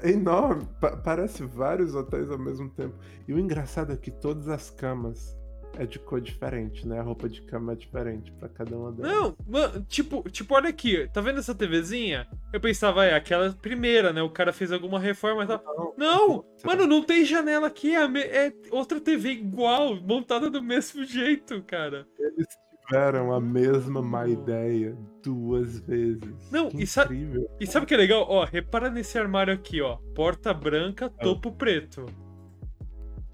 É 0.04 0.10
enorme. 0.12 0.68
pa- 0.82 0.98
parece 0.98 1.44
vários 1.46 1.96
hotéis 1.96 2.30
ao 2.30 2.38
mesmo 2.38 2.70
tempo. 2.70 2.94
E 3.28 3.34
o 3.34 3.40
engraçado 3.40 3.94
é 3.94 3.96
que 3.98 4.12
todas 4.12 4.50
as 4.50 4.70
camas 4.70 5.36
é 5.78 5.86
de 5.86 5.98
cor 5.98 6.20
diferente, 6.20 6.86
né? 6.86 7.00
A 7.00 7.04
roupa 7.04 7.30
de 7.30 7.42
cama 7.44 7.72
é 7.72 7.76
diferente 7.76 8.32
pra 8.34 8.50
cada 8.50 8.76
uma 8.78 8.92
delas. 8.92 9.12
Não, 9.12 9.38
mano, 9.48 9.86
tipo, 9.88 10.22
tipo, 10.30 10.54
olha 10.56 10.68
aqui, 10.70 11.08
tá 11.14 11.22
vendo 11.22 11.40
essa 11.40 11.56
TVzinha? 11.56 12.28
Eu 12.52 12.60
pensava, 12.60 13.06
é 13.06 13.16
aquela 13.16 13.54
primeira, 13.54 14.12
né? 14.12 14.22
O 14.22 14.30
cara 14.30 14.52
fez 14.52 14.72
alguma 14.74 15.00
reforma 15.00 15.44
e 15.44 15.48
tal. 15.48 15.64
Não, 15.66 15.94
Não, 15.98 16.46
Será? 16.58 16.76
mano, 16.76 16.86
não 16.88 17.02
tem 17.04 17.24
janela 17.24 17.68
aqui, 17.68 17.96
é, 17.96 18.48
é 18.48 18.54
outra 18.72 19.00
TV 19.00 19.30
igual, 19.32 19.96
montada 20.02 20.50
do 20.50 20.62
mesmo 20.62 21.06
jeito, 21.06 21.64
cara. 21.64 22.06
Eles 22.20 22.48
tiveram 22.90 23.32
a 23.32 23.40
mesma 23.40 24.02
má 24.02 24.28
ideia 24.28 24.98
duas 25.24 25.80
vezes. 25.82 26.50
Não, 26.52 26.70
Que 26.70 26.84
e 26.84 26.88
sa- 26.88 27.04
incrível. 27.04 27.50
E 27.60 27.68
sabe 27.68 27.84
o 27.86 27.88
que 27.88 27.94
é 27.94 27.98
legal? 27.98 28.26
Ó, 28.28 28.44
repara 28.46 28.90
nesse 28.90 29.18
armário 29.18 29.54
aqui, 29.54 29.82
ó. 29.82 29.98
Porta 30.16 30.54
branca, 30.54 31.06
Ah. 31.06 31.24
topo 31.24 31.52
preto. 31.52 32.06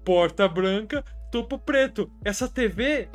Porta 0.04 0.46
branca, 0.46 1.02
topo 1.32 1.58
preto. 1.58 2.10
Essa 2.24 2.48
TV 2.48 3.08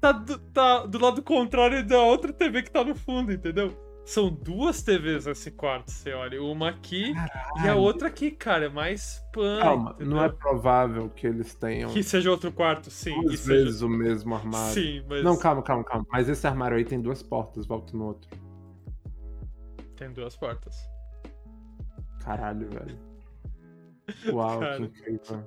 tá 0.00 0.12
do, 0.12 0.38
tá 0.38 0.84
do 0.86 0.98
lado 0.98 1.22
contrário 1.22 1.84
da 1.86 2.00
outra 2.02 2.32
TV 2.32 2.62
que 2.62 2.70
tá 2.70 2.84
no 2.84 2.94
fundo, 2.94 3.32
entendeu? 3.32 3.72
São 4.04 4.30
duas 4.30 4.82
TVs 4.82 5.26
nesse 5.26 5.50
quarto, 5.52 5.90
você 5.90 6.12
olha. 6.12 6.42
Uma 6.42 6.70
aqui 6.70 7.12
e 7.12 7.16
a 7.16 7.28
Caralho. 7.54 7.78
outra 7.80 8.08
aqui, 8.08 8.30
cara. 8.32 8.66
É 8.66 8.68
mais 8.68 9.24
pan. 9.32 9.60
Calma, 9.60 9.90
entendeu? 9.92 10.14
não 10.16 10.24
é 10.24 10.28
provável 10.28 11.08
que 11.10 11.26
eles 11.26 11.54
tenham 11.54 11.90
Que 11.92 12.02
seja 12.02 12.30
outro 12.30 12.50
quarto, 12.52 12.90
sim. 12.90 13.14
duas 13.20 13.30
que 13.30 13.36
seja... 13.38 13.64
vezes 13.64 13.80
o 13.82 13.88
mesmo 13.88 14.34
armário. 14.34 14.74
Sim, 14.74 15.04
mas 15.08 15.22
Não, 15.22 15.36
calma, 15.38 15.62
calma, 15.62 15.84
calma. 15.84 16.04
Mas 16.10 16.28
esse 16.28 16.44
armário 16.46 16.76
aí 16.76 16.84
tem 16.84 17.00
duas 17.00 17.22
portas, 17.22 17.64
volta 17.64 17.96
no 17.96 18.06
outro. 18.06 18.28
tem 19.96 20.12
duas 20.12 20.36
portas. 20.36 20.74
Caralho, 22.24 22.68
velho. 22.68 22.98
Uau, 24.34 24.58
Cara. 24.58 24.76
que 24.78 24.82
incrível. 24.84 25.44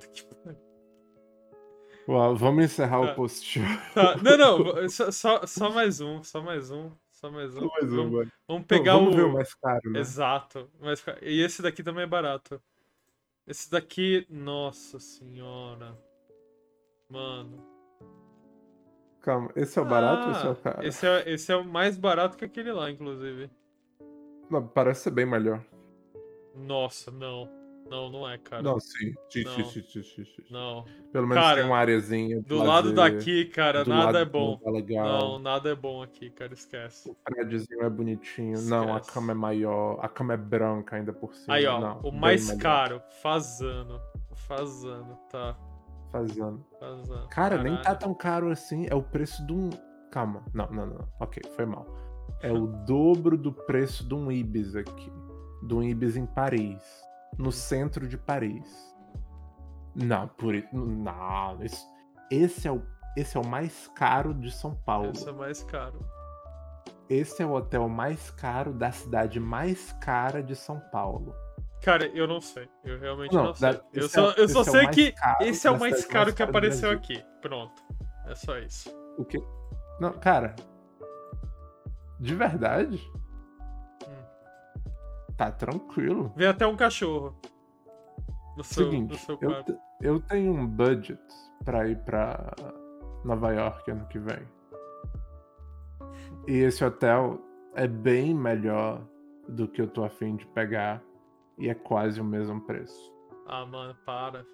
Uau, 2.08 2.36
vamos 2.38 2.64
encerrar 2.66 3.02
Tá. 3.06 3.12
o 3.12 3.16
post 3.16 3.60
Tá, 3.94 4.16
não, 4.18 4.38
não, 4.38 4.90
só, 5.12 5.46
só 5.46 5.70
mais 5.72 6.00
um, 6.00 6.24
só 6.24 6.42
mais 6.42 6.72
um, 6.72 6.90
só 7.26 7.32
mais 7.32 7.56
um. 7.56 7.68
Mais 7.68 7.94
um, 7.94 7.96
vamos, 8.12 8.30
vamos 8.48 8.66
pegar 8.68 8.94
vamos 8.94 9.16
o. 9.16 9.28
o 9.28 9.34
mais 9.34 9.54
caro, 9.56 9.90
né? 9.92 10.00
Exato. 10.00 10.70
Mas, 10.80 11.02
ca- 11.02 11.18
e 11.22 11.42
esse 11.42 11.62
daqui 11.62 11.82
também 11.84 12.04
é 12.04 12.08
barato. 12.08 12.62
Esse 13.48 13.70
daqui, 13.70 14.26
nossa 14.30 15.00
senhora. 15.00 15.98
Mano. 17.10 17.64
Calma, 19.22 19.52
esse 19.56 19.78
é 19.80 19.82
o 19.82 19.86
barato 19.86 20.28
ou 20.28 20.32
esse 20.32 20.46
é 20.46 20.50
o 20.50 20.52
Ah, 20.52 20.56
caro? 20.56 20.88
Esse 20.88 21.08
é, 21.08 21.30
esse 21.32 21.52
é 21.52 21.56
o 21.56 21.66
mais 21.66 21.98
barato 21.98 22.38
que 22.38 22.46
aquele 22.46 22.72
lá, 22.72 22.90
inclusive. 22.92 23.50
Não, 24.50 24.68
parece 24.68 25.02
ser 25.04 25.12
bem 25.12 25.26
melhor. 25.26 25.64
Nossa, 26.56 27.10
não. 27.12 27.50
Não, 27.90 28.10
não 28.10 28.28
é, 28.28 28.38
cara. 28.40 28.64
Não, 28.64 28.80
sim. 28.80 29.14
Sim, 29.30 29.44
Não. 29.44 29.64
sim, 29.66 29.82
sim. 30.04 30.26
Não. 30.50 30.86
Pelo 31.12 31.28
menos 31.28 31.44
Cara, 31.44 31.58
tem 31.62 31.66
uma 31.70 31.78
areazinha. 31.78 32.38
de 32.42 32.48
Do 32.48 32.58
lado 32.58 32.92
lazer, 32.94 33.16
daqui, 33.18 33.46
cara, 33.46 33.84
do 33.84 33.90
nada 33.92 34.06
lado 34.06 34.18
é 34.18 34.26
do 34.26 34.32
bom. 34.32 34.60
legal. 34.66 35.06
Não, 35.20 35.40
nada 35.40 35.70
é 35.70 35.76
bom 35.76 36.02
aqui, 36.02 36.30
cara, 36.32 36.54
esquece. 36.54 37.10
O 37.10 37.16
prédiozinho 37.24 37.84
é 37.84 37.90
bonitinho. 37.90 38.60
Não, 38.64 38.94
a 38.94 38.98
Esquece. 38.98 39.14
cama 39.14 39.32
é 39.32 39.36
maior. 39.36 40.00
A 40.02 40.10
cama 40.10 40.34
é 40.34 40.38
branca 40.38 40.96
ainda 40.96 41.14
por 41.14 41.34
cima. 41.36 41.54
Aí, 41.56 41.66
ó, 41.68 41.80
Não, 41.80 42.00
o 42.02 42.12
mais 42.12 42.48
melhor. 42.48 42.62
caro, 42.62 43.02
Fazano. 43.22 44.02
Fazano, 44.34 45.18
tá. 45.32 45.56
Fazendo. 46.12 46.66
Fazano. 46.80 47.28
Cara, 47.30 47.62
nem 47.62 47.76
tá 47.76 47.82
Caralho. 47.84 48.00
tão 48.00 48.14
caro 48.14 48.50
assim. 48.52 48.88
É 48.90 48.96
o 48.96 49.02
preço 49.04 49.46
de 49.46 49.54
um. 49.54 49.70
Calma. 50.12 50.44
Não, 50.54 50.68
não, 50.72 50.86
não. 50.88 51.08
Ok, 51.20 51.42
foi 51.56 51.66
mal. 51.66 51.86
é 52.42 52.50
o 52.54 52.68
dobro 52.86 53.38
do 53.38 53.52
preço 53.54 54.08
de 54.08 54.14
um 54.16 54.32
Ibis 54.32 54.76
aqui. 54.76 55.12
De 55.64 55.74
um 55.74 55.84
Ibis 55.84 56.16
em 56.18 56.26
Paris. 56.26 56.82
No 57.38 57.52
centro 57.52 58.08
de 58.08 58.18
Paris. 58.18 58.96
Não, 59.96 60.28
por 60.28 60.56
isso. 60.56 60.68
Não, 60.74 61.64
esse, 61.64 61.86
esse, 62.30 62.68
é 62.68 62.72
o, 62.72 62.82
esse 63.16 63.38
é 63.38 63.40
o 63.40 63.46
mais 63.46 63.88
caro 63.96 64.34
de 64.34 64.52
São 64.52 64.76
Paulo. 64.76 65.12
Esse 65.12 65.30
é 65.30 65.32
mais 65.32 65.64
caro. 65.64 66.00
Esse 67.10 67.44
é 67.44 67.46
o 67.46 67.54
hotel 67.54 67.88
mais 67.88 68.32
caro 68.32 68.74
da 68.74 68.92
cidade 68.92 69.40
mais 69.40 69.92
cara 70.02 70.42
de 70.42 70.56
São 70.56 70.80
Paulo. 70.92 71.36
Cara, 71.82 72.08
eu 72.08 72.28
não 72.28 72.42
sei. 72.42 72.68
Eu 72.84 73.00
realmente 73.00 73.34
não, 73.34 73.46
não 73.46 73.54
sei. 73.54 73.74
Da, 73.74 73.82
eu 73.94 74.10
só, 74.10 74.32
é, 74.32 74.34
eu 74.40 74.50
só 74.50 74.64
sei 74.64 74.86
é 74.86 74.88
que 74.88 75.14
esse 75.42 75.68
é 75.68 75.72
o 75.72 75.80
mais 75.80 76.04
caro 76.06 76.34
que 76.34 76.42
apareceu 76.42 76.90
aqui. 76.90 77.24
Pronto. 77.42 77.80
É 78.28 78.34
só 78.34 78.58
isso. 78.58 78.90
O 79.18 79.24
que? 79.24 79.40
Não, 80.00 80.12
cara. 80.14 80.56
De 82.20 82.34
verdade? 82.34 83.00
Tá 85.38 85.52
tranquilo. 85.52 86.32
Vem 86.36 86.48
até 86.48 86.66
um 86.66 86.76
cachorro. 86.76 87.36
No 88.56 88.64
seu, 88.64 88.86
Seguinte, 88.86 89.12
no 89.12 89.18
seu. 89.18 89.38
Eu, 89.42 89.80
eu 90.02 90.20
tenho 90.22 90.54
um 90.54 90.66
budget 90.66 91.22
pra 91.64 91.88
ir 91.88 91.98
pra 92.04 92.54
Nova 93.24 93.52
York 93.52 93.92
ano 93.92 94.08
que 94.08 94.18
vem. 94.20 94.48
E 96.48 96.54
esse 96.54 96.84
hotel 96.86 97.42
é 97.74 97.88
bem 97.88 98.34
melhor 98.34 99.06
do 99.50 99.68
que 99.68 99.82
eu 99.82 99.88
tô 99.88 100.04
afim 100.04 100.36
de 100.36 100.48
pegar. 100.48 101.04
E 101.58 101.70
é 101.70 101.74
quase 101.74 102.20
o 102.20 102.24
mesmo 102.24 102.62
preço. 102.62 103.14
Ah, 103.48 103.66
mano, 103.66 103.96
para. 104.06 104.46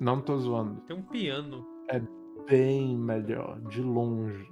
Não 0.00 0.20
tô 0.20 0.36
zoando. 0.38 0.80
Tem 0.82 0.96
um 0.96 1.02
piano. 1.02 1.66
É 1.88 2.00
bem 2.46 2.96
melhor, 2.96 3.60
de 3.62 3.82
longe. 3.82 4.48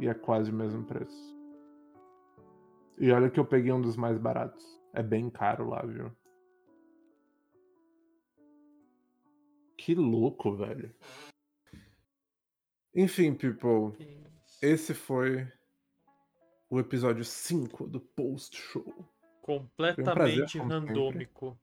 E 0.00 0.08
é 0.08 0.14
quase 0.14 0.50
o 0.50 0.54
mesmo 0.54 0.84
preço. 0.84 1.31
E 2.98 3.10
olha 3.10 3.30
que 3.30 3.40
eu 3.40 3.44
peguei 3.44 3.72
um 3.72 3.80
dos 3.80 3.96
mais 3.96 4.18
baratos. 4.18 4.64
É 4.94 5.02
bem 5.02 5.30
caro 5.30 5.68
lá, 5.68 5.82
viu? 5.82 6.10
Que 9.76 9.94
louco, 9.94 10.54
velho. 10.54 10.94
Enfim, 12.94 13.34
people. 13.34 13.96
Esse 14.60 14.94
foi 14.94 15.50
o 16.70 16.78
episódio 16.78 17.24
5 17.24 17.88
do 17.88 18.00
Post 18.00 18.56
Show. 18.56 18.94
Completamente 19.40 20.60
um 20.60 20.68
prazer, 20.68 20.86
randômico. 20.86 21.58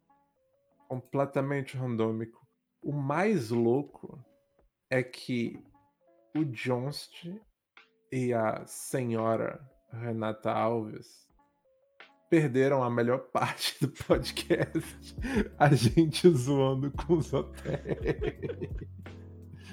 Completamente 0.87 1.77
randômico. 1.77 2.45
O 2.81 2.91
mais 2.91 3.51
louco 3.51 4.23
é 4.89 5.01
que 5.01 5.63
o 6.35 6.43
Jonst 6.43 7.25
e 8.11 8.33
a 8.33 8.65
senhora 8.65 9.65
Renata 9.91 10.51
Alves 10.51 11.29
perderam 12.29 12.83
a 12.83 12.89
melhor 12.89 13.19
parte 13.31 13.75
do 13.81 13.91
podcast. 14.05 15.15
A 15.57 15.73
gente 15.73 16.29
zoando 16.29 16.91
com 16.91 17.13
os 17.13 17.33
hotéis. 17.33 17.79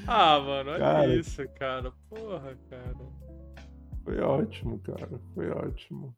Ah, 0.07 0.39
mano, 0.39 0.71
olha 0.71 0.79
cara, 0.79 1.17
isso, 1.17 1.49
cara. 1.59 1.93
Porra, 2.09 2.57
cara. 2.71 2.97
Foi 4.05 4.21
ótimo, 4.21 4.79
cara. 4.79 5.21
Foi 5.35 5.51
ótimo. 5.51 6.17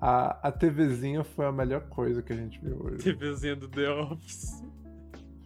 A, 0.00 0.48
a 0.48 0.52
TVzinha 0.52 1.24
foi 1.24 1.46
a 1.46 1.52
melhor 1.52 1.88
coisa 1.88 2.22
que 2.22 2.32
a 2.32 2.36
gente 2.36 2.60
viu 2.60 2.78
hoje. 2.84 2.98
TVzinha 3.02 3.56
do 3.56 3.68
The 3.68 3.90
Office. 3.90 4.62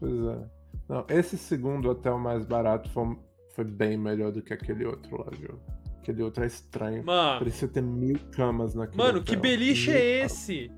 Pois 0.01 0.13
é. 0.13 0.51
Não, 0.89 1.07
esse 1.09 1.39
segundo 1.39 1.89
hotel 1.89 2.19
mais 2.19 2.45
barato 2.45 2.91
foi, 2.91 3.17
foi 3.55 3.65
bem 3.65 3.97
melhor 3.97 4.33
do 4.33 4.43
que 4.43 4.53
aquele 4.53 4.85
outro 4.85 5.19
lá, 5.19 5.31
viu? 5.31 5.61
Aquele 6.01 6.23
outro 6.23 6.43
é 6.43 6.47
estranho. 6.47 7.05
Mano. 7.05 7.39
Parecia 7.39 7.69
ter 7.69 7.83
mil 7.83 8.19
camas 8.33 8.75
naquele 8.75 8.97
Mano, 8.97 9.19
hotel. 9.19 9.35
que 9.35 9.37
beliche 9.37 9.91
mil 9.91 9.99
é 9.99 10.25
esse? 10.25 10.71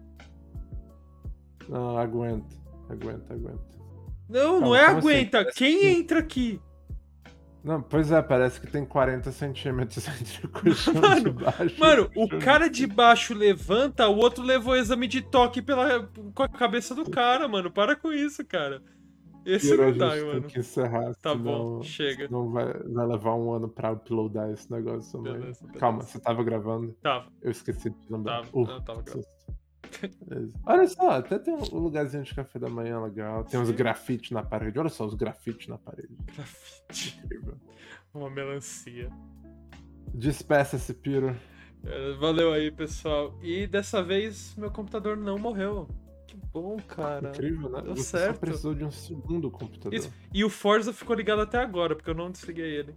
Não, 1.69 1.97
aguenta. 1.97 2.57
Aguenta, 2.91 3.33
aguenta. 3.33 3.73
Não, 4.29 4.55
não, 4.55 4.61
não 4.61 4.77
é 4.77 4.87
aguenta. 4.87 5.41
Assim? 5.41 5.51
Quem 5.55 5.87
entra 5.87 6.19
aqui? 6.19 6.61
Não, 7.63 7.81
pois 7.81 8.11
é, 8.11 8.21
parece 8.21 8.61
que 8.61 8.67
tem 8.67 8.85
40 8.85 9.31
centímetros 9.31 10.09
entre 10.21 10.47
o 10.47 10.49
colchão 10.49 10.95
mano, 10.95 11.23
de 11.23 11.31
baixo. 11.31 11.77
Mano, 11.79 12.11
o 12.17 12.29
cara 12.41 12.69
de 12.69 12.87
baixo 12.87 13.33
levanta, 13.33 14.09
o 14.09 14.17
outro 14.17 14.43
levou 14.43 14.75
o 14.75 14.77
exame 14.77 15.07
de 15.07 15.23
toque 15.23 15.63
pela, 15.63 16.09
com 16.35 16.43
a 16.43 16.49
cabeça 16.49 16.95
do 16.95 17.09
cara, 17.09 17.47
mano. 17.47 17.71
Para 17.71 17.95
com 17.95 18.13
isso, 18.13 18.45
cara. 18.45 18.83
Esse 19.45 19.77
não 19.77 19.97
dá, 19.97 20.17
mano. 20.17 20.43
Que 20.43 20.61
encerrar, 20.61 21.15
tá 21.17 21.33
senão, 21.33 21.43
bom, 21.43 21.83
chega. 21.83 22.29
Não 22.29 22.51
vai, 22.51 22.73
vai 22.73 23.07
levar 23.07 23.35
um 23.35 23.53
ano 23.53 23.69
pra 23.69 23.93
uploadar 23.93 24.51
esse 24.51 24.71
negócio 24.71 25.13
também. 25.13 25.33
Beleza, 25.35 25.61
beleza. 25.61 25.81
Calma, 25.81 26.03
você 26.03 26.19
tava 26.21 26.45
gravando? 26.45 26.93
Tava. 27.03 27.27
Eu 27.43 27.51
esqueci 27.51 27.91
de 27.91 27.97
lembrar. 28.09 28.45
Tava, 28.45 28.59
uh, 28.59 28.67
não, 28.67 28.81
tava 28.83 29.03
gravando. 29.03 29.27
Olha 30.65 30.89
só, 30.89 31.11
até 31.11 31.39
tem 31.39 31.55
um 31.55 31.79
lugarzinho 31.79 32.23
de 32.23 32.35
café 32.35 32.59
da 32.59 32.69
manhã 32.69 33.01
legal. 33.01 33.45
Tem 33.45 33.61
uns 33.61 33.71
grafites 33.71 34.31
na 34.31 34.43
parede. 34.43 34.79
Olha 34.79 34.89
só 34.89 35.05
os 35.05 35.15
grafites 35.15 35.69
na 35.69 35.77
parede. 35.77 36.17
Grafite. 36.35 37.21
Incrível. 37.25 37.57
Uma 38.15 38.31
melancia. 38.31 39.11
Despeça-se, 40.15 40.95
Piro. 40.95 41.37
É, 41.85 42.13
valeu 42.15 42.53
aí, 42.53 42.71
pessoal. 42.71 43.39
E 43.43 43.67
dessa 43.67 44.03
vez 44.03 44.55
meu 44.57 44.71
computador 44.71 45.17
não 45.17 45.39
morreu. 45.39 45.89
Que 46.33 46.39
bom, 46.51 46.79
cara. 46.89 47.29
Incrível, 47.29 47.69
né? 47.69 47.83
Deu 47.83 47.95
Você 47.95 48.05
certo. 48.05 48.35
só 48.35 48.41
precisou 48.41 48.75
de 48.75 48.85
um 48.85 48.91
segundo 48.91 49.51
computador. 49.51 49.93
Isso. 49.93 50.11
E 50.33 50.43
o 50.43 50.49
Forza 50.49 50.91
ficou 50.91 51.15
ligado 51.15 51.43
até 51.43 51.59
agora, 51.59 51.95
porque 51.95 52.09
eu 52.09 52.15
não 52.15 52.31
desliguei 52.31 52.75
ele. 52.75 52.97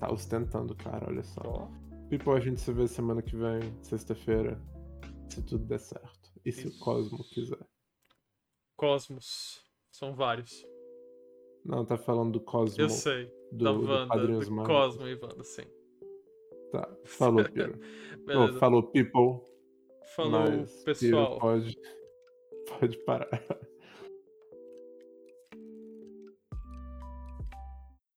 Tá 0.00 0.12
ostentando, 0.12 0.74
cara, 0.74 1.06
olha 1.08 1.22
só. 1.22 1.70
People, 2.10 2.32
a 2.32 2.40
gente 2.40 2.60
se 2.60 2.72
vê 2.72 2.88
semana 2.88 3.22
que 3.22 3.36
vem, 3.36 3.60
sexta-feira. 3.82 4.60
Se 5.28 5.40
tudo 5.44 5.64
der 5.64 5.78
certo. 5.78 6.32
E 6.44 6.50
se 6.50 6.66
o 6.66 6.76
Cosmo 6.80 7.22
quiser. 7.32 7.64
Cosmos. 8.76 9.64
São 9.92 10.12
vários. 10.12 10.66
Não, 11.64 11.84
tá 11.84 11.96
falando 11.96 12.32
do 12.32 12.40
Cosmo. 12.40 12.82
Eu 12.82 12.90
sei. 12.90 13.32
Do, 13.52 13.64
da 13.64 13.70
Wanda. 13.70 14.26
Do, 14.26 14.40
do 14.40 14.62
Cosmo 14.64 15.06
e 15.06 15.14
Wanda, 15.14 15.44
sim. 15.44 15.66
Tá. 16.72 16.88
Falou, 17.04 17.44
Piro. 17.48 17.78
oh, 18.28 18.58
falou, 18.58 18.82
people. 18.82 19.40
Falou, 20.16 20.30
Mas, 20.30 20.82
pessoal. 20.82 21.38
Pode, 21.38 21.78
pode 22.80 22.96
parar. 23.04 23.28